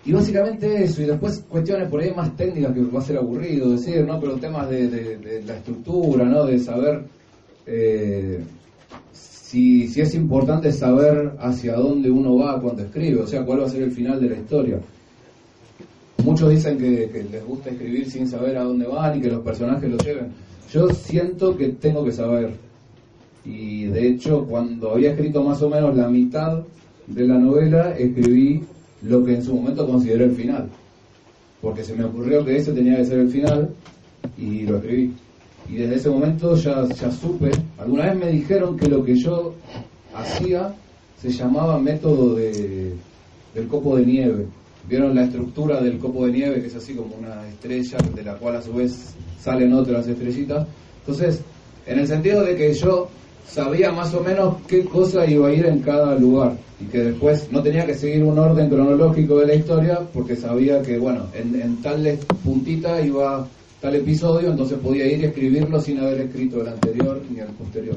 Y 0.05 0.12
básicamente 0.12 0.84
eso, 0.84 1.03
y 1.03 1.07
después 1.07 1.44
cuestiones 1.48 1.88
por 1.88 2.01
ahí 2.01 2.12
más 2.14 2.34
técnicas 2.36 2.72
que 2.72 2.80
va 2.80 3.01
a 3.01 3.03
ser 3.03 3.18
aburrido 3.18 3.70
decir, 3.70 4.05
¿no? 4.05 4.18
Pero 4.18 4.36
temas 4.36 4.68
de, 4.70 4.88
de, 4.88 5.42
la 5.44 5.57
estructura, 5.57 6.24
¿no? 6.24 6.46
De 6.46 6.59
saber 6.59 7.05
eh, 7.66 8.40
si, 9.12 9.88
si 9.88 10.01
es 10.01 10.14
importante 10.14 10.72
saber 10.72 11.36
hacia 11.38 11.74
dónde 11.76 12.11
uno 12.11 12.36
va 12.36 12.61
cuando 12.61 12.82
escribe, 12.82 13.20
o 13.20 13.26
sea, 13.26 13.44
cuál 13.44 13.61
va 13.61 13.66
a 13.66 13.70
ser 13.70 13.82
el 13.82 13.92
final 13.92 14.20
de 14.20 14.30
la 14.30 14.36
historia. 14.36 14.80
Muchos 16.24 16.51
dicen 16.51 16.78
que, 16.78 17.11
que 17.11 17.22
les 17.24 17.44
gusta 17.44 17.70
escribir 17.70 18.11
sin 18.11 18.26
saber 18.26 18.57
a 18.57 18.64
dónde 18.64 18.86
van 18.86 19.18
y 19.18 19.20
que 19.20 19.28
los 19.28 19.44
personajes 19.44 19.90
lo 19.90 19.98
lleven. 19.98 20.32
Yo 20.72 20.88
siento 20.90 21.57
que 21.57 21.68
tengo 21.68 22.05
que 22.05 22.12
saber. 22.12 22.70
Y 23.51 23.86
de 23.86 24.09
hecho, 24.09 24.46
cuando 24.46 24.92
había 24.92 25.11
escrito 25.11 25.42
más 25.42 25.61
o 25.62 25.68
menos 25.68 25.96
la 25.96 26.09
mitad 26.09 26.62
de 27.09 27.26
la 27.26 27.36
novela, 27.36 27.96
escribí 27.98 28.62
lo 29.03 29.24
que 29.24 29.34
en 29.34 29.42
su 29.42 29.55
momento 29.55 29.86
consideré 29.86 30.24
el 30.24 30.32
final. 30.36 30.68
Porque 31.61 31.82
se 31.82 31.96
me 31.96 32.05
ocurrió 32.05 32.44
que 32.44 32.57
ese 32.57 32.72
tenía 32.72 32.96
que 32.96 33.05
ser 33.05 33.18
el 33.18 33.28
final 33.28 33.70
y 34.38 34.62
lo 34.62 34.76
escribí. 34.76 35.12
Y 35.68 35.76
desde 35.76 35.96
ese 35.96 36.11
momento 36.11 36.55
ya, 36.55 36.86
ya 36.88 37.11
supe, 37.11 37.51
alguna 37.78 38.07
vez 38.07 38.16
me 38.16 38.30
dijeron 38.30 38.76
que 38.76 38.88
lo 38.88 39.05
que 39.05 39.16
yo 39.16 39.55
hacía 40.14 40.72
se 41.20 41.30
llamaba 41.30 41.78
método 41.78 42.36
de, 42.36 42.94
del 43.55 43.66
copo 43.66 43.96
de 43.96 44.07
nieve. 44.07 44.46
¿Vieron 44.88 45.14
la 45.14 45.24
estructura 45.24 45.80
del 45.80 45.98
copo 45.98 46.26
de 46.26 46.32
nieve, 46.32 46.61
que 46.61 46.68
es 46.68 46.76
así 46.76 46.94
como 46.94 47.16
una 47.16 47.46
estrella, 47.48 47.98
de 48.14 48.22
la 48.22 48.34
cual 48.36 48.57
a 48.57 48.62
su 48.62 48.72
vez 48.72 49.14
salen 49.40 49.72
otras 49.72 50.07
estrellitas? 50.07 50.66
Entonces, 51.01 51.42
en 51.86 51.98
el 51.98 52.07
sentido 52.07 52.42
de 52.42 52.57
que 52.57 52.72
yo 52.72 53.09
sabía 53.53 53.90
más 53.90 54.14
o 54.14 54.20
menos 54.20 54.57
qué 54.68 54.84
cosa 54.84 55.26
iba 55.26 55.48
a 55.48 55.53
ir 55.53 55.66
en 55.66 55.80
cada 55.80 56.14
lugar 56.14 56.53
y 56.80 56.84
que 56.84 56.98
después 56.98 57.48
no 57.51 57.62
tenía 57.62 57.84
que 57.84 57.94
seguir 57.94 58.22
un 58.22 58.38
orden 58.38 58.68
cronológico 58.68 59.40
de 59.40 59.46
la 59.46 59.55
historia 59.55 60.01
porque 60.12 60.36
sabía 60.36 60.80
que, 60.82 60.98
bueno, 60.98 61.26
en, 61.34 61.76
tal 61.82 62.18
puntita 62.44 63.01
iba 63.01 63.46
tal 63.80 63.94
episodio, 63.94 64.51
entonces 64.51 64.78
podía 64.78 65.07
ir 65.07 65.20
y 65.20 65.24
escribirlo 65.24 65.80
sin 65.80 65.98
haber 65.98 66.20
escrito 66.20 66.61
el 66.61 66.68
anterior 66.68 67.20
ni 67.30 67.40
el 67.40 67.48
posterior. 67.48 67.96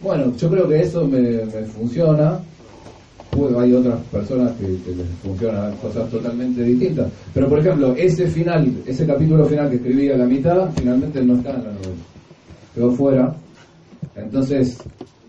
Bueno, 0.00 0.36
yo 0.36 0.50
creo 0.50 0.68
que 0.68 0.80
eso 0.80 1.06
me, 1.06 1.38
funciona. 1.66 2.38
Pues 3.30 3.52
hay 3.56 3.72
otras 3.72 3.98
personas 4.12 4.52
que, 4.52 4.66
que, 4.84 4.94
les 4.94 5.08
funcionan 5.20 5.74
cosas 5.78 6.08
totalmente 6.08 6.62
distintas. 6.62 7.10
Pero, 7.32 7.48
por 7.48 7.58
ejemplo, 7.58 7.92
ese 7.96 8.28
final, 8.28 8.70
ese 8.86 9.04
capítulo 9.04 9.44
final 9.46 9.70
que 9.70 9.76
escribí 9.76 10.08
a 10.10 10.16
la 10.16 10.26
mitad, 10.26 10.70
finalmente 10.76 11.20
no 11.20 11.34
está 11.34 11.50
en 11.50 11.64
la 11.64 11.72
novela. 11.72 12.04
Quedó 12.74 12.92
fuera. 12.92 13.34
Entonces, 14.16 14.78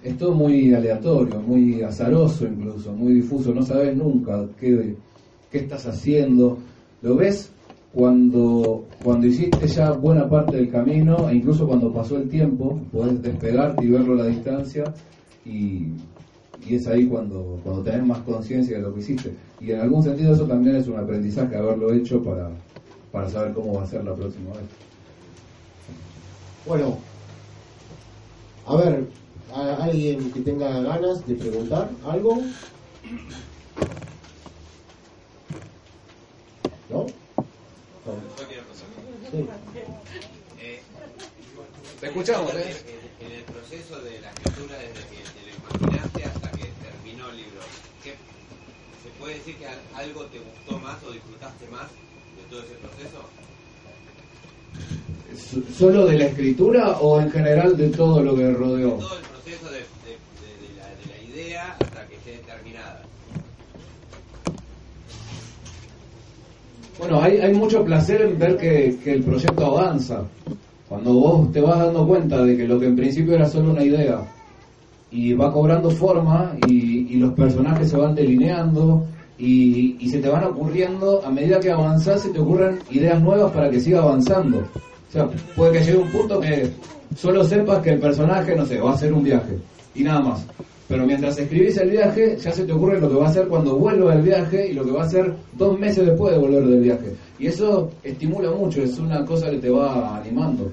es 0.03 0.17
todo 0.17 0.33
muy 0.33 0.73
aleatorio, 0.73 1.41
muy 1.41 1.81
azaroso 1.81 2.45
incluso, 2.45 2.93
muy 2.93 3.13
difuso. 3.15 3.53
No 3.53 3.63
sabes 3.63 3.95
nunca 3.95 4.45
qué, 4.59 4.95
qué 5.51 5.57
estás 5.59 5.85
haciendo. 5.87 6.57
Lo 7.01 7.15
ves 7.15 7.51
cuando, 7.91 8.85
cuando 9.03 9.25
hiciste 9.25 9.67
ya 9.67 9.91
buena 9.91 10.29
parte 10.29 10.57
del 10.57 10.69
camino 10.69 11.29
e 11.29 11.35
incluso 11.35 11.67
cuando 11.67 11.91
pasó 11.91 12.17
el 12.17 12.29
tiempo, 12.29 12.79
puedes 12.91 13.21
despegarte 13.21 13.85
y 13.85 13.89
verlo 13.89 14.13
a 14.13 14.17
la 14.17 14.27
distancia 14.27 14.83
y, 15.45 15.87
y 16.67 16.75
es 16.75 16.87
ahí 16.87 17.07
cuando, 17.07 17.59
cuando 17.63 17.81
tenés 17.83 18.05
más 18.05 18.19
conciencia 18.19 18.77
de 18.77 18.83
lo 18.83 18.93
que 18.93 18.99
hiciste. 18.99 19.33
Y 19.61 19.71
en 19.71 19.79
algún 19.79 20.03
sentido 20.03 20.33
eso 20.33 20.45
también 20.45 20.75
es 20.75 20.87
un 20.87 20.97
aprendizaje 20.97 21.55
haberlo 21.55 21.93
hecho 21.93 22.21
para, 22.21 22.49
para 23.11 23.29
saber 23.29 23.53
cómo 23.53 23.75
va 23.75 23.83
a 23.83 23.87
ser 23.87 24.03
la 24.03 24.13
próxima 24.13 24.49
vez. 24.51 24.65
Bueno, 26.67 26.97
a 28.65 28.75
ver, 28.77 29.07
¿a 29.53 29.83
alguien 29.83 30.31
que 30.31 30.41
tenga 30.41 30.81
ganas 30.81 31.25
de 31.27 31.35
preguntar 31.35 31.91
algo? 32.03 32.43
¿No? 36.89 37.13
Sí. 39.31 39.47
Eh, 40.57 40.83
Te 41.99 42.07
escuchamos, 42.07 42.51
en, 42.53 42.59
¿eh? 42.59 43.13
en- 43.19 43.31
el 43.31 43.43
proceso 43.45 44.01
de 44.01 44.19
la 44.21 44.29
escritura, 44.31 44.77
desde 44.77 45.07
que 45.09 45.23
te 45.33 45.41
lo 45.45 45.57
imaginaste 45.57 46.23
hasta 46.25 46.51
que 46.51 46.63
terminó 46.81 47.29
el 47.29 47.37
libro, 47.37 47.61
¿qué, 48.03 48.17
¿se 49.01 49.09
puede 49.11 49.35
decir 49.35 49.57
que 49.57 49.67
al- 49.67 49.81
algo 49.93 50.25
te 50.27 50.39
gustó 50.39 50.79
más 50.79 51.03
o 51.03 51.11
disfrutaste 51.11 51.67
más 51.69 51.91
de 52.35 52.43
todo 52.43 52.61
ese 52.63 52.75
proceso? 52.75 53.29
¿Solo 55.77 56.05
de 56.05 56.17
la 56.17 56.25
escritura 56.25 56.97
o 56.99 57.19
en 57.19 57.29
general 57.31 57.75
de 57.77 57.89
todo 57.89 58.21
lo 58.23 58.35
que 58.35 58.51
rodeó? 58.51 58.91
Todo 58.91 59.17
el 59.17 59.25
proceso 59.25 59.65
de, 59.71 59.79
de- 59.79 59.83
de- 59.83 60.67
de 60.67 60.75
la, 60.77 60.87
de 60.89 61.05
la 61.07 61.33
idea 61.33 61.71
hasta 61.79 62.07
que 62.07 62.15
esté 62.15 62.39
terminada. 62.51 63.01
Bueno, 66.97 67.21
hay, 67.21 67.37
hay 67.37 67.53
mucho 67.53 67.83
placer 67.83 68.21
en 68.21 68.39
ver 68.39 68.57
que, 68.57 68.97
que 69.03 69.13
el 69.13 69.23
proyecto 69.23 69.65
avanza. 69.65 70.23
Cuando 70.87 71.13
vos 71.13 71.51
te 71.51 71.59
vas 71.61 71.79
dando 71.79 72.07
cuenta 72.07 72.43
de 72.43 72.55
que 72.55 72.67
lo 72.67 72.79
que 72.79 72.85
en 72.87 72.95
principio 72.95 73.33
era 73.35 73.47
solo 73.49 73.71
una 73.71 73.83
idea 73.83 74.21
y 75.11 75.33
va 75.33 75.51
cobrando 75.51 75.89
forma 75.91 76.55
y, 76.61 77.13
y 77.13 77.17
los 77.17 77.33
personajes 77.33 77.89
se 77.89 77.97
van 77.97 78.15
delineando 78.15 79.05
y, 79.37 80.09
se 80.09 80.19
te 80.19 80.29
van 80.29 80.45
ocurriendo, 80.45 81.21
a 81.25 81.29
medida 81.29 81.59
que 81.59 81.71
avanzás 81.71 82.21
se 82.21 82.29
te 82.29 82.39
ocurren 82.39 82.79
ideas 82.91 83.21
nuevas 83.21 83.51
para 83.51 83.69
que 83.69 83.79
siga 83.79 84.01
avanzando. 84.01 84.59
O 84.59 85.11
sea, 85.11 85.27
puede 85.55 85.73
que 85.73 85.85
llegue 85.85 85.97
un 85.97 86.11
punto 86.11 86.39
que 86.39 86.69
solo 87.15 87.43
sepas 87.43 87.79
que 87.81 87.91
el 87.91 87.99
personaje, 87.99 88.55
no 88.55 88.65
sé, 88.65 88.79
va 88.79 88.91
a 88.91 88.93
hacer 88.93 89.13
un 89.13 89.23
viaje 89.23 89.57
y 89.93 90.03
nada 90.03 90.21
más. 90.21 90.45
Pero 90.87 91.05
mientras 91.05 91.37
escribís 91.37 91.77
el 91.77 91.89
viaje, 91.89 92.37
ya 92.37 92.51
se 92.51 92.63
te 92.63 92.71
ocurre 92.71 93.01
lo 93.01 93.09
que 93.09 93.15
va 93.15 93.25
a 93.25 93.29
hacer 93.29 93.47
cuando 93.47 93.75
vuelva 93.75 94.13
del 94.13 94.23
viaje 94.23 94.67
y 94.69 94.73
lo 94.73 94.85
que 94.85 94.91
va 94.91 95.01
a 95.01 95.05
hacer 95.05 95.33
dos 95.57 95.79
meses 95.79 96.05
después 96.05 96.33
de 96.33 96.39
volver 96.39 96.63
del 96.63 96.81
viaje. 96.81 97.15
Y 97.39 97.47
eso 97.47 97.89
estimula 98.03 98.51
mucho, 98.51 98.83
es 98.83 98.97
una 98.99 99.25
cosa 99.25 99.49
que 99.49 99.57
te 99.57 99.69
va 99.69 100.17
animando. 100.17 100.71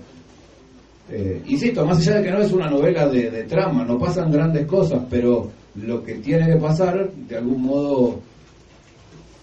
Eh, 1.10 1.42
insisto, 1.46 1.84
más 1.86 1.98
allá 1.98 2.18
de 2.18 2.24
que 2.24 2.30
no 2.30 2.38
es 2.38 2.52
una 2.52 2.68
novela 2.68 3.08
de 3.08 3.44
trama, 3.44 3.84
no 3.84 3.98
pasan 3.98 4.30
grandes 4.30 4.66
cosas, 4.66 5.00
pero 5.08 5.50
lo 5.74 6.02
que 6.04 6.16
tiene 6.16 6.46
que 6.46 6.56
pasar, 6.56 7.10
de 7.10 7.36
algún 7.36 7.62
modo, 7.62 8.20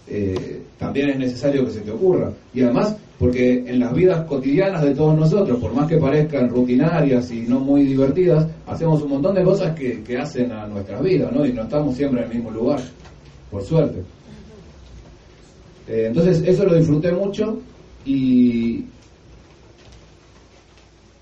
eh, 0.09 0.61
también 0.77 1.09
es 1.11 1.17
necesario 1.19 1.65
que 1.65 1.71
se 1.71 1.81
te 1.81 1.91
ocurra. 1.91 2.31
Y 2.53 2.61
además, 2.61 2.95
porque 3.17 3.63
en 3.67 3.79
las 3.79 3.93
vidas 3.93 4.25
cotidianas 4.25 4.81
de 4.83 4.95
todos 4.95 5.17
nosotros, 5.17 5.59
por 5.59 5.73
más 5.73 5.87
que 5.87 5.97
parezcan 5.97 6.49
rutinarias 6.49 7.29
y 7.31 7.41
no 7.41 7.59
muy 7.59 7.83
divertidas, 7.83 8.47
hacemos 8.65 9.01
un 9.01 9.09
montón 9.09 9.35
de 9.35 9.43
cosas 9.43 9.75
que, 9.75 10.01
que 10.03 10.17
hacen 10.17 10.51
a 10.51 10.65
nuestra 10.67 11.01
vida, 11.01 11.29
¿no? 11.33 11.45
Y 11.45 11.51
no 11.53 11.63
estamos 11.63 11.95
siempre 11.95 12.21
en 12.23 12.29
el 12.31 12.35
mismo 12.35 12.51
lugar, 12.51 12.79
por 13.51 13.61
suerte. 13.63 13.99
Eh, 15.87 16.05
entonces, 16.07 16.41
eso 16.45 16.63
lo 16.65 16.75
disfruté 16.75 17.11
mucho 17.11 17.59
y, 18.05 18.85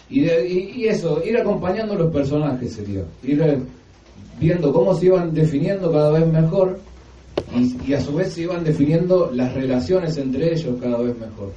y, 0.09 0.21
de- 0.21 0.47
y- 0.47 0.71
y 0.81 0.87
eso, 0.87 1.21
ir 1.25 1.37
acompañando 1.37 1.95
los 1.95 2.11
personajes 2.13 2.73
sería, 2.73 3.01
ir 3.23 3.41
eh, 3.41 3.57
viendo 4.39 4.71
cómo 4.71 4.93
se 4.93 5.07
iban 5.07 5.33
definiendo 5.33 5.91
cada 5.91 6.11
vez 6.11 6.27
mejor 6.31 6.79
y, 7.55 7.91
y 7.91 7.93
a 7.93 8.01
su 8.01 8.13
vez 8.13 8.33
se 8.33 8.41
iban 8.41 8.63
definiendo 8.63 9.31
las 9.33 9.53
relaciones 9.53 10.17
entre 10.17 10.53
ellos 10.53 10.75
cada 10.81 10.97
vez 10.97 11.17
mejor. 11.17 11.51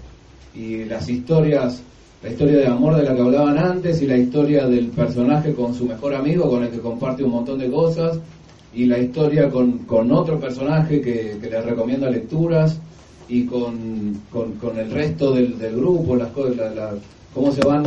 Y 0.55 0.85
las 0.85 1.09
historias, 1.09 1.83
la 2.23 2.31
historia 2.31 2.59
de 2.59 2.67
amor 2.67 2.97
de 2.97 3.03
la 3.05 3.15
que 3.15 3.21
hablaban 3.23 3.59
antes 3.59 4.01
y 4.03 4.07
la 4.07 4.17
historia 4.17 4.67
del 4.67 4.89
personaje 4.89 5.53
con 5.55 5.75
su 5.75 5.87
mejor 5.87 6.15
amigo 6.15 6.49
con 6.51 6.63
el 6.65 6.71
que 6.71 6.79
comparte 6.81 7.25
un 7.25 7.31
montón 7.33 7.59
de 7.59 7.71
cosas 7.71 8.19
y 8.75 8.87
la 8.87 8.99
historia 8.99 9.49
con, 9.51 9.79
con 9.81 10.13
otro 10.13 10.39
personaje 10.39 11.01
que, 11.01 11.39
que 11.41 11.51
le 11.51 11.61
recomienda 11.63 12.09
lecturas 12.11 12.79
y 13.29 13.45
con, 13.45 14.21
con, 14.31 14.53
con 14.53 14.79
el 14.79 14.91
resto 14.91 15.33
del, 15.33 15.59
del 15.59 15.77
grupo, 15.77 16.15
las 16.17 16.29
cosas, 16.31 16.57
la- 16.57 16.71
la- 16.71 16.95
cómo 17.35 17.53
se 17.53 17.61
van 17.63 17.85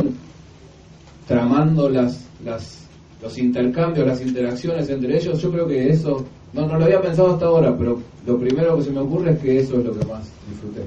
tramando 1.26 1.88
las, 1.88 2.26
las, 2.44 2.86
los 3.22 3.38
intercambios, 3.38 4.06
las 4.06 4.20
interacciones 4.20 4.88
entre 4.90 5.16
ellos, 5.18 5.40
yo 5.40 5.50
creo 5.50 5.66
que 5.66 5.88
eso, 5.88 6.24
no, 6.54 6.66
no 6.66 6.78
lo 6.78 6.84
había 6.84 7.02
pensado 7.02 7.34
hasta 7.34 7.46
ahora, 7.46 7.76
pero 7.76 8.00
lo 8.24 8.38
primero 8.38 8.76
que 8.76 8.84
se 8.84 8.90
me 8.90 9.00
ocurre 9.00 9.32
es 9.32 9.38
que 9.40 9.58
eso 9.58 9.78
es 9.78 9.84
lo 9.84 9.98
que 9.98 10.04
más 10.06 10.22
disfruté. 10.48 10.86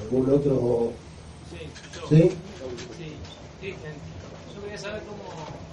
¿Algún 0.00 0.30
otro? 0.30 0.92
Sí, 1.50 1.66
yo. 1.94 2.08
¿Sí? 2.08 2.30
Sí, 3.60 3.74
yo 4.54 4.62
quería 4.62 4.78
saber 4.78 5.02
cómo, 5.02 5.22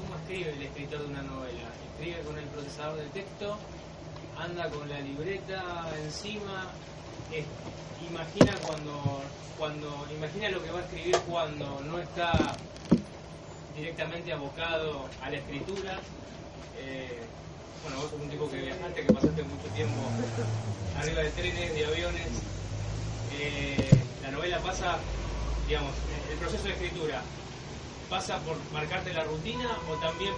cómo 0.01 0.15
escribe 0.21 0.53
el 0.55 0.63
escritor 0.63 0.99
de 0.99 1.05
una 1.05 1.21
novela. 1.21 1.69
¿Escribe 1.93 2.19
con 2.21 2.37
el 2.37 2.45
procesador 2.45 2.97
de 2.97 3.05
texto? 3.09 3.55
¿Anda 4.37 4.69
con 4.69 4.89
la 4.89 4.99
libreta 4.99 5.63
encima? 6.03 6.67
imagina 8.09 8.53
cuando, 8.65 9.21
cuando 9.57 10.05
imagina 10.17 10.49
lo 10.49 10.63
que 10.63 10.71
va 10.71 10.79
a 10.79 10.81
escribir 10.81 11.15
cuando 11.29 11.79
no 11.81 11.99
está 11.99 12.55
directamente 13.79 14.33
abocado 14.33 15.05
a 15.23 15.29
la 15.29 15.37
escritura. 15.37 15.99
Eh, 16.79 17.19
bueno, 17.83 18.01
vos 18.01 18.11
sos 18.11 18.21
un 18.21 18.29
tipo 18.29 18.49
que 18.49 18.57
viajaste, 18.57 19.05
que 19.05 19.13
pasaste 19.13 19.43
mucho 19.43 19.67
tiempo 19.73 19.95
arriba 20.97 21.21
de 21.21 21.29
trenes, 21.31 21.73
de 21.73 21.85
aviones. 21.85 22.27
Eh, 23.39 23.89
la 24.23 24.31
novela 24.31 24.59
pasa, 24.59 24.97
digamos, 25.67 25.93
el 26.31 26.37
proceso 26.37 26.63
de 26.63 26.71
escritura 26.71 27.21
pasa 28.09 28.39
por 28.39 28.57
marcarte 28.73 29.13
la 29.13 29.23
rutina 29.23 29.69
o 29.89 29.93
también 29.95 30.33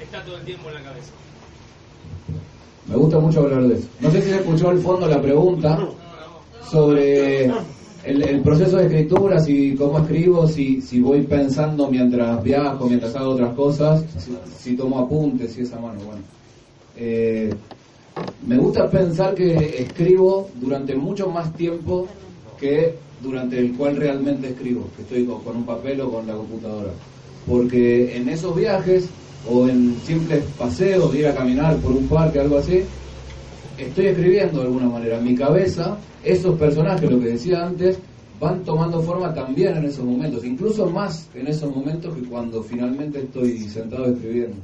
está 0.00 0.22
todo 0.22 0.36
el 0.36 0.44
tiempo 0.44 0.68
en 0.68 0.74
la 0.74 0.82
cabeza. 0.82 1.12
Me 2.86 2.96
gusta 2.96 3.18
mucho 3.18 3.40
hablar 3.40 3.62
de 3.62 3.74
eso. 3.76 3.88
No 4.00 4.10
sé 4.10 4.22
si 4.22 4.28
se 4.28 4.36
escuchó 4.36 4.68
al 4.68 4.78
fondo 4.78 5.08
la 5.08 5.20
pregunta 5.20 5.78
sobre 6.70 7.50
el, 8.06 8.40
proceso 8.40 8.76
de 8.76 8.84
escritura, 8.84 9.40
si 9.40 9.74
cómo 9.74 9.98
escribo, 9.98 10.46
si, 10.46 10.80
si 10.80 11.00
voy 11.00 11.22
pensando 11.22 11.90
mientras 11.90 12.42
viajo, 12.42 12.86
mientras 12.86 13.14
hago 13.16 13.30
otras 13.30 13.54
cosas, 13.54 14.04
si, 14.58 14.76
tomo 14.76 14.98
apuntes, 14.98 15.52
si 15.52 15.62
esa 15.62 15.78
mano, 15.78 16.00
bueno. 16.04 16.22
Eh, 16.96 17.52
me 18.46 18.56
gusta 18.58 18.88
pensar 18.90 19.34
que 19.34 19.82
escribo 19.82 20.48
durante 20.60 20.94
mucho 20.94 21.28
más 21.30 21.52
tiempo 21.54 22.06
que 22.58 22.94
durante 23.22 23.58
el 23.58 23.72
cual 23.72 23.96
realmente 23.96 24.50
escribo, 24.50 24.88
que 24.94 25.02
estoy 25.02 25.24
con, 25.24 25.56
un 25.56 25.64
papel 25.64 26.00
o 26.02 26.10
con 26.10 26.26
la 26.26 26.34
computadora. 26.34 26.90
Porque 27.46 28.16
en 28.16 28.28
esos 28.28 28.54
viajes 28.54 29.08
o 29.50 29.68
en 29.68 29.96
simples 30.04 30.44
paseos, 30.58 31.14
ir 31.14 31.26
a 31.26 31.34
caminar 31.34 31.76
por 31.78 31.92
un 31.92 32.06
parque, 32.06 32.40
algo 32.40 32.58
así, 32.58 32.82
estoy 33.86 34.06
escribiendo 34.06 34.60
de 34.60 34.66
alguna 34.66 34.88
manera. 34.88 35.18
En 35.18 35.24
mi 35.24 35.34
cabeza, 35.34 35.98
esos 36.22 36.58
personajes, 36.58 37.10
lo 37.10 37.20
que 37.20 37.30
decía 37.30 37.64
antes, 37.64 37.98
van 38.40 38.64
tomando 38.64 39.00
forma 39.00 39.32
también 39.32 39.76
en 39.76 39.84
esos 39.84 40.04
momentos, 40.04 40.44
incluso 40.44 40.86
más 40.90 41.28
en 41.34 41.46
esos 41.46 41.74
momentos 41.74 42.14
que 42.14 42.22
cuando 42.22 42.62
finalmente 42.62 43.20
estoy 43.20 43.58
sentado 43.60 44.06
escribiendo. 44.06 44.56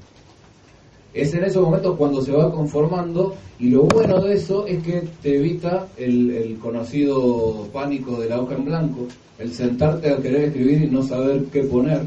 Es 1.12 1.35
en 1.35 1.45
esos 1.45 1.64
momentos 1.64 1.97
cuando 1.97 2.23
se 2.23 2.31
va 2.31 2.53
conformando 2.53 3.35
y 3.59 3.71
lo 3.71 3.83
bueno 3.85 4.21
de 4.21 4.35
eso 4.35 4.66
es 4.66 4.83
que 4.83 5.03
te 5.23 5.39
evita 5.39 5.89
el, 5.97 6.57
conocido 6.61 7.68
pánico 7.73 8.21
de 8.21 8.29
la 8.29 8.41
hoja 8.41 8.55
en 8.55 8.64
blanco, 8.64 9.09
el 9.39 9.53
sentarte 9.53 10.11
a 10.11 10.18
querer 10.18 10.45
escribir 10.45 10.83
y 10.83 10.91
no 10.91 11.03
saber 11.03 11.45
qué 11.53 11.64
poner, 11.64 12.03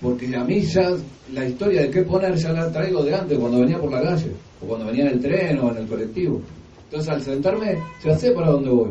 porque 0.00 0.34
a 0.34 0.44
mí 0.44 0.60
ya 0.62 0.90
la 1.32 1.48
historia 1.48 1.82
de 1.82 1.90
qué 1.90 2.02
poner 2.02 2.34
ya 2.34 2.52
la 2.52 2.72
traigo 2.72 3.04
de 3.04 3.14
antes, 3.14 3.38
cuando 3.38 3.60
venía 3.60 3.78
por 3.78 3.92
la 3.92 4.02
calle, 4.02 4.32
o 4.62 4.66
cuando 4.66 4.86
venía 4.86 5.06
en 5.06 5.12
el 5.12 5.20
tren 5.20 5.58
o 5.58 5.70
en 5.70 5.78
el 5.78 5.86
colectivo. 5.86 6.40
Entonces 6.84 7.08
al 7.08 7.22
sentarme 7.22 7.78
ya 8.04 8.16
sé 8.16 8.32
para 8.32 8.50
dónde 8.50 8.70
voy. 8.70 8.90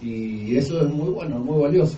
Y 0.00 0.56
eso 0.56 0.80
es 0.80 0.88
muy 0.88 1.10
bueno, 1.10 1.38
muy 1.38 1.62
valioso. 1.62 1.96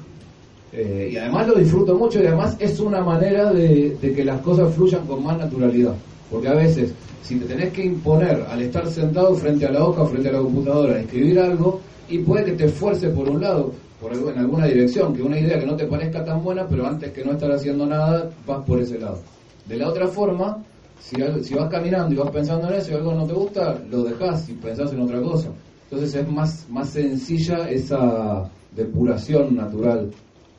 Eh, 0.73 1.11
y 1.13 1.17
además 1.17 1.49
lo 1.49 1.55
disfruto 1.55 1.97
mucho 1.97 2.23
y 2.23 2.27
además 2.27 2.57
es 2.61 2.79
una 2.79 3.01
manera 3.03 3.53
de, 3.53 3.97
que 4.01 4.25
las 4.25 4.41
cosas 4.41 4.73
fluyan 4.75 5.07
con 5.07 5.23
más 5.23 5.39
naturalidad. 5.39 5.95
Porque 6.31 6.49
a 6.49 6.55
veces, 6.55 6.93
si 7.23 7.37
te 7.37 7.47
tenés 7.47 7.73
que 7.73 7.85
imponer 7.85 8.45
al 8.49 8.63
estar 8.63 8.87
sentado 8.89 9.35
frente 9.35 9.67
a 9.67 9.71
la 9.71 9.85
hoja 9.85 10.07
frente 10.07 10.29
a 10.29 10.33
la 10.33 10.39
computadora 10.41 11.01
escribir 11.01 11.41
algo, 11.41 11.81
y 12.09 12.19
puede 12.19 12.45
que 12.45 12.53
te 12.53 12.65
esfuerce 12.67 13.09
por 13.11 13.29
un 13.29 13.41
lado, 13.41 13.73
por 14.01 14.13
en 14.13 14.39
alguna 14.39 14.67
dirección, 14.67 15.15
que 15.15 15.23
una 15.23 15.39
idea 15.39 15.59
que 15.59 15.67
no 15.67 15.77
te 15.77 15.87
parezca 15.87 16.25
tan 16.25 16.43
buena, 16.43 16.67
pero 16.67 16.87
antes 16.87 17.13
que 17.13 17.25
no 17.25 17.33
estar 17.33 17.53
haciendo 17.53 17.87
nada, 17.87 18.31
vas 18.47 18.65
por 18.65 18.81
ese 18.81 18.99
lado. 18.99 19.21
De 19.67 19.77
la 19.77 19.89
otra 19.89 20.09
forma, 20.09 20.59
si, 21.01 21.55
vas 21.55 21.71
caminando 21.71 22.15
y 22.15 22.19
vas 22.19 22.31
pensando 22.31 22.69
en 22.69 22.75
eso 22.75 22.93
y 22.93 22.95
algo 22.95 23.13
no 23.13 23.27
te 23.27 23.33
gusta, 23.33 23.79
lo 23.91 24.05
dejas 24.05 24.49
y 24.49 24.53
pensás 24.53 24.93
en 24.93 25.01
otra 25.01 25.21
cosa. 25.21 25.49
Entonces 25.91 26.15
es 26.15 26.29
más, 26.31 26.67
más 26.71 26.91
sencilla 26.91 27.69
esa 27.69 28.49
depuración 28.77 29.57
natural 29.57 30.11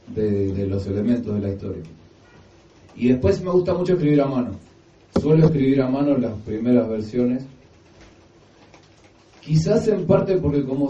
de 0.07 0.67
los 0.67 0.85
elementos 0.87 1.33
de 1.35 1.41
la 1.41 1.53
historia. 1.53 1.83
Y 2.95 3.09
después 3.09 3.41
me 3.41 3.51
gusta 3.51 3.73
mucho 3.73 3.93
escribir 3.93 4.21
a 4.21 4.27
mano. 4.27 4.51
Suelo 5.19 5.45
escribir 5.45 5.81
a 5.81 5.89
mano 5.89 6.17
las 6.17 6.33
primeras 6.41 6.87
versiones. 6.89 7.45
Quizás 9.41 9.87
en 9.87 10.05
parte 10.05 10.37
porque 10.37 10.63
como 10.63 10.89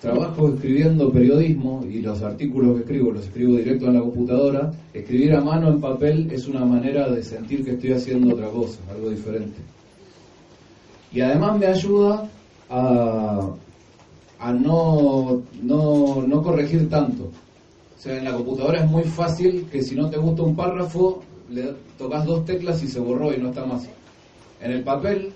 trabajo 0.00 0.48
escribiendo 0.48 1.12
periodismo 1.12 1.84
y 1.84 2.00
los 2.00 2.22
artículos 2.22 2.76
que 2.76 2.80
escribo 2.80 3.10
los 3.12 3.24
escribo 3.26 3.56
directo 3.56 3.86
en 3.86 3.94
la 3.94 4.00
computadora, 4.00 4.72
escribir 4.94 5.34
a 5.34 5.40
mano 5.42 5.68
en 5.68 5.80
papel 5.80 6.30
es 6.32 6.48
una 6.48 6.64
manera 6.64 7.10
de 7.10 7.22
sentir 7.22 7.64
que 7.64 7.72
estoy 7.72 7.92
haciendo 7.92 8.34
otra 8.34 8.48
cosa, 8.48 8.78
algo 8.90 9.10
diferente. 9.10 9.58
Y 11.12 11.20
además 11.20 11.58
me 11.58 11.66
ayuda 11.66 12.28
a, 12.70 13.52
no, 14.52 15.42
no, 15.62 16.22
no 16.26 16.42
corregir 16.42 16.88
tanto. 16.88 17.24
O 17.24 18.02
sea, 18.02 18.16
en 18.16 18.24
la 18.24 18.32
computadora 18.32 18.82
es 18.82 18.90
muy 18.90 19.02
fácil 19.02 19.66
que 19.70 19.82
si 19.82 19.94
no 19.94 20.08
te 20.08 20.16
gusta 20.16 20.42
un 20.42 20.56
párrafo, 20.56 21.22
le 21.50 21.74
tocas 21.98 22.24
dos 22.24 22.44
teclas 22.46 22.82
y 22.82 22.86
se 22.86 23.00
borró 23.00 23.34
y 23.34 23.38
no 23.38 23.48
está 23.48 23.66
más. 23.66 23.86
En 24.62 24.70
el 24.70 24.82
papel, 24.82 25.32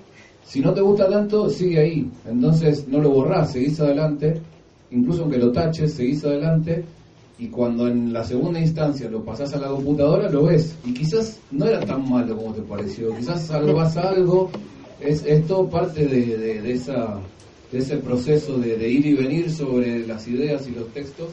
si 0.46 0.60
no 0.60 0.72
te 0.72 0.80
gusta 0.80 1.10
tanto, 1.10 1.50
sigue 1.50 1.80
ahí. 1.80 2.10
Entonces 2.26 2.88
no 2.88 3.00
lo 3.00 3.10
borrás, 3.10 3.52
seguís 3.52 3.78
adelante. 3.80 4.40
Incluso 4.94 5.22
aunque 5.22 5.38
lo 5.38 5.52
taches, 5.52 5.94
seguís 5.94 6.24
adelante. 6.24 6.84
Y 7.38 7.48
cuando 7.48 7.88
en 7.88 8.12
la 8.12 8.22
segunda 8.22 8.60
instancia 8.60 9.10
lo 9.10 9.24
pasás 9.24 9.52
a 9.54 9.58
la 9.58 9.68
computadora, 9.68 10.30
lo 10.30 10.44
ves. 10.44 10.76
Y 10.84 10.94
quizás 10.94 11.40
no 11.50 11.66
era 11.66 11.80
tan 11.80 12.08
malo 12.08 12.36
como 12.36 12.54
te 12.54 12.62
pareció. 12.62 13.14
Quizás 13.16 13.50
algo 13.50 13.74
vas 13.74 13.96
a 13.96 14.10
algo. 14.10 14.50
Es, 15.00 15.24
es 15.26 15.46
todo 15.46 15.68
parte 15.68 16.06
de, 16.06 16.38
de, 16.38 16.72
esa, 16.72 17.18
de 17.72 17.78
ese 17.78 17.96
proceso 17.98 18.56
de, 18.58 18.76
de 18.78 18.88
ir 18.88 19.04
y 19.04 19.14
venir 19.14 19.50
sobre 19.50 20.06
las 20.06 20.26
ideas 20.28 20.66
y 20.68 20.70
los 20.70 20.88
textos 20.94 21.30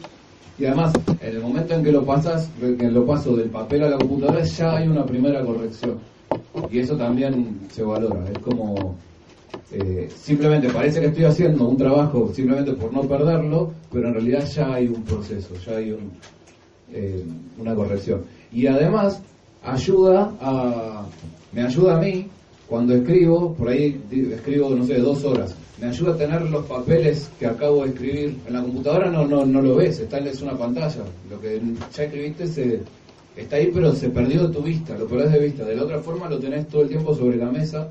y 0.61 0.65
además, 0.65 0.93
en 1.21 1.35
el 1.35 1.41
momento 1.41 1.73
en 1.73 1.83
que 1.83 1.91
lo 1.91 2.05
pasas, 2.05 2.47
que 2.59 2.91
lo 2.91 3.03
paso 3.03 3.35
del 3.35 3.49
papel 3.49 3.81
a 3.81 3.89
la 3.89 3.97
computadora, 3.97 4.43
ya 4.43 4.77
hay 4.77 4.87
una 4.87 5.03
primera 5.03 5.43
corrección. 5.43 5.97
Y 6.69 6.77
eso 6.77 6.95
también 6.95 7.61
se 7.71 7.81
valora. 7.81 8.23
Es 8.29 8.37
como 8.37 8.95
eh, 9.73 10.09
simplemente 10.15 10.69
parece 10.69 10.99
que 10.99 11.07
estoy 11.07 11.23
haciendo 11.25 11.67
un 11.67 11.77
trabajo 11.77 12.31
simplemente 12.33 12.73
por 12.73 12.91
no 12.91 13.03
perderlo, 13.03 13.71
pero 13.91 14.09
en 14.09 14.13
realidad 14.15 14.45
ya 14.45 14.73
hay 14.73 14.87
un 14.87 15.03
proceso, 15.03 15.55
ya 15.65 15.77
hay 15.77 15.97
eh, 16.93 17.23
una 17.57 17.73
corrección. 17.73 18.23
Y 18.51 18.67
además 18.67 19.21
ayuda 19.63 20.33
a, 20.41 21.05
me 21.53 21.61
ayuda 21.63 21.97
a 21.97 22.01
mí 22.01 22.27
cuando 22.67 22.95
escribo, 22.95 23.53
por 23.53 23.69
ahí 23.69 24.01
escribo, 24.11 24.69
no 24.71 24.85
sé, 24.85 24.97
dos 24.99 25.23
horas, 25.23 25.55
me 25.79 25.87
ayuda 25.87 26.13
a 26.13 26.17
tener 26.17 26.41
los 26.43 26.65
papeles 26.65 27.29
que 27.39 27.45
acabo 27.47 27.83
de 27.83 27.89
escribir. 27.89 28.37
En 28.47 28.53
la 28.53 28.61
computadora 28.61 29.09
no, 29.09 29.25
no, 29.25 29.45
no 29.45 29.61
lo 29.61 29.75
ves, 29.75 29.99
está 29.99 30.19
es 30.19 30.41
una 30.41 30.57
pantalla. 30.57 31.03
Lo 31.29 31.41
que 31.41 31.59
ya 31.95 32.03
escribiste 32.03 32.47
se, 32.47 32.81
está 33.35 33.55
ahí, 33.55 33.71
pero 33.73 33.93
se 33.93 34.09
perdió 34.09 34.47
de 34.47 34.53
tu 34.53 34.61
vista, 34.61 34.97
lo 34.97 35.07
perdés 35.07 35.31
de 35.31 35.39
vista. 35.39 35.65
De 35.65 35.75
la 35.75 35.83
otra 35.83 35.99
forma 35.99 36.29
lo 36.29 36.39
tenés 36.39 36.67
todo 36.67 36.83
el 36.83 36.89
tiempo 36.89 37.15
sobre 37.15 37.37
la 37.37 37.49
mesa. 37.49 37.89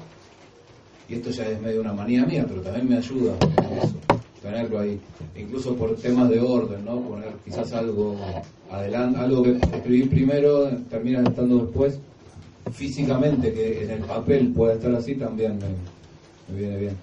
Y 1.11 1.15
esto 1.15 1.31
ya 1.31 1.45
es 1.49 1.61
medio 1.61 1.81
una 1.81 1.93
manía 1.93 2.25
mía, 2.25 2.47
pero 2.49 2.61
también 2.61 2.89
me 2.89 2.97
ayuda 2.97 3.35
eso, 3.83 3.97
tenerlo 4.41 4.79
ahí. 4.79 5.01
Incluso 5.37 5.75
por 5.75 5.97
temas 5.97 6.29
de 6.31 6.39
orden, 6.39 6.85
¿no? 6.85 7.01
Poner 7.01 7.33
quizás 7.45 7.73
algo 7.73 8.17
adelante, 8.71 9.19
algo 9.19 9.43
que 9.43 9.51
escribí 9.51 10.05
primero, 10.05 10.71
termina 10.89 11.21
estando 11.23 11.65
después. 11.65 11.99
Físicamente, 12.73 13.53
que 13.53 13.83
en 13.83 13.91
el 13.91 14.01
papel 14.03 14.53
pueda 14.53 14.75
estar 14.75 14.95
así, 14.95 15.17
también 15.17 15.59
me 16.49 16.57
viene 16.57 16.77
bien. 16.77 16.97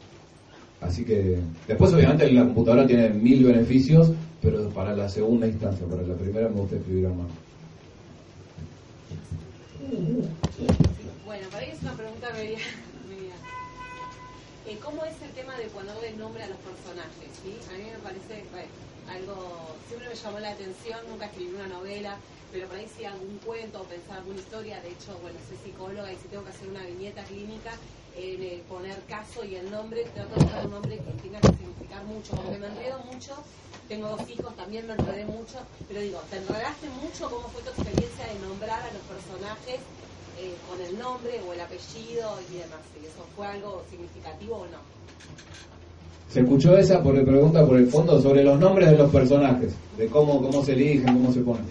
Así 0.80 1.04
que 1.04 1.40
después 1.68 1.92
obviamente 1.92 2.32
la 2.32 2.46
computadora 2.46 2.88
tiene 2.88 3.10
mil 3.10 3.44
beneficios, 3.44 4.14
pero 4.42 4.70
para 4.70 4.96
la 4.96 5.10
segunda 5.10 5.48
instancia, 5.48 5.86
para 5.86 6.04
la 6.04 6.14
primera 6.14 6.48
me 6.48 6.62
gusta 6.62 6.78
escribir 6.78 7.08
a 7.08 7.10
mano. 7.10 7.30
Bueno, 11.26 11.48
para 11.52 11.66
mí 11.66 11.72
es 11.74 11.82
una 11.82 11.94
pregunta 11.94 12.28
media. 12.34 12.60
Eh, 14.68 14.78
¿Cómo 14.84 15.06
es 15.06 15.16
el 15.22 15.32
tema 15.32 15.56
de 15.56 15.64
cuando 15.68 15.94
doy 15.94 16.12
nombre 16.20 16.44
a 16.44 16.48
los 16.48 16.58
personajes? 16.58 17.32
¿sí? 17.40 17.56
A 17.72 17.78
mí 17.80 17.88
me 17.88 18.04
parece 18.04 18.44
algo, 19.08 19.80
siempre 19.88 20.10
me 20.10 20.16
llamó 20.16 20.40
la 20.40 20.52
atención, 20.52 21.00
nunca 21.08 21.28
escribí 21.28 21.56
una 21.56 21.68
novela, 21.68 22.18
pero 22.52 22.68
por 22.68 22.76
ahí 22.76 22.86
si 22.92 23.06
algún 23.06 23.40
cuento 23.46 23.80
o 23.80 23.86
pensar 23.86 24.18
alguna 24.18 24.36
historia, 24.36 24.82
de 24.82 24.90
hecho, 24.92 25.18
bueno, 25.22 25.40
soy 25.48 25.56
psicóloga 25.64 26.12
y 26.12 26.18
si 26.18 26.28
tengo 26.28 26.44
que 26.44 26.50
hacer 26.50 26.68
una 26.68 26.84
viñeta 26.84 27.24
clínica, 27.24 27.72
en 28.18 28.44
el 28.44 28.60
poner 28.68 29.00
caso 29.08 29.46
y 29.46 29.56
el 29.56 29.72
nombre, 29.72 30.04
trato 30.14 30.36
de 30.36 30.44
buscar 30.44 30.66
un 30.66 30.72
nombre 30.72 30.98
que 31.00 31.12
tenga 31.24 31.40
que 31.40 31.48
significar 31.48 32.04
mucho, 32.04 32.36
porque 32.36 32.58
me 32.58 32.68
enredo 32.68 33.00
mucho, 33.08 33.40
tengo 33.88 34.10
dos 34.10 34.28
hijos, 34.28 34.54
también 34.58 34.86
me 34.86 35.00
enredé 35.00 35.24
mucho, 35.24 35.64
pero 35.88 36.02
digo, 36.02 36.20
¿te 36.30 36.44
enredaste 36.44 36.90
mucho? 36.90 37.30
¿Cómo 37.30 37.48
fue 37.56 37.64
tu 37.64 37.70
experiencia 37.70 38.28
de 38.28 38.36
nombrar 38.44 38.84
a 38.84 38.92
los 38.92 39.04
personajes 39.08 39.80
eh, 40.40 40.54
con 40.70 40.80
el 40.82 40.98
nombre 40.98 41.40
o 41.48 41.54
el 41.54 41.62
apellido 41.62 42.40
y 42.50 42.58
demás? 42.58 42.80
¿Y 43.02 43.06
eso 43.06 43.26
fue 43.36 43.48
algo 43.48 43.84
significativo 43.90 44.56
o 44.56 44.66
no? 44.68 44.80
Se 46.30 46.42
escuchó 46.42 46.78
esa 46.78 47.02
por 47.02 47.14
pregunta 47.24 47.66
por 47.66 47.78
el 47.78 47.88
fondo 47.88 48.22
sobre 48.22 48.44
los 48.44 48.60
nombres 48.60 48.92
de 48.92 48.98
los 48.98 49.12
personajes, 49.12 49.74
de 49.98 50.08
cómo, 50.08 50.42
cómo 50.42 50.64
se 50.64 50.74
eligen, 50.74 51.06
cómo 51.06 51.32
se 51.32 51.40
ponen. 51.42 51.66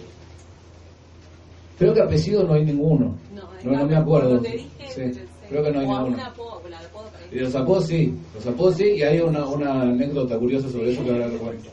Creo 1.77 1.93
que 1.93 2.01
apellido 2.01 2.43
no 2.43 2.53
hay 2.53 2.65
ninguno. 2.65 3.15
No, 3.33 3.71
no, 3.71 3.85
me 3.85 3.95
acuerdo. 3.95 4.39
Te 4.39 4.51
dije, 4.51 5.27
Creo 5.47 5.63
que 5.63 5.71
no 5.71 5.79
hay 5.79 5.87
ninguno. 5.87 6.23
Apodo, 6.25 6.61
la 6.69 6.79
apodo 6.79 7.09
Y 7.31 7.39
los 7.39 7.55
apodos 7.55 7.85
sí, 7.85 8.13
los 8.33 8.47
apodos 8.47 8.75
sí, 8.75 8.85
y 8.97 9.03
hay 9.03 9.19
una, 9.19 9.45
una 9.45 9.81
anécdota 9.83 10.37
curiosa 10.37 10.69
sobre 10.69 10.91
eso 10.91 11.03
que 11.03 11.11
ahora 11.11 11.27
lo 11.27 11.37
cuento. 11.37 11.69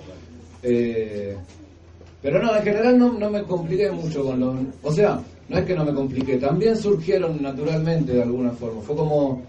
Eh, 0.62 1.36
pero 2.22 2.42
no, 2.42 2.56
en 2.56 2.62
general 2.62 2.98
no, 2.98 3.12
no 3.12 3.30
me 3.30 3.42
compliqué 3.42 3.90
mucho 3.90 4.24
con 4.24 4.40
los... 4.40 4.56
O 4.82 4.92
sea, 4.92 5.20
no 5.48 5.58
es 5.58 5.64
que 5.64 5.74
no 5.74 5.84
me 5.84 5.92
compliqué, 5.92 6.36
también 6.36 6.76
surgieron 6.76 7.42
naturalmente 7.42 8.12
de 8.12 8.22
alguna 8.22 8.50
forma. 8.52 8.80
Fue 8.80 8.96
como, 8.96 9.42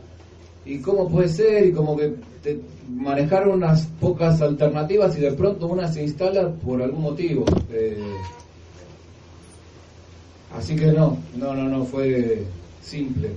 ¿y 0.66 0.80
cómo 0.80 1.10
puede 1.10 1.30
ser? 1.30 1.68
Y 1.68 1.72
como 1.72 1.96
que 1.96 2.14
te 2.44 2.60
manejaron 2.90 3.56
unas 3.56 3.88
pocas 4.00 4.42
alternativas 4.42 5.18
y 5.18 5.22
de 5.22 5.32
pronto 5.32 5.68
una 5.68 5.88
se 5.88 6.04
instala 6.04 6.50
por 6.50 6.82
algún 6.82 7.02
motivo. 7.02 7.46
Eh, 7.72 7.98
así 10.56 10.76
que 10.76 10.88
no, 10.88 11.18
no, 11.38 11.56
no, 11.56 11.64
no, 11.70 11.86
fue 11.86 12.44
simple. 12.82 13.30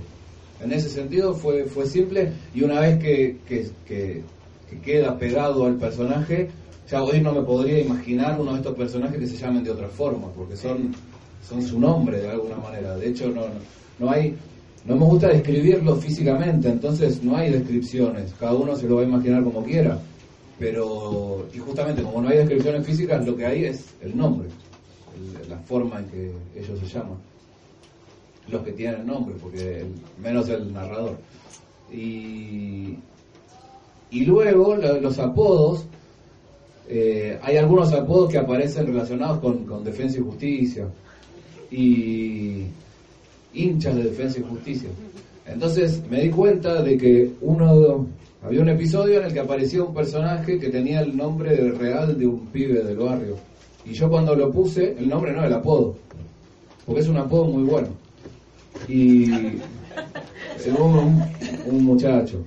En 0.61 0.73
ese 0.73 0.89
sentido 0.89 1.33
fue, 1.33 1.63
fue 1.65 1.85
simple 1.85 2.33
y 2.53 2.63
una 2.63 2.81
vez 2.81 2.99
que, 2.99 3.37
que, 3.47 3.69
que, 3.85 4.21
que 4.69 4.79
queda 4.79 5.17
pegado 5.17 5.65
al 5.65 5.75
personaje, 5.75 6.49
ya 6.89 7.01
hoy 7.03 7.21
no 7.21 7.31
me 7.31 7.41
podría 7.41 7.79
imaginar 7.79 8.39
uno 8.39 8.51
de 8.51 8.57
estos 8.57 8.75
personajes 8.75 9.19
que 9.19 9.27
se 9.27 9.37
llamen 9.37 9.63
de 9.63 9.71
otra 9.71 9.87
forma, 9.87 10.27
porque 10.35 10.57
son, 10.57 10.93
son 11.41 11.61
su 11.61 11.79
nombre 11.79 12.21
de 12.21 12.29
alguna 12.29 12.57
manera. 12.57 12.95
De 12.97 13.09
hecho, 13.09 13.29
no, 13.29 13.41
no 13.99 14.11
hay, 14.11 14.35
no 14.85 14.95
me 14.95 15.05
gusta 15.05 15.27
describirlo 15.29 15.95
físicamente, 15.95 16.69
entonces 16.69 17.23
no 17.23 17.35
hay 17.37 17.51
descripciones, 17.51 18.33
cada 18.39 18.53
uno 18.55 18.75
se 18.75 18.87
lo 18.87 18.97
va 18.97 19.01
a 19.01 19.05
imaginar 19.05 19.43
como 19.43 19.63
quiera. 19.63 19.99
Pero, 20.59 21.47
y 21.53 21.57
justamente 21.57 22.03
como 22.03 22.21
no 22.21 22.29
hay 22.29 22.37
descripciones 22.39 22.85
físicas, 22.85 23.25
lo 23.25 23.35
que 23.35 23.45
hay 23.45 23.65
es 23.65 23.95
el 24.01 24.15
nombre, 24.17 24.49
el- 25.15 25.49
la 25.49 25.57
forma 25.59 25.99
en 25.99 26.05
que 26.07 26.31
ellos 26.55 26.79
se 26.79 26.85
llaman. 26.87 27.17
Los 28.49 28.63
que 28.63 28.73
tienen 28.73 29.05
nombre, 29.07 29.35
porque 29.41 29.79
el- 29.81 29.93
menos 30.21 30.49
el 30.49 30.73
narrador. 30.73 31.15
Y, 31.93 32.95
y 34.11 34.25
luego 34.25 34.75
lo- 34.75 34.99
los 34.99 35.17
apodos, 35.19 35.85
eh, 36.89 37.39
hay 37.41 37.57
algunos 37.57 37.93
apodos 37.93 38.31
que 38.31 38.37
aparecen 38.39 38.87
relacionados 38.87 39.39
con, 39.39 39.65
con 39.65 39.83
defensa 39.83 40.17
y 40.19 40.23
justicia. 40.23 40.87
Y 41.71 42.65
hinchas 43.53 43.95
de 43.95 44.03
defensa 44.03 44.39
y 44.39 44.43
justicia. 44.43 44.89
Entonces 45.45 46.01
me 46.09 46.21
di 46.21 46.29
cuenta 46.29 46.81
de 46.81 46.97
que 46.97 47.31
uno 47.41 48.07
había 48.43 48.61
un 48.61 48.69
episodio 48.69 49.19
en 49.19 49.25
el 49.25 49.33
que 49.33 49.39
aparecía 49.39 49.83
un 49.83 49.93
personaje 49.93 50.59
que 50.59 50.69
tenía 50.69 51.01
el 51.01 51.15
nombre 51.15 51.71
real 51.71 52.17
de 52.17 52.27
un 52.27 52.47
pibe 52.47 52.83
del 52.83 52.97
barrio. 52.97 53.37
Y 53.85 53.93
yo 53.93 54.09
cuando 54.09 54.35
lo 54.35 54.51
puse, 54.51 54.95
el 54.97 55.09
nombre 55.09 55.33
no, 55.33 55.43
el 55.43 55.53
apodo. 55.53 55.95
Porque 56.85 57.01
es 57.01 57.07
un 57.07 57.17
apodo 57.17 57.45
muy 57.45 57.63
bueno. 57.63 57.89
Y 58.87 59.31
un, 60.77 61.23
un 61.65 61.83
muchacho. 61.83 62.43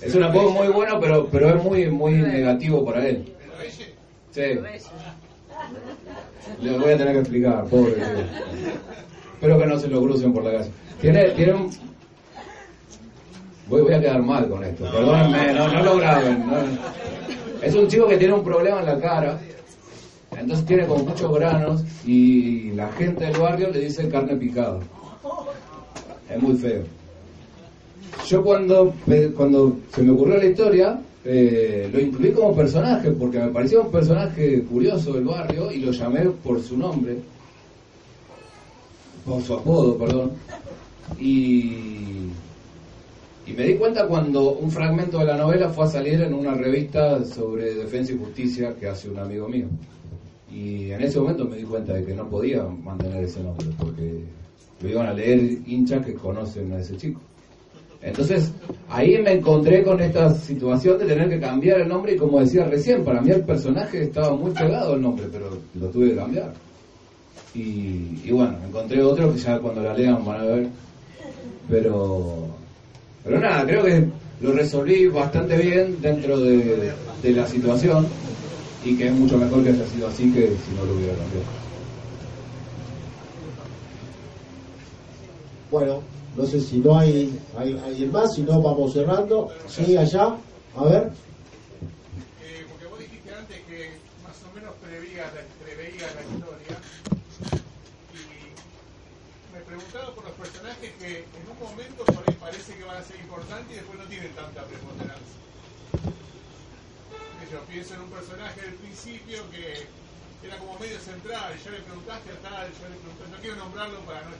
Es 0.00 0.14
un 0.14 0.22
apodo 0.22 0.50
muy 0.50 0.68
bueno, 0.68 1.00
pero, 1.00 1.26
pero 1.26 1.50
es 1.50 1.64
muy, 1.64 1.90
muy 1.90 2.14
negativo 2.14 2.84
para 2.84 3.08
él. 3.08 3.24
Sí. 4.30 4.42
Le 6.60 6.78
voy 6.78 6.92
a 6.92 6.96
tener 6.96 7.12
que 7.14 7.20
explicar, 7.20 7.64
pobre. 7.66 7.94
Espero 9.34 9.58
que 9.58 9.66
no 9.66 9.78
se 9.78 9.88
lo 9.88 10.02
crucen 10.02 10.32
por 10.32 10.44
la 10.44 10.52
calle. 10.52 10.70
Tiene, 11.00 11.30
tiene 11.30 11.52
un... 11.52 11.70
Voy, 13.68 13.82
voy 13.82 13.94
a 13.94 14.00
quedar 14.00 14.22
mal 14.22 14.48
con 14.48 14.62
esto, 14.62 14.84
perdónenme, 14.84 15.52
no, 15.52 15.68
no 15.68 15.82
lo 15.82 15.96
graben. 15.96 16.46
no. 16.46 16.56
Es 17.62 17.74
un 17.74 17.88
chico 17.88 18.06
que 18.06 18.16
tiene 18.16 18.34
un 18.34 18.44
problema 18.44 18.80
en 18.80 18.86
la 18.86 19.00
cara, 19.00 19.40
entonces 20.30 20.66
tiene 20.66 20.86
como 20.86 21.04
muchos 21.04 21.32
granos 21.34 21.84
y 22.06 22.70
la 22.72 22.92
gente 22.92 23.24
del 23.24 23.38
barrio 23.38 23.70
le 23.70 23.80
dice 23.80 24.08
carne 24.08 24.36
picada. 24.36 24.78
Es 26.30 26.42
muy 26.42 26.56
feo. 26.56 26.82
Yo 28.26 28.42
cuando, 28.42 28.94
cuando 29.36 29.76
se 29.92 30.02
me 30.02 30.12
ocurrió 30.12 30.36
la 30.36 30.46
historia, 30.46 31.00
eh, 31.28 31.90
lo 31.92 32.00
incluí 32.00 32.30
como 32.30 32.54
personaje, 32.54 33.10
porque 33.10 33.40
me 33.40 33.48
parecía 33.48 33.80
un 33.80 33.90
personaje 33.90 34.62
curioso 34.62 35.12
del 35.12 35.24
barrio 35.24 35.72
y 35.72 35.80
lo 35.80 35.90
llamé 35.90 36.20
por 36.20 36.62
su 36.62 36.76
nombre, 36.76 37.16
por 39.24 39.42
su 39.42 39.54
apodo, 39.54 39.98
perdón. 39.98 40.30
Y, 41.18 42.28
y 43.44 43.52
me 43.56 43.64
di 43.64 43.74
cuenta 43.74 44.06
cuando 44.06 44.52
un 44.52 44.70
fragmento 44.70 45.18
de 45.18 45.24
la 45.24 45.36
novela 45.36 45.68
fue 45.70 45.86
a 45.86 45.88
salir 45.88 46.20
en 46.20 46.32
una 46.32 46.54
revista 46.54 47.24
sobre 47.24 47.74
defensa 47.74 48.12
y 48.12 48.18
justicia 48.18 48.76
que 48.78 48.86
hace 48.86 49.10
un 49.10 49.18
amigo 49.18 49.48
mío. 49.48 49.66
Y 50.48 50.92
en 50.92 51.02
ese 51.02 51.18
momento 51.18 51.44
me 51.44 51.56
di 51.56 51.64
cuenta 51.64 51.92
de 51.94 52.04
que 52.04 52.14
no 52.14 52.28
podía 52.28 52.62
mantener 52.62 53.24
ese 53.24 53.42
nombre, 53.42 53.66
porque 53.76 54.20
lo 54.80 54.88
iban 54.88 55.08
a 55.08 55.12
leer 55.12 55.40
hinchas 55.66 56.06
que 56.06 56.14
conocen 56.14 56.72
a 56.72 56.78
ese 56.78 56.96
chico. 56.96 57.20
Entonces, 58.06 58.52
ahí 58.88 59.18
me 59.18 59.32
encontré 59.32 59.82
con 59.82 60.00
esta 60.00 60.32
situación 60.32 60.96
de 60.96 61.06
tener 61.06 61.28
que 61.28 61.40
cambiar 61.40 61.80
el 61.80 61.88
nombre 61.88 62.14
y 62.14 62.16
como 62.16 62.38
decía 62.38 62.64
recién, 62.64 63.04
para 63.04 63.20
mí 63.20 63.32
el 63.32 63.42
personaje 63.42 64.04
estaba 64.04 64.34
muy 64.36 64.52
pegado 64.52 64.94
al 64.94 65.02
nombre, 65.02 65.26
pero 65.32 65.50
lo 65.74 65.88
tuve 65.88 66.10
que 66.10 66.16
cambiar. 66.16 66.52
Y, 67.52 68.30
bueno, 68.30 68.56
encontré 68.64 69.02
otro 69.02 69.32
que 69.32 69.38
ya 69.40 69.58
cuando 69.58 69.82
la 69.82 69.92
lean 69.92 70.24
van 70.24 70.40
a 70.40 70.44
ver. 70.44 70.68
Pero, 71.68 72.46
pero 73.24 73.40
nada, 73.40 73.66
creo 73.66 73.82
que 73.82 74.06
lo 74.40 74.52
resolví 74.52 75.08
bastante 75.08 75.56
bien 75.56 75.96
dentro 76.00 76.38
de, 76.38 76.92
de 77.22 77.32
la 77.32 77.46
situación 77.46 78.06
y 78.84 78.96
que 78.96 79.08
es 79.08 79.12
mucho 79.14 79.36
mejor 79.36 79.64
que 79.64 79.70
haya 79.70 79.86
sido 79.88 80.06
así 80.06 80.30
que 80.30 80.42
si 80.42 80.76
no 80.76 80.84
lo 80.84 80.94
hubiera 80.94 81.14
cambiado. 81.14 81.44
Bueno, 85.72 86.15
no 86.36 86.44
sé 86.44 86.60
si 86.60 86.78
no 86.78 86.98
hay, 86.98 87.40
hay 87.56 87.78
alguien 87.78 88.12
más, 88.12 88.34
si 88.34 88.42
no 88.42 88.60
vamos 88.60 88.92
cerrando. 88.92 89.50
Sí, 89.68 89.96
allá. 89.96 90.36
A 90.76 90.84
ver. 90.84 91.10
Eh, 92.42 92.66
porque 92.68 92.86
vos 92.86 92.98
dijiste 92.98 93.34
antes 93.34 93.56
que 93.64 93.96
más 94.22 94.36
o 94.44 94.52
menos 94.54 94.74
preveías 94.84 95.32
la, 95.32 95.40
preveías 95.64 96.14
la 96.14 96.22
historia 96.28 96.76
y 98.12 99.54
me 99.54 99.60
preguntaba 99.64 100.14
por 100.14 100.24
los 100.24 100.34
personajes 100.34 100.92
que 101.00 101.24
en 101.24 101.44
un 101.48 101.58
momento 101.58 102.04
por 102.04 102.20
ahí 102.28 102.36
parece 102.38 102.74
que 102.76 102.84
van 102.84 102.98
a 102.98 103.02
ser 103.02 103.16
importantes 103.16 103.72
y 103.72 103.76
después 103.80 103.98
no 103.98 104.04
tienen 104.04 104.32
tanta 104.36 104.62
preponderancia. 104.64 105.40
Yo 107.50 107.60
pienso 107.70 107.94
en 107.94 108.00
un 108.00 108.10
personaje 108.10 108.60
del 108.60 108.74
principio 108.74 109.38
que 109.52 109.86
era 110.44 110.58
como 110.58 110.78
medio 110.78 110.98
central, 110.98 111.54
y 111.56 111.64
ya 111.64 111.70
le 111.70 111.80
preguntaste 111.80 112.30
a 112.30 112.38
tal, 112.42 112.66
ya 112.68 112.88
le 112.90 112.96
preguntaste, 113.00 113.32
no 113.32 113.38
quiero 113.40 113.56
nombrarlo 113.56 114.00
para 114.00 114.20
no 114.20 114.34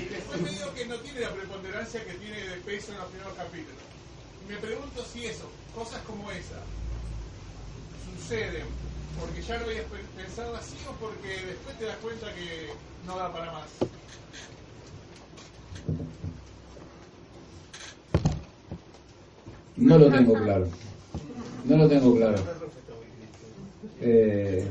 Y 0.00 0.04
después 0.08 0.40
me 0.40 0.50
digo 0.50 0.74
que 0.74 0.86
no 0.86 0.96
tiene 0.96 1.20
la 1.20 1.32
preponderancia 1.32 2.04
que 2.04 2.14
tiene 2.14 2.40
de 2.48 2.56
peso 2.58 2.92
en 2.92 2.98
los 2.98 3.08
primeros 3.08 3.34
capítulos. 3.34 3.76
Me 4.48 4.56
pregunto 4.56 5.04
si 5.04 5.26
eso, 5.26 5.50
cosas 5.74 6.00
como 6.02 6.30
esa, 6.30 6.62
suceden 8.04 8.66
porque 9.20 9.42
ya 9.42 9.58
lo 9.58 9.66
habías 9.66 9.84
pe- 9.84 10.04
pensado 10.16 10.56
así 10.56 10.78
o 10.88 10.92
porque 10.98 11.28
después 11.46 11.78
te 11.78 11.84
das 11.84 11.96
cuenta 11.98 12.32
que 12.34 12.70
no 13.04 13.16
da 13.16 13.32
para 13.32 13.52
más. 13.52 13.70
No 19.76 19.98
lo 19.98 20.10
tengo 20.10 20.34
claro. 20.34 20.70
No 21.64 21.76
lo 21.76 21.88
tengo 21.88 22.16
claro. 22.16 22.38
Eh, 24.00 24.66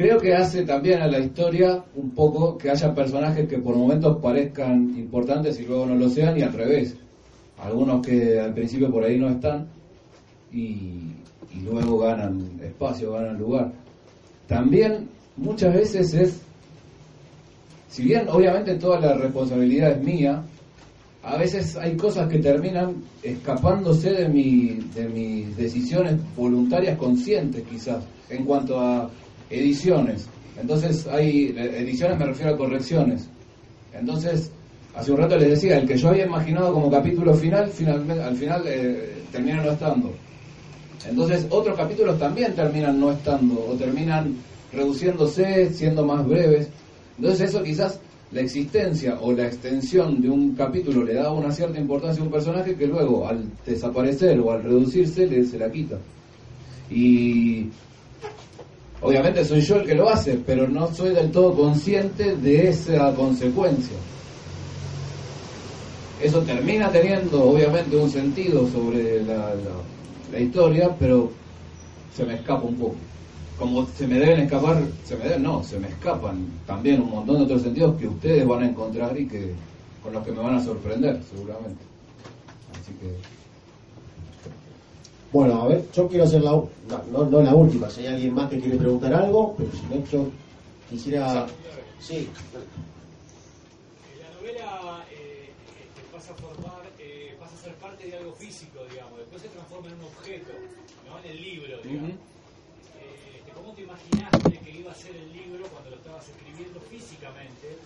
creo 0.00 0.18
que 0.18 0.34
hace 0.34 0.62
también 0.64 1.02
a 1.02 1.06
la 1.08 1.18
historia 1.18 1.84
un 1.94 2.12
poco 2.12 2.56
que 2.56 2.70
haya 2.70 2.94
personajes 2.94 3.46
que 3.46 3.58
por 3.58 3.76
momentos 3.76 4.16
parezcan 4.22 4.94
importantes 4.96 5.60
y 5.60 5.66
luego 5.66 5.84
no 5.84 5.94
lo 5.94 6.08
sean 6.08 6.38
y 6.38 6.42
al 6.42 6.54
revés. 6.54 6.96
Algunos 7.58 8.06
que 8.06 8.40
al 8.40 8.54
principio 8.54 8.90
por 8.90 9.04
ahí 9.04 9.18
no 9.18 9.28
están 9.28 9.68
y, 10.50 11.02
luego 11.62 11.98
ganan 11.98 12.58
espacio, 12.62 13.12
ganan 13.12 13.38
lugar. 13.38 13.72
También 14.46 15.06
muchas 15.36 15.74
veces 15.74 16.14
es, 16.14 16.40
si 17.90 18.04
bien 18.04 18.26
obviamente 18.30 18.76
toda 18.76 19.00
la 19.00 19.18
responsabilidad 19.18 19.90
es 19.90 20.02
mía, 20.02 20.42
a 21.22 21.36
veces 21.36 21.76
hay 21.76 21.94
cosas 21.98 22.26
que 22.30 22.38
terminan 22.38 23.04
escapándose 23.22 24.12
de 24.12 24.28
mis 24.30 25.54
decisiones 25.58 26.14
voluntarias 26.34 26.96
conscientes 26.96 27.62
quizás 27.68 28.02
en 28.30 28.46
cuanto 28.46 28.80
a 28.80 29.10
ediciones. 29.50 30.28
Entonces 30.60 31.06
hay 31.06 31.54
ediciones 31.56 32.18
me 32.18 32.26
refiero 32.26 32.54
a 32.54 32.56
correcciones. 32.56 33.28
Entonces, 33.92 34.50
hace 34.94 35.10
un 35.10 35.18
rato 35.18 35.36
les 35.36 35.50
decía, 35.50 35.78
el 35.78 35.86
que 35.86 35.96
yo 35.96 36.08
había 36.08 36.26
imaginado 36.26 36.72
como 36.72 36.90
capítulo 36.90 37.34
final, 37.34 37.68
finalmente, 37.70 38.22
al 38.22 38.36
final 38.36 38.62
eh, 38.66 39.22
termina 39.32 39.62
no 39.62 39.72
estando. 39.72 40.12
Entonces 41.08 41.46
otros 41.50 41.76
capítulos 41.76 42.18
también 42.18 42.54
terminan 42.54 43.00
no 43.00 43.12
estando 43.12 43.66
o 43.70 43.74
terminan 43.74 44.36
reduciéndose, 44.72 45.72
siendo 45.72 46.04
más 46.04 46.26
breves. 46.26 46.68
Entonces 47.16 47.50
eso 47.50 47.62
quizás 47.62 48.00
la 48.32 48.42
existencia 48.42 49.18
o 49.20 49.32
la 49.32 49.46
extensión 49.46 50.20
de 50.20 50.30
un 50.30 50.54
capítulo 50.54 51.02
le 51.02 51.14
da 51.14 51.32
una 51.32 51.50
cierta 51.50 51.80
importancia 51.80 52.22
a 52.22 52.26
un 52.26 52.30
personaje 52.30 52.76
que 52.76 52.86
luego 52.86 53.26
al 53.26 53.44
desaparecer 53.66 54.38
o 54.40 54.52
al 54.52 54.62
reducirse 54.62 55.26
le 55.26 55.44
se 55.44 55.58
la 55.58 55.70
quita. 55.70 55.98
Y 56.90 57.68
Obviamente 59.02 59.44
soy 59.44 59.60
yo 59.62 59.76
el 59.76 59.86
que 59.86 59.94
lo 59.94 60.08
hace, 60.08 60.36
pero 60.38 60.68
no 60.68 60.86
soy 60.94 61.14
del 61.14 61.30
todo 61.30 61.54
consciente 61.56 62.36
de 62.36 62.68
esa 62.68 63.14
consecuencia. 63.14 63.98
Eso 66.18 66.42
termina 66.44 66.90
teniendo 66.92 67.44
obviamente 67.44 67.96
un 67.96 68.10
sentido 68.10 68.66
sobre 68.66 69.22
la, 69.24 69.54
la- 69.54 70.38
historia, 70.40 70.94
pero 70.98 71.32
se 72.14 72.24
me 72.24 72.34
escapa 72.34 72.62
un 72.64 72.76
poco. 72.78 72.98
Como 73.56 73.86
se 73.86 74.06
me 74.06 74.18
deben 74.18 74.40
escapar, 74.40 74.76
se 75.02 75.16
me 75.16 75.24
deben, 75.24 75.42
no, 75.42 75.62
se 75.64 75.78
me 75.78 75.88
escapan 75.88 76.46
también 76.64 77.00
un 77.00 77.10
montón 77.10 77.38
de 77.38 77.44
otros 77.44 77.62
sentidos 77.62 77.96
que 77.98 78.06
ustedes 78.06 78.46
van 78.46 78.62
a 78.62 78.68
encontrar 78.68 79.18
y 79.18 79.26
que 79.26 79.56
con 80.02 80.12
los 80.12 80.24
que 80.24 80.32
me 80.32 80.40
van 80.42 80.54
a 80.56 80.62
sorprender, 80.64 81.22
seguramente. 81.24 81.84
Así 82.68 82.92
que 82.94 83.24
Bueno, 85.30 85.62
a 85.62 85.68
ver, 85.68 85.90
yo 85.92 86.08
quiero 86.08 86.24
hacer 86.24 86.42
la, 86.42 86.60
no, 87.10 87.24
no, 87.24 87.42
la 87.42 87.54
última, 87.54 87.90
si 87.90 88.00
hay 88.02 88.14
alguien 88.14 88.34
más 88.34 88.48
que 88.48 88.60
quiere 88.60 88.76
preguntar 88.76 89.12
algo, 89.12 89.54
pero 89.56 89.70
si 89.72 89.82
no, 89.86 90.04
yo 90.06 90.30
quisiera... 90.88 91.46
Sí, 91.98 92.28
La 94.18 94.34
novela 94.40 95.04
eh, 95.10 95.50
este, 95.50 96.02
pasa 96.12 96.32
a 96.32 96.36
formar, 96.36 96.82
eh, 96.98 97.36
pasa 97.38 97.54
a 97.54 97.58
ser 97.58 97.74
parte 97.74 98.06
de 98.06 98.16
algo 98.16 98.32
físico, 98.32 98.80
digamos. 98.90 99.18
Después 99.18 99.42
se 99.42 99.48
transforma 99.48 99.88
en 99.88 99.94
un 99.94 100.04
objeto, 100.04 100.52
¿no? 101.06 101.18
En 101.18 101.30
el 101.30 101.42
libro, 101.42 101.78
digamos. 101.82 102.10
Eh, 102.10 103.36
este, 103.36 103.52
¿Cómo 103.52 103.74
te 103.74 103.82
imaginaste 103.82 104.58
que 104.64 104.70
iba 104.70 104.92
a 104.92 104.94
ser 104.94 105.14
el 105.16 105.32
libro 105.32 105.66
cuando 105.68 105.90
lo 105.90 105.96
estabas 105.96 106.26
escribiendo 106.28 106.80
físicamente? 106.88 107.76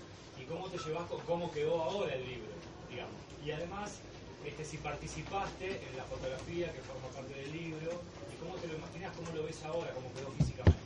¿Y 0.40 0.44
cómo 0.44 0.68
te 0.68 0.78
llevas 0.78 1.06
con 1.08 1.20
cómo 1.22 1.50
quedó 1.50 1.82
ahora 1.82 2.14
el 2.14 2.22
libro, 2.28 2.52
digamos? 2.90 3.14
Y 3.44 3.50
además, 3.50 3.98
este, 4.44 4.64
si 4.64 4.76
participaste 4.76 5.66
en 5.66 5.96
la 5.96 6.04
fotografía 6.04 6.70
que 6.72 6.80
forma 6.82 7.08
parte 7.08 7.34
del 7.34 7.50
libro, 7.52 8.00
cómo 8.44 8.56
te 8.56 8.68
lo 8.68 8.74
imaginas, 8.74 9.12
cómo 9.16 9.36
lo 9.36 9.44
ves 9.44 9.64
ahora, 9.64 9.88
cómo 9.94 10.08
quedó 10.14 10.30
físicamente. 10.38 10.80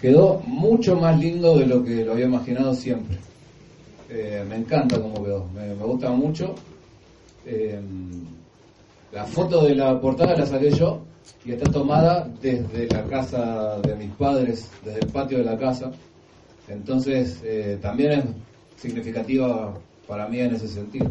quedó 0.00 0.40
mucho 0.46 0.96
más 0.96 1.18
lindo 1.18 1.58
de 1.58 1.66
lo 1.66 1.84
que 1.84 2.04
lo 2.04 2.12
había 2.12 2.26
imaginado 2.26 2.74
siempre. 2.74 3.18
Eh, 4.08 4.44
me 4.48 4.56
encanta 4.56 5.00
cómo 5.00 5.22
quedó, 5.22 5.46
me, 5.54 5.74
gusta 5.74 6.10
mucho. 6.10 6.54
Eh, 7.44 7.80
la 9.12 9.24
foto 9.24 9.64
de 9.64 9.74
la 9.74 10.00
portada 10.00 10.36
la 10.36 10.46
saqué 10.46 10.70
yo 10.70 11.00
y 11.44 11.52
está 11.52 11.70
tomada 11.70 12.28
desde 12.40 12.86
la 12.88 13.04
casa 13.04 13.78
de 13.80 13.94
mis 13.96 14.10
padres, 14.12 14.68
desde 14.84 15.00
el 15.00 15.08
patio 15.08 15.38
de 15.38 15.44
la 15.44 15.58
casa. 15.58 15.90
Entonces 16.68 17.40
eh, 17.44 17.78
también 17.80 18.12
es 18.12 18.24
significativa 18.80 19.74
para 20.06 20.28
mí 20.28 20.40
en 20.40 20.54
ese 20.54 20.68
sentido. 20.68 21.10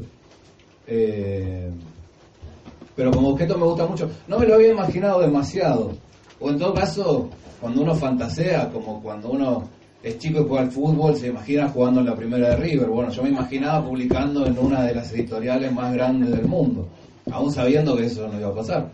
Pero 2.95 3.11
como 3.11 3.29
objeto 3.29 3.57
me 3.57 3.65
gusta 3.65 3.85
mucho. 3.85 4.09
No 4.27 4.39
me 4.39 4.45
lo 4.45 4.55
había 4.55 4.71
imaginado 4.71 5.21
demasiado. 5.21 5.91
O 6.39 6.49
en 6.49 6.57
todo 6.57 6.73
caso, 6.73 7.29
cuando 7.59 7.81
uno 7.81 7.95
fantasea, 7.95 8.69
como 8.69 9.01
cuando 9.01 9.29
uno 9.29 9.63
es 10.03 10.17
chico 10.19 10.41
y 10.41 10.47
juega 10.47 10.63
al 10.63 10.71
fútbol, 10.71 11.15
se 11.15 11.27
imagina 11.27 11.67
jugando 11.69 11.99
en 11.99 12.05
la 12.05 12.15
primera 12.15 12.49
de 12.49 12.57
River. 12.57 12.87
Bueno, 12.87 13.09
yo 13.11 13.23
me 13.23 13.29
imaginaba 13.29 13.83
publicando 13.83 14.45
en 14.45 14.57
una 14.57 14.83
de 14.83 14.93
las 14.93 15.11
editoriales 15.13 15.73
más 15.73 15.93
grandes 15.93 16.29
del 16.29 16.45
mundo, 16.45 16.87
aún 17.31 17.51
sabiendo 17.51 17.97
que 17.97 18.05
eso 18.05 18.27
no 18.27 18.39
iba 18.39 18.49
a 18.49 18.53
pasar. 18.53 18.91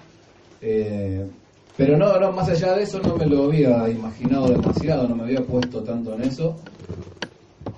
Eh, 0.62 1.28
pero 1.76 1.98
no, 1.98 2.18
no, 2.20 2.32
más 2.32 2.48
allá 2.50 2.76
de 2.76 2.84
eso 2.84 3.00
no 3.00 3.16
me 3.16 3.26
lo 3.26 3.46
había 3.46 3.90
imaginado 3.90 4.50
demasiado, 4.50 5.08
no 5.08 5.16
me 5.16 5.24
había 5.24 5.42
puesto 5.42 5.84
tanto 5.84 6.14
en 6.16 6.24
eso. 6.24 6.56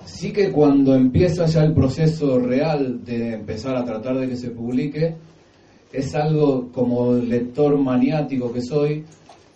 Sí 0.06 0.32
que 0.32 0.52
cuando 0.52 0.94
empieza 0.94 1.46
ya 1.46 1.64
el 1.64 1.74
proceso 1.74 2.38
real 2.38 3.04
de 3.04 3.34
empezar 3.34 3.76
a 3.76 3.86
tratar 3.86 4.18
de 4.18 4.28
que 4.28 4.36
se 4.36 4.52
publique, 4.52 5.16
es 5.94 6.16
algo 6.16 6.70
como 6.74 7.14
lector 7.14 7.78
maniático 7.78 8.52
que 8.52 8.62
soy, 8.62 9.06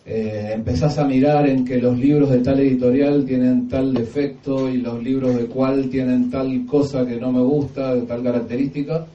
eh, 0.06 0.52
empezás 0.54 0.98
a 1.00 1.06
mirar 1.06 1.50
en 1.50 1.66
que 1.66 1.80
los 1.80 1.98
libros 1.98 2.30
de 2.30 2.40
tal 2.40 2.60
editorial 2.60 3.26
tienen 3.26 3.68
tal 3.68 3.94
defecto 3.94 4.70
y 4.70 4.78
los 4.78 5.04
libros 5.04 5.36
de 5.36 5.48
cual 5.48 5.90
tienen 5.90 6.30
tal 6.30 6.66
cosa 6.66 7.06
que 7.06 7.18
no 7.18 7.32
me 7.32 7.42
gusta, 7.42 7.94
tal 8.06 8.24
característica, 8.24 9.06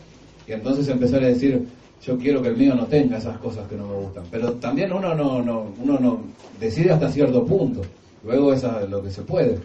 y 0.46 0.52
entonces 0.52 0.86
empezar 0.88 1.22
a 1.22 1.28
decir, 1.28 1.64
yo 2.04 2.18
quiero 2.18 2.42
que 2.42 2.48
el 2.48 2.56
mío 2.56 2.74
no 2.74 2.86
tenga 2.86 3.18
esas 3.18 3.38
cosas 3.38 3.66
que 3.68 3.76
no 3.76 3.86
me 3.86 3.94
gustan. 3.94 4.24
Pero 4.30 4.52
también 4.54 4.92
uno 4.92 5.14
no, 5.14 5.40
no, 5.40 5.66
uno 5.82 5.98
no 5.98 6.20
decide 6.60 6.90
hasta 6.90 7.08
cierto 7.08 7.46
punto, 7.46 7.80
luego 8.24 8.52
es 8.52 8.64
a 8.64 8.84
lo 8.84 9.02
que 9.02 9.10
se 9.10 9.22
puede. 9.22 9.58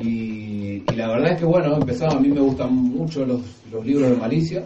Y, 0.00 0.84
y 0.90 0.94
la 0.94 1.08
verdad 1.08 1.32
es 1.32 1.38
que 1.40 1.44
bueno, 1.44 1.74
empezaba, 1.76 2.14
a 2.14 2.20
mí 2.20 2.28
me 2.28 2.40
gustan 2.40 2.72
mucho 2.72 3.26
los, 3.26 3.40
los 3.72 3.84
libros 3.84 4.10
de 4.10 4.16
malicia. 4.16 4.64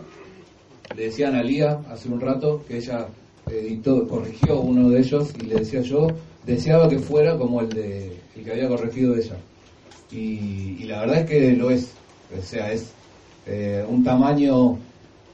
Le 0.91 1.05
decía 1.05 1.26
a 1.28 1.30
Analia 1.30 1.83
hace 1.89 2.09
un 2.09 2.20
rato 2.20 2.64
que 2.64 2.76
ella 2.76 3.09
editó, 3.47 4.07
corrigió 4.09 4.61
uno 4.61 4.91
de 4.91 5.01
ellos 5.01 5.35
y 5.37 5.47
le 5.47 5.57
decía 5.57 5.80
yo, 5.80 6.20
deseaba 6.43 6.89
que 6.89 6.99
fuera 6.99 7.37
como 7.39 7.61
el 7.61 7.72
de 7.72 8.24
el 8.35 8.45
que 8.45 8.53
había 8.53 8.68
corregido 8.68 9.16
ella. 9.16 9.43
Y, 10.11 10.85
la 10.85 11.01
verdad 11.01 11.20
es 11.20 11.26
que 11.30 11.53
lo 11.55 11.70
es. 11.70 12.03
O 12.37 12.43
sea, 12.43 12.72
es 12.72 12.97
eh, 13.47 13.85
un 13.89 14.03
tamaño 14.05 14.80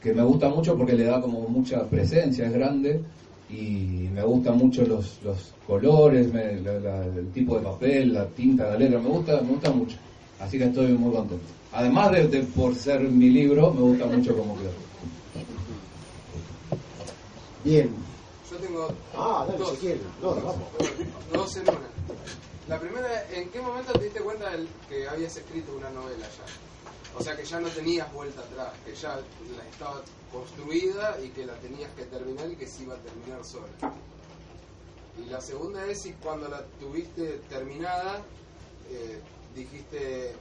que 0.00 0.14
me 0.14 0.22
gusta 0.22 0.48
mucho 0.48 0.76
porque 0.76 0.94
le 0.94 1.04
da 1.04 1.20
como 1.20 1.48
mucha 1.48 1.88
presencia, 1.90 2.46
es 2.46 2.52
grande 2.52 3.04
y 3.48 4.08
me 4.12 4.22
gustan 4.24 4.58
mucho 4.58 4.86
los, 4.86 5.22
los 5.22 5.56
colores, 5.64 6.32
me- 6.32 6.60
la- 6.60 7.06
el 7.06 7.32
tipo 7.32 7.56
de 7.58 7.62
papel, 7.64 8.12
la 8.14 8.32
tinta, 8.34 8.70
la 8.70 8.78
letra, 8.78 9.00
me 9.00 9.08
gusta, 9.08 9.40
me 9.42 9.48
gusta 9.50 9.72
mucho. 9.72 9.98
Así 10.38 10.58
que 10.58 10.64
estoy 10.66 10.92
muy 10.94 11.12
contento. 11.12 11.54
Además 11.72 12.12
de, 12.12 12.44
por 12.44 12.74
ser 12.74 13.00
mi 13.10 13.30
libro, 13.30 13.72
me 13.74 13.80
gusta 13.82 14.06
mucho 14.06 14.36
cómo 14.36 14.56
quedó. 14.58 14.88
Bien. 17.64 17.94
Yo 18.50 18.56
tengo 18.56 18.88
Ah, 19.14 19.44
dale, 19.46 19.58
dos, 19.58 19.70
si 19.72 19.76
quieren. 19.76 20.02
No, 20.22 20.34
vamos. 20.34 20.68
dos 21.32 21.56
en 21.56 21.62
una. 21.62 21.78
La 22.68 22.78
primera, 22.80 23.30
¿en 23.30 23.48
qué 23.50 23.60
momento 23.60 23.92
te 23.92 24.04
diste 24.04 24.20
cuenta 24.20 24.50
del 24.50 24.68
que 24.88 25.08
habías 25.08 25.36
escrito 25.36 25.72
una 25.76 25.90
novela 25.90 26.26
ya? 26.26 27.18
O 27.18 27.22
sea, 27.22 27.36
que 27.36 27.44
ya 27.44 27.58
no 27.60 27.68
tenías 27.68 28.12
vuelta 28.12 28.42
atrás, 28.42 28.72
que 28.84 28.94
ya 28.94 29.16
la 29.16 29.68
estaba 29.70 30.02
construida 30.32 31.18
y 31.24 31.28
que 31.30 31.46
la 31.46 31.54
tenías 31.54 31.90
que 31.94 32.04
terminar 32.04 32.50
y 32.50 32.56
que 32.56 32.66
se 32.66 32.82
iba 32.82 32.94
a 32.94 32.98
terminar 32.98 33.44
sola. 33.44 33.66
Y 35.18 35.28
la 35.30 35.40
segunda 35.40 35.84
es 35.86 36.02
si 36.02 36.12
cuando 36.12 36.48
la 36.48 36.62
tuviste 36.78 37.40
terminada, 37.48 38.22
eh, 38.90 39.20
dijiste, 39.54 40.36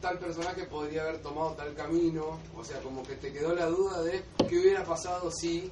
tal 0.00 0.18
personaje 0.18 0.64
podría 0.64 1.02
haber 1.02 1.18
tomado 1.18 1.52
tal 1.52 1.72
camino, 1.74 2.38
o 2.56 2.64
sea, 2.64 2.78
como 2.80 3.02
que 3.02 3.14
te 3.14 3.32
quedó 3.32 3.54
la 3.54 3.66
duda 3.66 4.02
de 4.02 4.22
qué 4.48 4.58
hubiera 4.58 4.84
pasado 4.84 5.30
si 5.30 5.70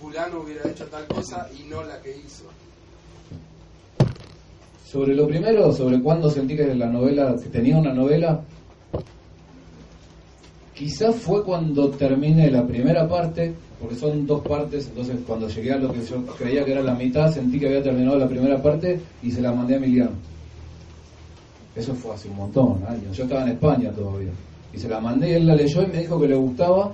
fulano 0.00 0.40
hubiera 0.40 0.68
hecho 0.68 0.86
tal 0.86 1.06
cosa 1.06 1.48
y 1.52 1.64
no 1.64 1.82
la 1.82 2.00
que 2.00 2.16
hizo. 2.16 2.44
Sobre 4.90 5.14
lo 5.14 5.26
primero, 5.26 5.72
sobre 5.72 6.00
cuándo 6.00 6.30
sentí 6.30 6.56
que 6.56 6.74
la 6.74 6.86
novela, 6.86 7.36
que 7.42 7.48
tenía 7.48 7.76
una 7.76 7.92
novela, 7.92 8.40
quizás 10.74 11.14
fue 11.16 11.44
cuando 11.44 11.90
terminé 11.90 12.50
la 12.50 12.66
primera 12.66 13.08
parte, 13.08 13.54
porque 13.80 13.96
son 13.96 14.26
dos 14.26 14.40
partes, 14.46 14.88
entonces 14.88 15.16
cuando 15.26 15.48
llegué 15.48 15.72
a 15.72 15.76
lo 15.76 15.92
que 15.92 16.04
yo 16.04 16.24
creía 16.38 16.64
que 16.64 16.72
era 16.72 16.82
la 16.82 16.94
mitad, 16.94 17.32
sentí 17.32 17.58
que 17.58 17.66
había 17.66 17.82
terminado 17.82 18.18
la 18.18 18.28
primera 18.28 18.62
parte 18.62 19.00
y 19.22 19.30
se 19.30 19.40
la 19.40 19.52
mandé 19.52 19.74
a 19.74 19.76
Emiliano. 19.76 20.32
Eso 21.74 21.94
fue 21.94 22.14
hace 22.14 22.28
un 22.28 22.36
montón, 22.36 22.82
años. 22.86 23.16
Yo 23.16 23.24
estaba 23.24 23.42
en 23.42 23.48
España 23.50 23.90
todavía. 23.92 24.30
Y 24.74 24.78
se 24.78 24.88
la 24.88 25.00
mandé 25.00 25.36
él 25.36 25.46
la 25.46 25.54
leyó 25.54 25.82
y 25.82 25.86
me 25.86 25.98
dijo 25.98 26.20
que 26.20 26.28
le 26.28 26.34
gustaba. 26.36 26.92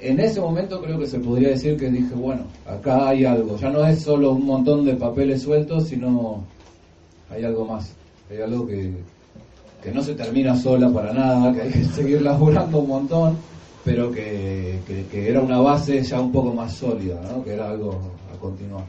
En 0.00 0.20
ese 0.20 0.40
momento 0.40 0.80
creo 0.82 0.98
que 0.98 1.06
se 1.06 1.18
podría 1.18 1.48
decir 1.50 1.76
que 1.78 1.90
dije, 1.90 2.14
bueno, 2.14 2.42
acá 2.66 3.08
hay 3.08 3.24
algo. 3.24 3.56
Ya 3.56 3.70
no 3.70 3.84
es 3.86 4.02
solo 4.02 4.32
un 4.32 4.44
montón 4.46 4.84
de 4.84 4.94
papeles 4.94 5.42
sueltos, 5.42 5.88
sino 5.88 6.42
hay 7.30 7.44
algo 7.44 7.64
más. 7.66 7.92
Hay 8.30 8.40
algo 8.40 8.66
que, 8.66 8.90
que 9.82 9.92
no 9.92 10.02
se 10.02 10.14
termina 10.14 10.56
sola 10.56 10.90
para 10.90 11.12
nada, 11.12 11.52
que 11.52 11.62
hay 11.62 11.70
que 11.70 11.84
seguir 11.94 12.20
laburando 12.22 12.78
un 12.80 12.88
montón, 12.88 13.36
pero 13.84 14.10
que, 14.10 14.78
que- 14.86 15.06
que 15.10 15.30
era 15.30 15.40
una 15.40 15.60
base 15.60 16.02
ya 16.02 16.20
un 16.20 16.32
poco 16.32 16.52
más 16.52 16.74
sólida, 16.74 17.20
¿no? 17.30 17.42
que 17.44 17.54
era 17.54 17.70
algo 17.70 17.98
a 18.34 18.38
continuar. 18.38 18.84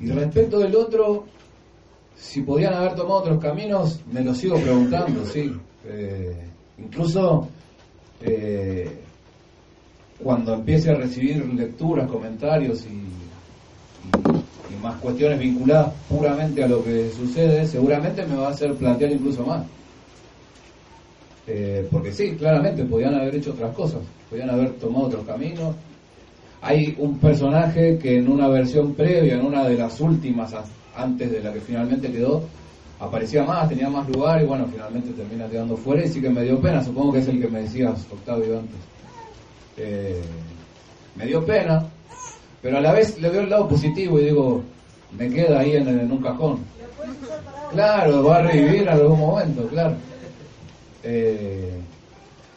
Y 0.00 0.06
respecto 0.08 0.58
del 0.58 0.76
otro, 0.76 1.24
si 2.16 2.42
podían 2.42 2.74
haber 2.74 2.94
tomado 2.94 3.20
otros 3.20 3.40
caminos, 3.40 4.00
me 4.10 4.22
lo 4.22 4.34
sigo 4.34 4.58
preguntando, 4.58 5.24
sí. 5.26 5.52
Eh, 5.84 6.34
incluso 6.78 7.48
eh, 8.22 8.90
cuando 10.22 10.54
empiece 10.54 10.90
a 10.90 10.94
recibir 10.94 11.44
lecturas, 11.54 12.10
comentarios 12.10 12.86
y, 12.86 13.04
más 14.82 14.96
cuestiones 15.00 15.38
vinculadas 15.38 15.92
puramente 16.08 16.62
a 16.62 16.68
lo 16.68 16.84
que 16.84 17.10
sucede, 17.10 17.66
seguramente 17.66 18.24
me 18.26 18.36
va 18.36 18.48
a 18.48 18.50
hacer 18.50 18.74
plantear 18.74 19.10
incluso 19.12 19.44
más. 19.44 19.64
Eh, 21.46 21.88
porque 21.90 22.12
sí, 22.12 22.36
claramente 22.36 22.84
podían 22.84 23.14
haber 23.14 23.36
hecho 23.36 23.52
otras 23.52 23.74
cosas, 23.74 24.00
podían 24.28 24.50
haber 24.50 24.72
tomado 24.74 25.06
otros 25.06 25.24
caminos. 25.24 25.74
Hay 26.60 26.94
un 26.98 27.18
personaje 27.18 27.98
que 27.98 28.18
en 28.18 28.28
una 28.28 28.48
versión 28.48 28.94
previa, 28.94 29.34
en 29.34 29.46
una 29.46 29.66
de 29.66 29.76
las 29.76 30.00
últimas, 30.00 30.54
antes 30.96 31.30
de 31.30 31.40
la 31.42 31.52
que 31.52 31.60
finalmente 31.60 32.10
quedó, 32.12 32.48
aparecía 32.98 33.44
más, 33.44 33.68
tenía 33.68 33.88
más 33.90 34.08
lugar 34.08 34.42
y 34.42 34.46
bueno, 34.46 34.66
finalmente 34.68 35.12
termina 35.12 35.48
quedando 35.48 35.76
fuera 35.76 36.04
y 36.04 36.08
sí 36.08 36.20
que 36.20 36.30
me 36.30 36.42
dio 36.42 36.60
pena, 36.60 36.82
supongo 36.82 37.12
que 37.12 37.18
es 37.20 37.28
el 37.28 37.40
que 37.40 37.48
me 37.48 37.60
decías, 37.62 38.06
Octavio, 38.10 38.58
antes. 38.58 38.88
Eh, 39.76 40.24
me 41.14 41.26
dio 41.26 41.44
pena, 41.44 41.92
Pero 42.60 42.78
a 42.78 42.80
la 42.80 42.92
vez 42.92 43.18
le 43.20 43.30
veo 43.30 43.42
el 43.42 43.50
lado 43.50 43.68
positivo 43.68 44.20
y 44.20 44.26
digo, 44.26 44.64
me 45.10 45.30
queda 45.30 45.60
ahí 45.60 45.72
en, 45.76 46.12
un 46.12 46.22
cajón. 46.22 46.66
Claro, 47.68 48.24
va 48.24 48.36
a 48.38 48.42
revivir 48.42 48.82
en 48.82 48.88
algún 48.88 49.18
momento, 49.20 49.68
claro. 49.68 50.02
Eh, 51.02 51.86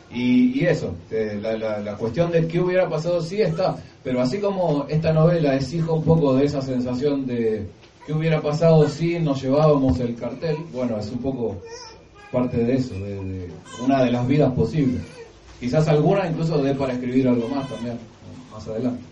y, 0.09 0.65
eso, 0.65 0.95
eh, 1.11 1.37
la, 1.41 1.57
la- 1.57 1.97
cuestión 1.97 2.31
de 2.31 2.47
qué 2.47 2.59
hubiera 2.59 2.89
pasado 2.89 3.21
sí 3.21 3.41
está, 3.41 3.75
pero 4.03 4.21
así 4.21 4.39
como 4.39 4.85
esta 4.89 5.13
novela 5.13 5.55
hijo 5.57 5.95
un 5.95 6.03
poco 6.05 6.35
de 6.35 6.45
esa 6.45 6.61
sensación 6.61 7.25
de 7.27 7.71
qué 8.09 8.15
hubiera 8.15 8.41
pasado 8.41 8.89
si 8.89 9.19
nos 9.19 9.39
llevábamos 9.39 9.99
el 9.99 10.15
cartel, 10.15 10.65
bueno, 10.73 10.97
es 10.97 11.11
un 11.11 11.19
poco 11.19 11.57
parte 12.31 12.57
de 12.57 12.73
eso, 12.73 12.95
de, 12.95 13.51
una 13.77 14.03
de 14.03 14.09
las 14.11 14.27
vidas 14.27 14.51
posibles. 14.53 15.03
Quizás 15.59 15.87
alguna 15.87 16.27
incluso 16.27 16.59
dé 16.59 16.73
para 16.73 16.93
escribir 16.93 17.27
algo 17.27 17.47
más 17.47 17.69
también, 17.69 17.99
más 18.51 18.67
adelante. 18.67 19.03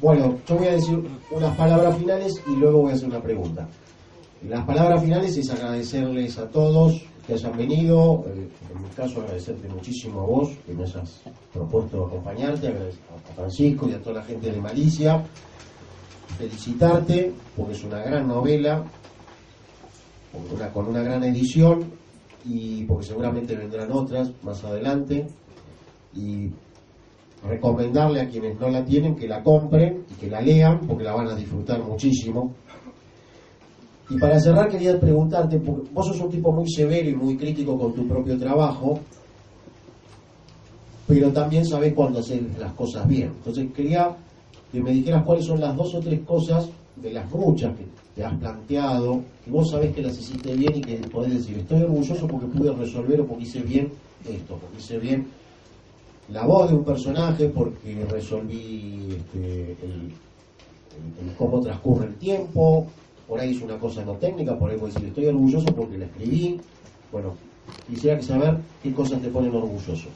Bueno, 0.00 0.36
yo 0.44 0.56
voy 0.56 0.66
a 0.66 0.72
decir 0.72 1.00
unas 1.30 1.56
palabras 1.56 1.96
finales 1.96 2.42
y 2.44 2.56
luego 2.56 2.80
voy 2.80 2.90
a 2.90 2.94
hacer 2.94 3.08
una 3.08 3.22
pregunta. 3.22 3.68
Las 4.48 4.64
palabras 4.64 5.00
finales 5.00 5.36
es 5.36 5.48
agradecerles 5.48 6.38
a 6.38 6.48
todos 6.48 7.04
que 7.24 7.34
hayan 7.34 7.56
venido, 7.56 8.24
eh, 8.26 8.48
en 8.74 8.82
mi 8.82 8.88
caso 8.96 9.20
agradecerte 9.20 9.68
muchísimo 9.68 10.22
a 10.22 10.24
vos 10.24 10.48
que 10.66 10.74
me 10.74 10.82
hayas 10.82 11.22
propuesto 11.52 12.06
acompañarte, 12.06 12.66
a 12.66 13.32
Francisco 13.36 13.88
y 13.88 13.92
a 13.92 14.02
toda 14.02 14.16
la 14.16 14.24
gente 14.24 14.50
de 14.50 14.60
Malicia, 14.60 15.22
felicitarte 16.38 17.32
porque 17.56 17.72
es 17.72 17.84
una 17.84 17.98
gran 17.98 18.26
novela, 18.26 18.84
con 20.32 20.56
una, 20.56 20.72
con 20.72 20.88
una 20.88 21.02
gran 21.02 21.22
edición 21.24 21.84
y 22.44 22.84
porque 22.84 23.06
seguramente 23.06 23.54
vendrán 23.56 23.92
otras 23.92 24.30
más 24.42 24.64
adelante 24.64 25.26
y 26.14 26.50
recomendarle 27.46 28.20
a 28.20 28.28
quienes 28.28 28.58
no 28.58 28.68
la 28.68 28.84
tienen 28.84 29.16
que 29.16 29.28
la 29.28 29.42
compren 29.42 30.04
y 30.10 30.14
que 30.14 30.28
la 30.28 30.40
lean 30.40 30.80
porque 30.86 31.04
la 31.04 31.14
van 31.14 31.28
a 31.28 31.34
disfrutar 31.34 31.82
muchísimo. 31.82 32.52
Y 34.10 34.18
para 34.18 34.38
cerrar 34.38 34.68
quería 34.68 34.98
preguntarte, 34.98 35.58
porque 35.58 35.88
vos 35.92 36.06
sos 36.06 36.20
un 36.20 36.30
tipo 36.30 36.52
muy 36.52 36.68
severo 36.68 37.08
y 37.08 37.14
muy 37.14 37.36
crítico 37.36 37.78
con 37.78 37.94
tu 37.94 38.06
propio 38.06 38.38
trabajo, 38.38 38.98
pero 41.06 41.32
también 41.32 41.64
sabés 41.64 41.94
cuándo 41.94 42.20
hacer 42.20 42.42
las 42.58 42.72
cosas 42.74 43.06
bien. 43.08 43.32
Entonces 43.38 43.72
quería 43.72 44.14
que 44.72 44.80
me 44.80 44.92
dijeras 44.92 45.22
cuáles 45.24 45.44
son 45.44 45.60
las 45.60 45.76
dos 45.76 45.94
o 45.94 46.00
tres 46.00 46.20
cosas 46.20 46.68
de 46.96 47.12
las 47.12 47.30
muchas 47.30 47.76
que 47.76 47.84
te 48.14 48.24
has 48.24 48.34
planteado, 48.34 49.20
que 49.44 49.50
vos 49.50 49.70
sabés 49.70 49.94
que 49.94 50.02
las 50.02 50.18
hiciste 50.18 50.54
bien 50.54 50.76
y 50.76 50.80
que 50.80 50.96
podés 51.08 51.34
decir, 51.34 51.58
estoy 51.58 51.82
orgulloso 51.82 52.26
porque 52.26 52.46
pude 52.46 52.72
resolver 52.72 53.20
o 53.20 53.26
porque 53.26 53.44
hice 53.44 53.60
bien 53.60 53.90
esto, 54.26 54.56
porque 54.56 54.78
hice 54.78 54.98
bien 54.98 55.26
la 56.28 56.46
voz 56.46 56.70
de 56.70 56.76
un 56.76 56.84
personaje 56.84 57.48
porque 57.48 58.06
resolví 58.08 59.08
este, 59.10 59.76
cómo 61.36 61.60
transcurre 61.60 62.06
el 62.06 62.14
tiempo, 62.14 62.86
por 63.28 63.40
ahí 63.40 63.54
es 63.54 63.62
una 63.62 63.78
cosa 63.78 64.04
no 64.04 64.12
técnica, 64.14 64.58
por 64.58 64.70
ahí 64.70 64.78
a 64.80 64.84
decir 64.86 65.04
estoy 65.04 65.26
orgulloso 65.26 65.66
porque 65.74 65.98
la 65.98 66.06
escribí. 66.06 66.60
Bueno, 67.10 67.34
quisiera 67.88 68.20
saber 68.22 68.58
qué 68.82 68.92
cosas 68.92 69.20
te 69.20 69.28
ponen 69.28 69.54
orgulloso. 69.54 70.08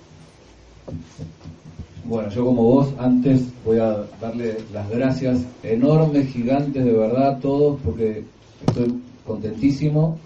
Bueno, 2.08 2.28
yo 2.30 2.44
como 2.44 2.62
vos, 2.62 2.94
antes 2.98 3.48
voy 3.64 3.78
a 3.78 4.04
darle 4.20 4.58
las 4.72 4.88
gracias 4.88 5.44
enormes, 5.64 6.28
gigantes, 6.28 6.84
de 6.84 6.92
verdad 6.92 7.30
a 7.30 7.40
todos, 7.40 7.80
porque 7.84 8.22
estoy 8.64 9.02
contentísimo. 9.26 10.16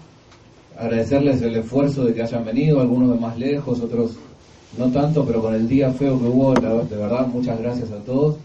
Agradecerles 0.77 1.41
el 1.41 1.55
esfuerzo 1.55 2.05
de 2.05 2.13
que 2.13 2.21
hayan 2.21 2.45
venido, 2.45 2.81
algunos 2.81 3.11
de 3.11 3.19
más 3.19 3.35
lejos, 3.35 3.81
otros 3.81 4.15
no 4.77 4.91
tanto, 4.91 5.25
pero 5.25 5.41
con 5.41 5.55
el 5.55 5.67
día 5.67 5.91
feo 5.91 6.19
que 6.19 6.27
hubo, 6.27 6.53
de 6.53 6.97
verdad, 6.97 7.25
muchas 7.25 7.59
gracias 7.59 7.91
a 7.91 7.97
todos. 8.03 8.37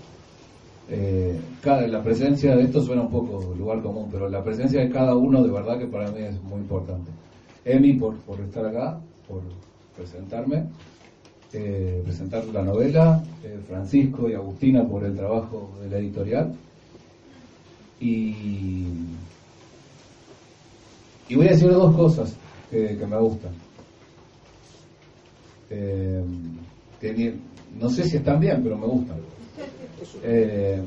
Eh, 0.89 1.39
la 1.63 2.03
presencia 2.03 2.57
de 2.57 2.63
esto 2.63 2.81
suena 2.81 3.03
un 3.03 3.11
poco 3.11 3.55
lugar 3.59 3.83
común, 3.83 4.09
pero 4.11 4.31
la 4.31 4.43
presencia 4.43 4.81
de 4.81 4.89
cada 4.89 5.15
uno, 5.15 5.43
de 5.43 5.51
verdad 5.51 5.79
que 5.79 5.87
para 5.87 6.11
mí 6.11 6.23
es 6.23 6.43
muy 6.43 6.61
importante. 6.61 7.11
Emi, 7.67 7.93
por, 7.95 8.17
por 8.19 8.41
estar 8.41 8.65
acá, 8.65 8.99
por 9.29 9.43
presentarme 9.95 10.65
eh, 11.59 12.03
presentar 12.05 12.45
la 12.47 12.63
novela, 12.63 13.27
eh, 13.43 13.59
Francisco 13.67 14.29
y 14.29 14.35
Agustina 14.35 14.87
por 14.87 15.05
el 15.05 15.17
trabajo 15.17 15.79
de 15.81 15.89
la 15.89 15.99
editorial. 15.99 16.55
Y, 17.99 18.91
y 21.29 21.35
voy 21.35 21.47
a 21.49 21.51
decir 21.53 21.71
dos 21.71 21.97
cosas 21.97 22.39
que, 22.71 22.97
que 22.99 23.07
me 23.07 23.19
gustan. 23.19 23.55
Eh, 25.71 26.23
que 27.01 27.13
ni- 27.13 27.79
no 27.79 27.89
sé 27.89 28.05
si 28.05 28.19
están 28.19 28.39
bien, 28.41 28.63
pero 28.63 28.77
me 28.79 28.87
gustan. 28.87 29.19
Eh, 30.23 30.83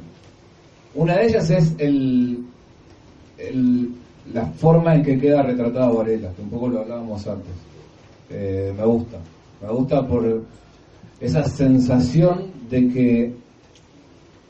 una 0.94 1.18
de 1.18 1.26
ellas 1.26 1.50
es 1.50 1.76
el, 1.80 2.46
el- 3.38 3.96
la 4.34 4.46
forma 4.54 4.96
en 4.96 5.04
que 5.04 5.18
queda 5.20 5.42
retratada 5.42 5.90
Varela, 5.92 6.34
que 6.36 6.42
un 6.42 6.50
poco 6.50 6.68
lo 6.70 6.80
hablábamos 6.82 7.26
antes. 7.28 7.56
Eh, 8.30 8.72
me 8.78 8.86
gusta. 8.86 9.20
Me 9.62 9.70
gusta 9.70 10.08
por 10.08 10.44
esa 11.20 11.44
sensación 11.44 12.52
de 12.70 12.88
que 12.90 13.34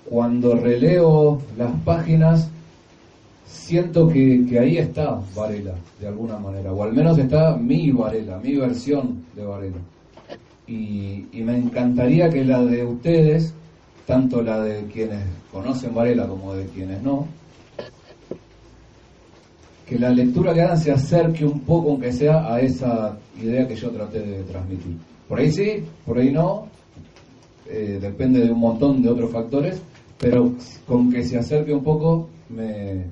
cuando 0.10 0.56
releo 0.56 1.42
las 1.58 1.72
páginas 1.82 2.50
siento 3.46 4.08
que, 4.08 4.46
que 4.48 4.60
ahí 4.60 4.78
está 4.78 5.20
Varela, 5.36 5.76
de 6.00 6.08
alguna 6.08 6.38
manera, 6.38 6.72
o 6.72 6.84
al 6.84 6.94
menos 6.94 7.18
está 7.18 7.56
mi 7.56 7.92
Varela, 7.92 8.40
mi 8.40 8.56
versión 8.56 9.26
de 9.36 9.46
Varela. 9.46 9.78
Y, 10.68 11.26
y 11.32 11.42
me 11.44 11.58
encantaría 11.58 12.30
que 12.30 12.44
la 12.46 12.64
de 12.64 12.86
ustedes, 12.86 13.54
tanto 14.06 14.42
la 14.42 14.62
de 14.62 14.86
quienes 14.86 15.24
conocen 15.52 15.96
Varela 15.96 16.28
como 16.28 16.54
de 16.54 16.66
quienes 16.66 17.02
no, 17.02 17.28
que 19.90 19.98
la 19.98 20.12
lectura 20.12 20.54
que 20.54 20.62
hagan 20.62 20.78
se 20.78 20.92
acerque 20.92 21.44
un 21.46 21.62
poco, 21.62 21.90
aunque 21.92 22.12
sea, 22.14 22.54
a 22.54 22.62
esa 22.62 23.18
idea 23.42 23.68
que 23.68 23.76
yo 23.76 23.90
traté 23.90 24.20
de 24.20 24.44
transmitir. 24.44 24.96
Por 25.28 25.40
ahí 25.40 25.52
sí, 25.52 25.84
por 26.06 26.20
ahí 26.20 26.32
no, 26.32 26.68
eh, 27.68 27.98
depende 28.00 28.42
de 28.46 28.52
un 28.52 28.60
montón 28.60 29.02
de 29.02 29.10
otros 29.10 29.32
factores, 29.32 29.82
pero 30.20 30.54
con 30.86 31.12
que 31.12 31.24
se 31.24 31.38
acerque 31.40 31.74
un 31.74 31.84
poco, 31.84 32.30
me... 32.50 33.04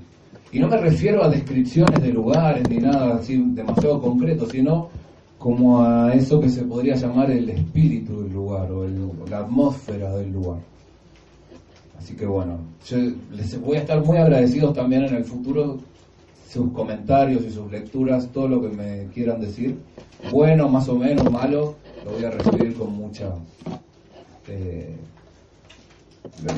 y 0.52 0.58
no 0.60 0.68
me 0.68 0.76
refiero 0.76 1.24
a 1.24 1.28
descripciones 1.28 2.00
de 2.00 2.12
lugares 2.12 2.68
ni 2.68 2.76
nada 2.78 3.16
así 3.16 3.36
demasiado 3.54 4.00
concreto, 4.00 4.46
sino 4.48 4.88
como 5.38 5.82
a 5.82 6.12
eso 6.14 6.40
que 6.40 6.48
se 6.48 6.62
podría 6.62 6.94
llamar 6.94 7.30
el 7.30 7.48
espíritu 7.50 8.22
del 8.22 8.32
lugar 8.32 8.70
o, 8.70 8.84
el- 8.84 9.10
la 9.30 9.38
atmósfera 9.38 10.14
del 10.16 10.32
lugar. 10.32 10.58
Así 11.98 12.14
que 12.14 12.26
bueno, 12.26 12.58
yo 12.86 12.96
les 13.32 13.60
voy 13.60 13.76
a 13.76 13.80
estar 13.80 14.04
muy 14.04 14.16
agradecidos 14.18 14.72
también 14.74 15.04
en 15.04 15.14
el 15.16 15.24
futuro 15.24 15.78
sus 16.48 16.72
comentarios 16.72 17.44
y 17.44 17.50
sus 17.50 17.70
lecturas, 17.70 18.28
todo 18.32 18.48
lo 18.48 18.62
que 18.62 18.68
me 18.68 19.06
quieran 19.12 19.40
decir, 19.40 19.76
bueno, 20.32 20.68
más 20.68 20.88
o 20.88 20.96
menos, 20.96 21.30
malo, 21.30 21.76
lo 22.04 22.12
voy 22.12 22.24
a 22.24 22.30
recibir 22.30 22.74
con 22.74 22.94
mucha... 22.94 23.34
eh, 24.48 24.96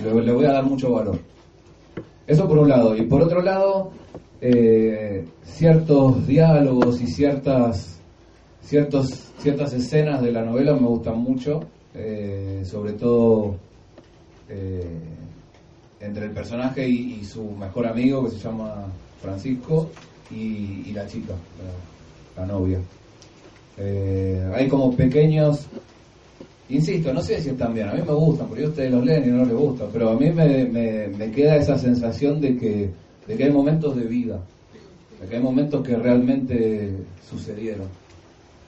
le, 0.03 0.33
voy 0.33 0.45
a 0.45 0.53
dar 0.53 0.65
mucho 0.65 0.93
valor. 0.93 1.19
Eso 2.27 2.47
por 2.47 2.59
un 2.59 2.69
lado. 2.69 2.97
Y 2.97 3.03
por 3.03 3.23
otro 3.23 3.43
lado, 3.43 3.91
eh, 4.41 5.25
ciertos 5.43 6.25
diálogos 6.27 7.01
y 7.01 7.09
ciertas, 7.09 8.01
ciertos, 8.63 9.33
ciertas 9.39 9.73
escenas 9.73 10.23
de 10.23 10.31
la 10.31 10.45
novela 10.45 10.75
me 10.75 10.87
gustan 10.87 11.19
mucho, 11.19 11.61
eh, 11.95 12.63
sobre 12.65 12.93
todo 12.93 13.57
entre 16.01 16.25
el 16.25 16.33
personaje 16.33 16.89
y 16.89 17.25
su 17.25 17.51
mejor 17.53 17.87
amigo 17.87 18.25
que 18.25 18.31
se 18.31 18.39
llama 18.39 18.87
Francisco 19.23 19.89
y, 20.31 20.93
la 20.93 21.07
chica, 21.07 21.35
la, 22.37 22.43
la 22.43 22.47
novia. 22.53 22.79
Eh, 23.79 24.51
hay 24.55 24.69
como 24.69 24.95
pequeños, 24.95 25.67
insisto, 26.69 27.13
no 27.13 27.23
sé 27.23 27.41
si 27.41 27.51
están 27.51 27.75
bien, 27.75 27.89
a 27.89 27.95
mí 27.95 28.03
me 28.07 28.13
gustan, 28.13 28.49
porque 28.49 28.67
ustedes 28.67 28.91
los 28.93 29.05
leen 29.05 29.25
y 29.25 29.29
no 29.33 29.45
les 29.45 29.55
gusta, 29.55 29.87
pero 29.93 30.11
a 30.11 30.15
mí 30.17 30.31
me, 30.31 30.65
me- 30.67 31.09
me 31.09 31.31
queda 31.31 31.57
esa 31.57 31.79
sensación 31.79 32.41
de 32.41 32.57
que, 32.59 32.91
de 33.27 33.37
que 33.37 33.45
hay 33.45 33.51
momentos 33.51 33.97
de 33.97 34.05
vida, 34.05 34.41
de 35.21 35.29
que 35.29 35.37
hay 35.37 35.43
momentos 35.43 35.87
que 35.87 35.97
realmente 35.97 36.95
sucedieron. 37.29 37.89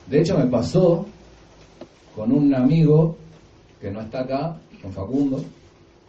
De 0.09 0.21
hecho 0.21 0.37
me 0.39 0.47
pasó 0.47 1.07
con 2.17 2.33
un 2.33 2.55
amigo 2.55 3.17
que 3.81 3.91
no 3.91 4.01
está 4.01 4.21
acá, 4.21 4.57
con 4.83 4.93
Facundo, 4.93 5.45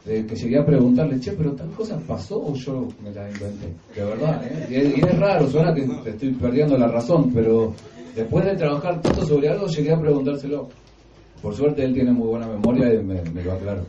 de 0.06 0.26
que 0.26 0.36
llegué 0.36 0.60
a 0.60 0.66
preguntarle, 0.66 1.20
che, 1.20 1.32
pero 1.32 1.54
tal 1.54 1.70
cosa 1.72 1.98
pasó 2.06 2.42
o 2.44 2.54
yo 2.56 2.88
me 3.02 3.12
la 3.12 3.30
inventé. 3.30 3.74
De 3.96 4.04
verdad, 4.04 4.44
¿eh? 4.46 4.68
Y 4.70 5.00
es, 5.00 5.18
raro, 5.18 5.48
suena 5.48 5.74
que 5.74 5.84
te 6.04 6.10
estoy 6.10 6.32
perdiendo 6.34 6.78
la 6.78 6.88
razón, 6.88 7.32
pero 7.34 7.74
después 8.16 8.46
de 8.46 8.56
trabajar 8.56 9.02
tanto 9.02 9.26
sobre 9.26 9.50
algo, 9.50 9.68
llegué 9.68 9.92
a 9.92 10.00
preguntárselo. 10.00 10.68
Por 11.42 11.54
suerte 11.56 11.84
él 11.84 11.94
tiene 11.94 12.12
muy 12.12 12.28
buena 12.28 12.48
memoria 12.48 12.94
y 12.94 13.04
me, 13.04 13.22
lo 13.44 13.52
aclaró. 13.54 13.84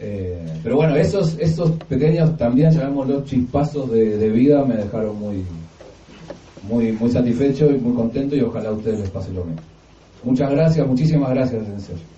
Eh, 0.00 0.60
pero 0.62 0.76
bueno, 0.76 0.96
esos, 0.96 1.36
esos 1.38 1.72
pequeños 1.88 2.36
también, 2.36 2.70
llamémoslos 2.70 3.24
chispazos 3.24 3.90
de, 3.90 4.16
de 4.16 4.28
vida, 4.30 4.64
me 4.64 4.76
dejaron 4.76 5.18
muy, 5.18 5.44
muy, 6.62 6.92
muy 6.92 7.10
satisfecho 7.10 7.70
y 7.70 7.78
muy 7.78 7.94
contento 7.94 8.36
y 8.36 8.40
ojalá 8.40 8.68
a 8.68 8.72
ustedes 8.72 9.00
les 9.00 9.10
pase 9.10 9.32
lo 9.32 9.44
mismo. 9.44 9.62
Muchas 10.22 10.50
gracias, 10.50 10.86
muchísimas 10.86 11.30
gracias, 11.30 11.66
en 11.66 11.80
serio. 11.80 12.17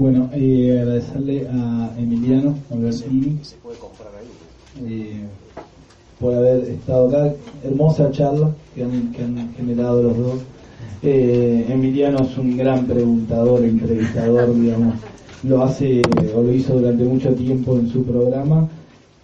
Bueno, 0.00 0.30
eh, 0.32 0.78
agradecerle 0.80 1.46
a 1.46 1.90
Emiliano 1.98 2.54
Albertini 2.70 3.38
eh, 4.86 5.26
por 6.18 6.32
haber 6.32 6.70
estado 6.70 7.08
acá. 7.08 7.34
Hermosa 7.62 8.10
charla 8.10 8.50
que 8.74 8.82
han, 8.82 9.12
que 9.12 9.22
han 9.22 9.52
generado 9.58 10.02
los 10.04 10.16
dos. 10.16 10.38
Eh, 11.02 11.66
Emiliano 11.68 12.20
es 12.22 12.38
un 12.38 12.56
gran 12.56 12.86
preguntador, 12.86 13.62
entrevistador, 13.62 14.54
digamos. 14.58 14.94
Lo 15.42 15.62
hace 15.64 16.00
o 16.34 16.40
lo 16.44 16.50
hizo 16.50 16.78
durante 16.78 17.04
mucho 17.04 17.34
tiempo 17.34 17.76
en 17.76 17.90
su 17.90 18.02
programa. 18.02 18.70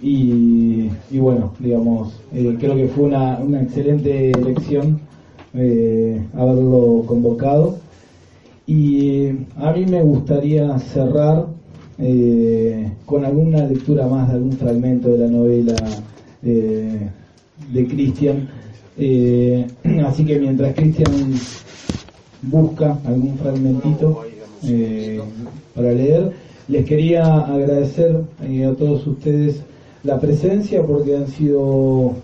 Y, 0.02 0.90
y 1.10 1.18
bueno, 1.18 1.54
digamos, 1.58 2.12
eh, 2.34 2.54
creo 2.60 2.76
que 2.76 2.88
fue 2.88 3.04
una, 3.04 3.38
una 3.38 3.62
excelente 3.62 4.30
elección 4.30 5.00
eh, 5.54 6.22
haberlo 6.34 7.04
convocado. 7.06 7.78
Y 8.66 9.28
a 9.56 9.72
mí 9.72 9.86
me 9.86 10.02
gustaría 10.02 10.76
cerrar 10.78 11.46
eh, 11.98 12.90
con 13.04 13.24
alguna 13.24 13.64
lectura 13.64 14.06
más 14.08 14.28
de 14.28 14.34
algún 14.34 14.52
fragmento 14.52 15.08
de 15.08 15.18
la 15.18 15.28
novela 15.28 15.76
eh, 16.42 17.08
de 17.72 17.86
Cristian. 17.86 18.48
Eh, 18.98 19.66
así 20.06 20.24
que 20.24 20.38
mientras 20.38 20.74
Cristian 20.74 21.34
busca 22.42 22.98
algún 23.04 23.38
fragmentito 23.38 24.22
eh, 24.64 25.20
para 25.74 25.92
leer, 25.92 26.32
les 26.68 26.84
quería 26.84 27.38
agradecer 27.38 28.20
eh, 28.42 28.64
a 28.64 28.74
todos 28.74 29.06
ustedes 29.06 29.62
la 30.02 30.18
presencia 30.18 30.82
porque 30.82 31.16
han 31.16 31.28
sido 31.28 31.60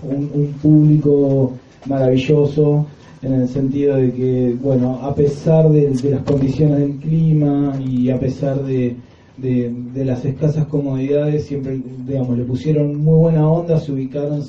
un 0.02 0.54
público 0.60 1.52
maravilloso 1.86 2.86
en 3.22 3.32
el 3.34 3.48
sentido 3.48 3.96
de 3.96 4.12
que, 4.12 4.56
bueno, 4.60 4.98
a 5.02 5.14
pesar 5.14 5.68
de, 5.70 5.90
las 6.10 6.22
condiciones 6.24 6.78
del 6.78 6.96
clima 6.96 7.78
y 7.80 8.10
a 8.10 8.18
pesar 8.18 8.62
de, 8.64 8.96
de, 9.36 10.04
las 10.04 10.24
escasas 10.24 10.66
comodidades, 10.66 11.44
siempre, 11.44 11.80
digamos, 12.06 12.36
le 12.36 12.44
pusieron 12.44 12.96
muy 12.96 13.18
buena 13.18 13.48
onda, 13.48 13.78
se 13.78 13.92
ubicaron, 13.92 14.42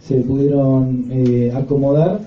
se 0.00 0.16
pudieron 0.16 1.06
eh, 1.10 1.52
acomodar 1.54 2.20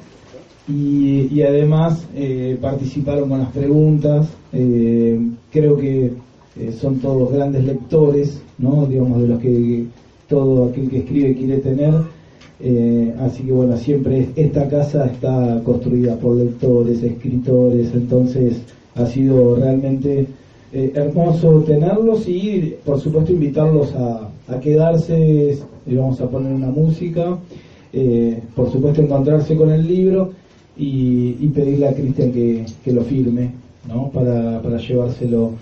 y, 0.67 1.27
y 1.31 1.41
además 1.41 2.07
eh, 2.15 2.57
participaron 2.61 3.29
con 3.29 3.39
las 3.39 3.51
preguntas. 3.51 4.27
Eh, 4.51 5.19
creo 5.51 5.77
que 5.77 6.11
eh, 6.59 6.71
son 6.71 6.99
todos 6.99 7.31
grandes 7.31 7.63
lectores, 7.65 8.41
¿no? 8.57 8.85
Digamos, 8.85 9.21
de 9.21 9.27
los 9.27 9.39
que 9.39 9.85
todo 10.27 10.69
aquel 10.69 10.89
que 10.89 10.99
escribe 10.99 11.35
quiere 11.35 11.57
tener. 11.57 11.93
Eh, 12.59 13.13
así 13.19 13.43
que 13.43 13.51
bueno, 13.51 13.75
siempre 13.77 14.29
esta 14.35 14.67
casa 14.69 15.05
está 15.07 15.61
construida 15.63 16.15
por 16.17 16.37
lectores, 16.37 17.03
escritores, 17.03 17.93
entonces 17.93 18.61
ha 18.95 19.05
sido 19.05 19.55
realmente 19.55 20.27
eh, 20.71 20.91
hermoso 20.95 21.63
tenerlos 21.63 22.27
y 22.27 22.75
por 22.85 22.99
supuesto 22.99 23.33
invitarlos 23.33 23.93
a, 23.95 24.29
quedarse, 24.61 25.57
y 25.85 25.95
vamos 25.95 26.21
a 26.21 26.29
poner 26.29 26.53
una 26.53 26.69
música, 26.69 27.37
eh, 27.91 28.39
por 28.55 28.71
supuesto 28.71 29.01
encontrarse 29.01 29.55
con 29.55 29.71
el 29.71 29.87
libro 29.87 30.31
y, 30.77 31.37
y 31.39 31.47
pedirle 31.53 31.87
a 31.87 31.93
Cristian 31.93 32.31
que, 32.31 32.65
que 32.83 32.91
lo 32.91 33.03
firme, 33.03 33.51
¿no? 33.87 34.09
Para, 34.11 34.61
para 34.61 34.77
llevárselo 34.77 35.53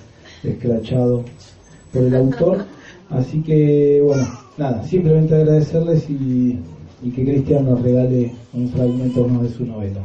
escrachado 0.43 1.23
por 1.93 2.03
el 2.03 2.15
autor. 2.15 2.65
Así 3.09 3.41
que 3.41 4.01
bueno, 4.03 4.23
nada, 4.61 4.83
simplemente 4.83 5.35
agradecerles 5.35 6.07
y, 6.09 6.59
que 7.03 7.25
Cristian 7.25 7.65
nos 7.65 7.81
regale 7.81 8.31
un 8.53 8.69
fragmento 8.69 9.27
de 9.27 9.49
su 9.49 9.65
novela. 9.65 10.01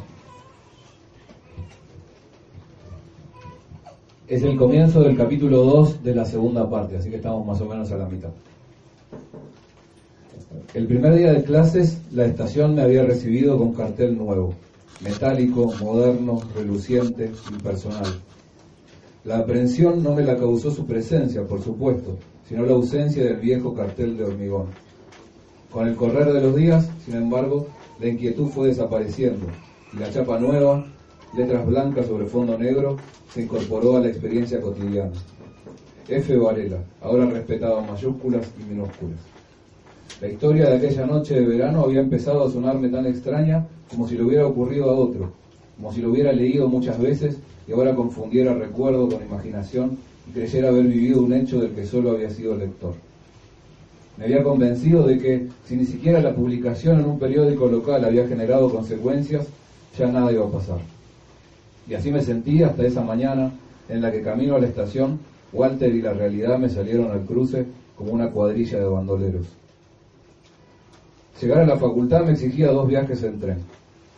Es 4.26 4.42
el 4.42 4.56
comienzo 4.56 5.02
del 5.02 5.14
capítulo 5.14 5.58
2 5.62 6.02
de 6.02 6.14
la 6.14 6.24
segunda 6.24 6.68
parte, 6.68 6.96
así 6.96 7.10
que 7.10 7.16
estamos 7.16 7.46
más 7.46 7.60
o 7.60 7.66
menos 7.66 7.92
a 7.92 7.98
la 7.98 8.08
mitad. 8.08 8.30
El 10.72 10.86
primer 10.86 11.14
día 11.14 11.32
de 11.34 11.44
clases, 11.44 12.00
la 12.12 12.24
estación 12.24 12.74
me 12.74 12.82
había 12.82 13.04
recibido 13.04 13.58
con 13.58 13.74
cartel 13.74 14.16
nuevo, 14.16 14.54
metálico, 15.04 15.72
moderno, 15.80 16.40
reluciente, 16.54 17.30
impersonal. 17.52 18.06
La 19.24 19.38
aprehensión 19.38 20.02
no 20.02 20.14
me 20.14 20.22
la 20.22 20.36
causó 20.36 20.70
su 20.70 20.86
presencia, 20.86 21.46
por 21.46 21.62
supuesto, 21.62 22.16
sino 22.48 22.64
la 22.64 22.72
ausencia 22.72 23.24
del 23.24 23.36
viejo 23.36 23.74
cartel 23.74 24.16
de 24.16 24.24
hormigón. 24.24 24.66
Con 25.70 25.88
el 25.88 25.96
correr 25.96 26.32
de 26.32 26.40
los 26.40 26.56
días, 26.56 26.88
sin 27.04 27.16
embargo, 27.16 27.66
la 28.00 28.08
inquietud 28.08 28.48
fue 28.48 28.68
desapareciendo 28.68 29.46
y 29.92 29.98
la 29.98 30.10
chapa 30.10 30.38
nueva, 30.38 30.86
letras 31.36 31.66
blancas 31.66 32.06
sobre 32.06 32.26
fondo 32.26 32.56
negro, 32.58 32.96
se 33.32 33.42
incorporó 33.42 33.96
a 33.96 34.00
la 34.00 34.08
experiencia 34.08 34.60
cotidiana. 34.60 35.12
F. 36.08 36.36
Varela, 36.36 36.78
ahora 37.02 37.26
respetado 37.26 37.82
mayúsculas 37.82 38.48
y 38.60 38.72
minúsculas. 38.72 39.18
La 40.20 40.28
historia 40.28 40.70
de 40.70 40.76
aquella 40.76 41.04
noche 41.04 41.34
de 41.34 41.46
verano 41.46 41.82
había 41.82 42.00
empezado 42.00 42.44
a 42.44 42.50
sonarme 42.50 42.88
tan 42.88 43.06
extraña 43.06 43.66
como 43.90 44.08
si 44.08 44.16
le 44.16 44.22
hubiera 44.22 44.46
ocurrido 44.46 44.88
a 44.88 44.94
otro, 44.94 45.32
como 45.76 45.92
si 45.92 46.00
lo 46.00 46.10
hubiera 46.10 46.32
leído 46.32 46.68
muchas 46.68 46.98
veces 46.98 47.36
y 47.66 47.72
ahora 47.72 47.94
confundiera 47.94 48.54
recuerdo 48.54 49.08
con 49.08 49.22
imaginación 49.22 49.98
y 50.34 50.58
haber 50.58 50.84
vivido 50.84 51.22
un 51.22 51.32
hecho 51.32 51.60
del 51.60 51.72
que 51.72 51.86
solo 51.86 52.10
había 52.10 52.30
sido 52.30 52.56
lector. 52.56 52.94
Me 54.16 54.24
había 54.24 54.42
convencido 54.42 55.06
de 55.06 55.18
que 55.18 55.46
si 55.66 55.76
ni 55.76 55.84
siquiera 55.84 56.20
la 56.20 56.34
publicación 56.34 57.00
en 57.00 57.06
un 57.06 57.18
periódico 57.18 57.66
local 57.66 58.04
había 58.04 58.26
generado 58.26 58.70
consecuencias, 58.70 59.46
ya 59.98 60.06
nada 60.08 60.32
iba 60.32 60.46
a 60.46 60.50
pasar. 60.50 60.78
Y 61.88 61.94
así 61.94 62.10
me 62.10 62.22
sentí 62.22 62.62
hasta 62.62 62.86
esa 62.86 63.02
mañana 63.02 63.52
en 63.88 64.02
la 64.02 64.10
que 64.10 64.22
camino 64.22 64.56
a 64.56 64.58
la 64.58 64.66
estación, 64.66 65.20
Walter 65.52 65.94
y 65.94 66.02
la 66.02 66.12
realidad 66.12 66.58
me 66.58 66.68
salieron 66.68 67.10
al 67.10 67.24
cruce 67.24 67.66
como 67.96 68.12
una 68.12 68.30
cuadrilla 68.30 68.78
de 68.78 68.86
bandoleros. 68.86 69.46
Llegar 71.40 71.60
a 71.60 71.66
la 71.66 71.76
facultad 71.76 72.24
me 72.24 72.32
exigía 72.32 72.72
dos 72.72 72.88
viajes 72.88 73.22
en 73.22 73.38
tren. 73.38 73.58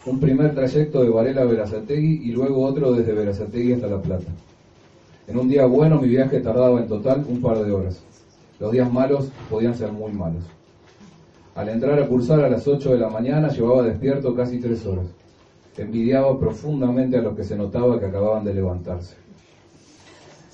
Un 0.07 0.21
primer 0.21 0.55
trayecto 0.55 1.03
de 1.03 1.11
Varela 1.11 1.43
a 1.43 1.45
Verazategui 1.45 2.29
y 2.29 2.33
luego 2.33 2.65
otro 2.65 2.93
desde 2.93 3.13
Verazategui 3.13 3.73
hasta 3.73 3.89
La 3.89 4.01
Plata. 4.01 4.31
En 5.29 5.37
un 5.37 5.47
día 5.47 5.67
bueno 5.67 6.01
mi 6.01 6.09
viaje 6.09 6.41
tardaba 6.41 6.81
en 6.81 6.89
total 6.89 7.23
un 7.29 7.43
par 7.43 7.63
de 7.63 7.71
horas. 7.71 8.01
Los 8.59 8.73
días 8.73 8.91
malos 8.91 9.29
podían 9.51 9.75
ser 9.75 9.93
muy 9.93 10.11
malos. 10.11 10.43
Al 11.55 11.69
entrar 11.69 12.01
a 12.01 12.09
cursar 12.09 12.41
a 12.41 12.49
las 12.49 12.67
8 12.67 12.93
de 12.93 12.99
la 12.99 13.11
mañana 13.11 13.49
llevaba 13.49 13.83
despierto 13.83 14.35
casi 14.35 14.59
tres 14.59 14.87
horas. 14.87 15.05
Envidiaba 15.77 16.41
profundamente 16.41 17.19
a 17.19 17.21
los 17.21 17.37
que 17.37 17.45
se 17.45 17.57
notaba 17.57 18.01
que 18.01 18.07
acababan 18.07 18.43
de 18.43 18.55
levantarse. 18.55 19.17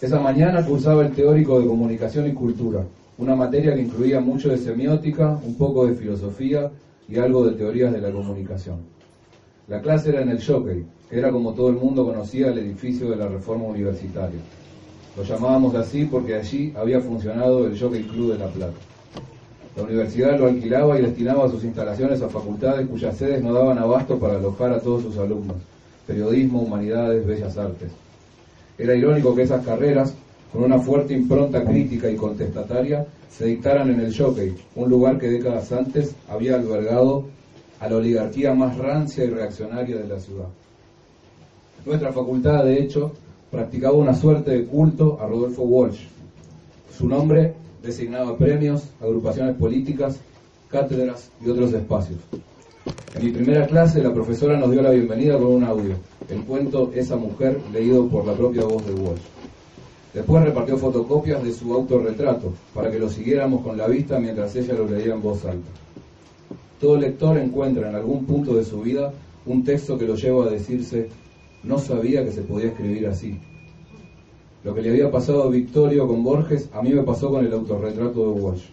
Esa 0.01 0.19
mañana 0.19 0.67
cursaba 0.67 1.07
el 1.07 1.13
teórico 1.13 1.61
de 1.61 1.69
comunicación 1.69 2.27
y 2.27 2.33
cultura, 2.33 2.85
una 3.17 3.37
materia 3.37 3.77
que 3.77 3.83
incluía 3.83 4.19
mucho 4.19 4.49
de 4.49 4.59
semiótica, 4.59 5.39
un 5.47 5.55
poco 5.55 5.87
de 5.87 5.95
filosofía 5.95 6.73
y 7.09 7.19
algo 7.19 7.47
de 7.47 7.53
teorías 7.53 7.93
de 7.93 8.01
la 8.01 8.11
comunicación. 8.11 8.79
La 9.69 9.81
clase 9.81 10.09
era 10.11 10.23
en 10.23 10.31
el 10.31 10.45
Jockey, 10.45 10.85
que 11.09 11.17
era 11.17 11.31
como 11.31 11.55
todo 11.55 11.69
el 11.69 11.77
mundo 11.77 12.05
conocía 12.05 12.49
el 12.49 12.59
edificio 12.59 13.09
de 13.09 13.17
la 13.17 13.29
Reforma 13.29 13.67
Universitaria. 13.67 14.41
Lo 15.17 15.23
llamábamos 15.23 15.75
así 15.77 16.05
porque 16.07 16.35
allí 16.35 16.73
había 16.77 17.01
funcionado 17.01 17.67
el 17.67 17.79
Jockey 17.79 18.03
Club 18.03 18.33
de 18.33 18.39
La 18.39 18.49
Plata. 18.49 18.79
La 19.77 19.83
universidad 19.83 20.39
lo 20.39 20.47
alquilaba 20.47 20.99
y 20.99 21.03
destinaba 21.03 21.49
sus 21.49 21.65
instalaciones 21.65 22.23
a 22.23 22.29
facultades 22.29 22.87
cuyas 22.89 23.17
sedes 23.17 23.43
no 23.43 23.53
daban 23.53 23.79
abasto 23.79 24.19
para 24.19 24.37
alojar 24.37 24.73
a 24.73 24.81
todos 24.81 25.03
sus 25.03 25.19
alumnos, 25.19 25.57
periodismo, 26.07 26.63
humanidades, 26.63 27.27
bellas 27.27 27.57
artes. 27.57 27.91
Era 28.79 28.95
irónico 28.95 29.35
que 29.35 29.43
esas 29.43 29.65
carreras, 29.65 30.15
con 30.53 30.65
una 30.65 30.79
fuerte 30.79 31.15
impronta 31.15 31.65
crítica 31.65 32.11
y 32.11 32.17
contestataria, 32.17 33.07
se 33.31 33.47
dictaran 33.47 33.91
en 33.91 34.01
el 34.01 34.17
Jockey, 34.17 34.55
un 34.77 34.89
lugar 34.89 35.19
que 35.19 35.29
décadas 35.29 35.73
antes 35.73 36.15
había 36.29 36.55
albergado 36.55 37.25
a 37.81 37.89
la 37.89 37.97
oligarquía 37.97 38.55
más 38.55 38.77
rancia 38.79 39.25
y 39.25 39.31
reaccionaria 39.31 39.97
de 39.97 40.09
la 40.09 40.21
ciudad. 40.21 40.49
Nuestra 41.85 42.13
facultad, 42.13 42.65
de 42.65 42.81
hecho, 42.81 43.13
practicaba 43.55 43.95
una 43.95 44.15
suerte 44.15 44.51
de 44.51 44.65
culto 44.65 45.17
a 45.21 45.29
Rodolfo 45.29 45.63
Walsh. 45.63 46.01
Su 46.99 47.07
nombre 47.07 47.55
designaba 47.85 48.37
premios, 48.37 48.83
agrupaciones 49.01 49.55
políticas, 49.57 50.19
cátedras 50.69 51.31
y 51.45 51.51
otros 51.51 51.73
espacios. 51.73 52.19
En 53.15 53.25
mi 53.25 53.31
primera 53.31 53.65
clase, 53.69 54.03
la 54.03 54.13
profesora 54.13 54.59
nos 54.59 54.73
dio 54.73 54.83
la 54.83 54.91
bienvenida 54.91 55.39
con 55.39 55.47
un 55.47 55.63
audio, 55.63 55.95
el 56.29 56.43
cuento 56.43 56.91
Esa 56.97 57.15
mujer, 57.15 57.61
leído 57.73 58.09
por 58.09 58.27
la 58.27 58.33
propia 58.33 58.65
voz 58.65 58.85
de 58.87 58.93
Walsh. 58.93 59.23
Después 60.13 60.43
repartió 60.43 60.77
fotocopias 60.77 61.45
de 61.45 61.53
su 61.53 61.73
autorretrato 61.73 62.53
para 62.75 62.91
que 62.91 62.99
lo 62.99 63.09
siguiéramos 63.09 63.63
con 63.63 63.77
la 63.77 63.87
vista 63.87 64.19
mientras 64.19 64.57
ella 64.57 64.75
lo 64.75 64.89
leía 64.89 65.15
en 65.15 65.23
voz 65.23 65.45
alta. 65.45 65.71
Todo 66.81 66.97
lector 66.97 67.39
encuentra 67.39 67.89
en 67.89 67.95
algún 67.95 68.25
punto 68.25 68.55
de 68.55 68.65
su 68.65 68.81
vida 68.81 69.13
un 69.47 69.63
texto 69.63 69.97
que 69.97 70.07
lo 70.07 70.17
lleva 70.17 70.45
a 70.45 70.51
decirse, 70.51 71.09
no 71.65 71.79
sabía 71.79 72.25
que 72.25 72.33
se 72.33 72.43
podía 72.43 72.69
escribir 72.69 73.07
así. 73.07 73.39
Lo 74.63 74.75
que 74.75 74.83
le 74.83 74.91
había 74.91 75.11
pasado 75.11 75.45
a 75.45 75.51
Victorio 75.51 76.07
con 76.07 76.23
Borges, 76.23 76.69
a 76.73 76.83
mí 76.83 76.93
me 76.93 77.03
pasó 77.03 77.31
con 77.31 77.45
el 77.45 77.53
autorretrato 77.53 78.21
de 78.21 78.41
Walsh. 78.41 78.65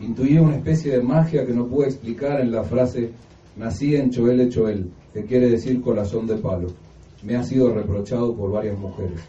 Intuía 0.00 0.40
una 0.40 0.56
especie 0.56 0.92
de 0.92 1.02
magia 1.02 1.44
que 1.44 1.52
no 1.52 1.66
pude 1.66 1.86
explicar 1.86 2.40
en 2.40 2.52
la 2.52 2.62
frase 2.62 3.10
nací 3.56 3.96
en 3.96 4.10
Choel 4.10 4.38
de 4.38 4.48
Choel, 4.48 4.90
que 5.12 5.24
quiere 5.24 5.50
decir 5.50 5.80
corazón 5.80 6.26
de 6.26 6.36
palo. 6.36 6.68
Me 7.22 7.36
ha 7.36 7.42
sido 7.42 7.74
reprochado 7.74 8.34
por 8.34 8.52
varias 8.52 8.78
mujeres. 8.78 9.20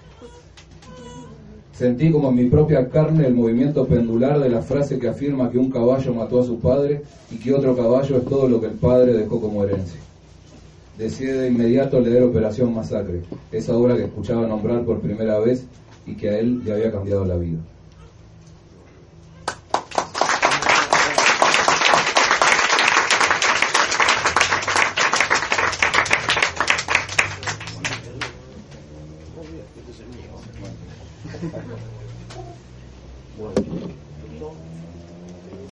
Sentí 1.73 2.11
como 2.11 2.29
en 2.29 2.35
mi 2.35 2.45
propia 2.45 2.87
carne 2.89 3.25
el 3.25 3.33
movimiento 3.33 3.87
pendular 3.87 4.39
de 4.39 4.49
la 4.49 4.61
frase 4.61 4.99
que 4.99 5.07
afirma 5.07 5.49
que 5.49 5.57
un 5.57 5.71
caballo 5.71 6.13
mató 6.13 6.39
a 6.39 6.45
su 6.45 6.59
padre 6.59 7.01
y 7.31 7.37
que 7.37 7.53
otro 7.53 7.75
caballo 7.75 8.17
es 8.17 8.25
todo 8.25 8.47
lo 8.47 8.61
que 8.61 8.67
el 8.67 8.73
padre 8.73 9.13
dejó 9.13 9.41
como 9.41 9.63
herencia. 9.63 9.99
Decidí 11.01 11.31
de 11.31 11.47
inmediato 11.47 11.99
leer 11.99 12.21
Operación 12.21 12.75
Masacre, 12.75 13.23
esa 13.51 13.75
obra 13.75 13.97
que 13.97 14.03
escuchaba 14.03 14.45
nombrar 14.45 14.85
por 14.85 15.01
primera 15.01 15.39
vez 15.39 15.65
y 16.05 16.13
que 16.13 16.29
a 16.29 16.37
él 16.37 16.63
le 16.63 16.73
había 16.73 16.91
cambiado 16.91 17.25
la 17.25 17.37
vida. 17.37 17.57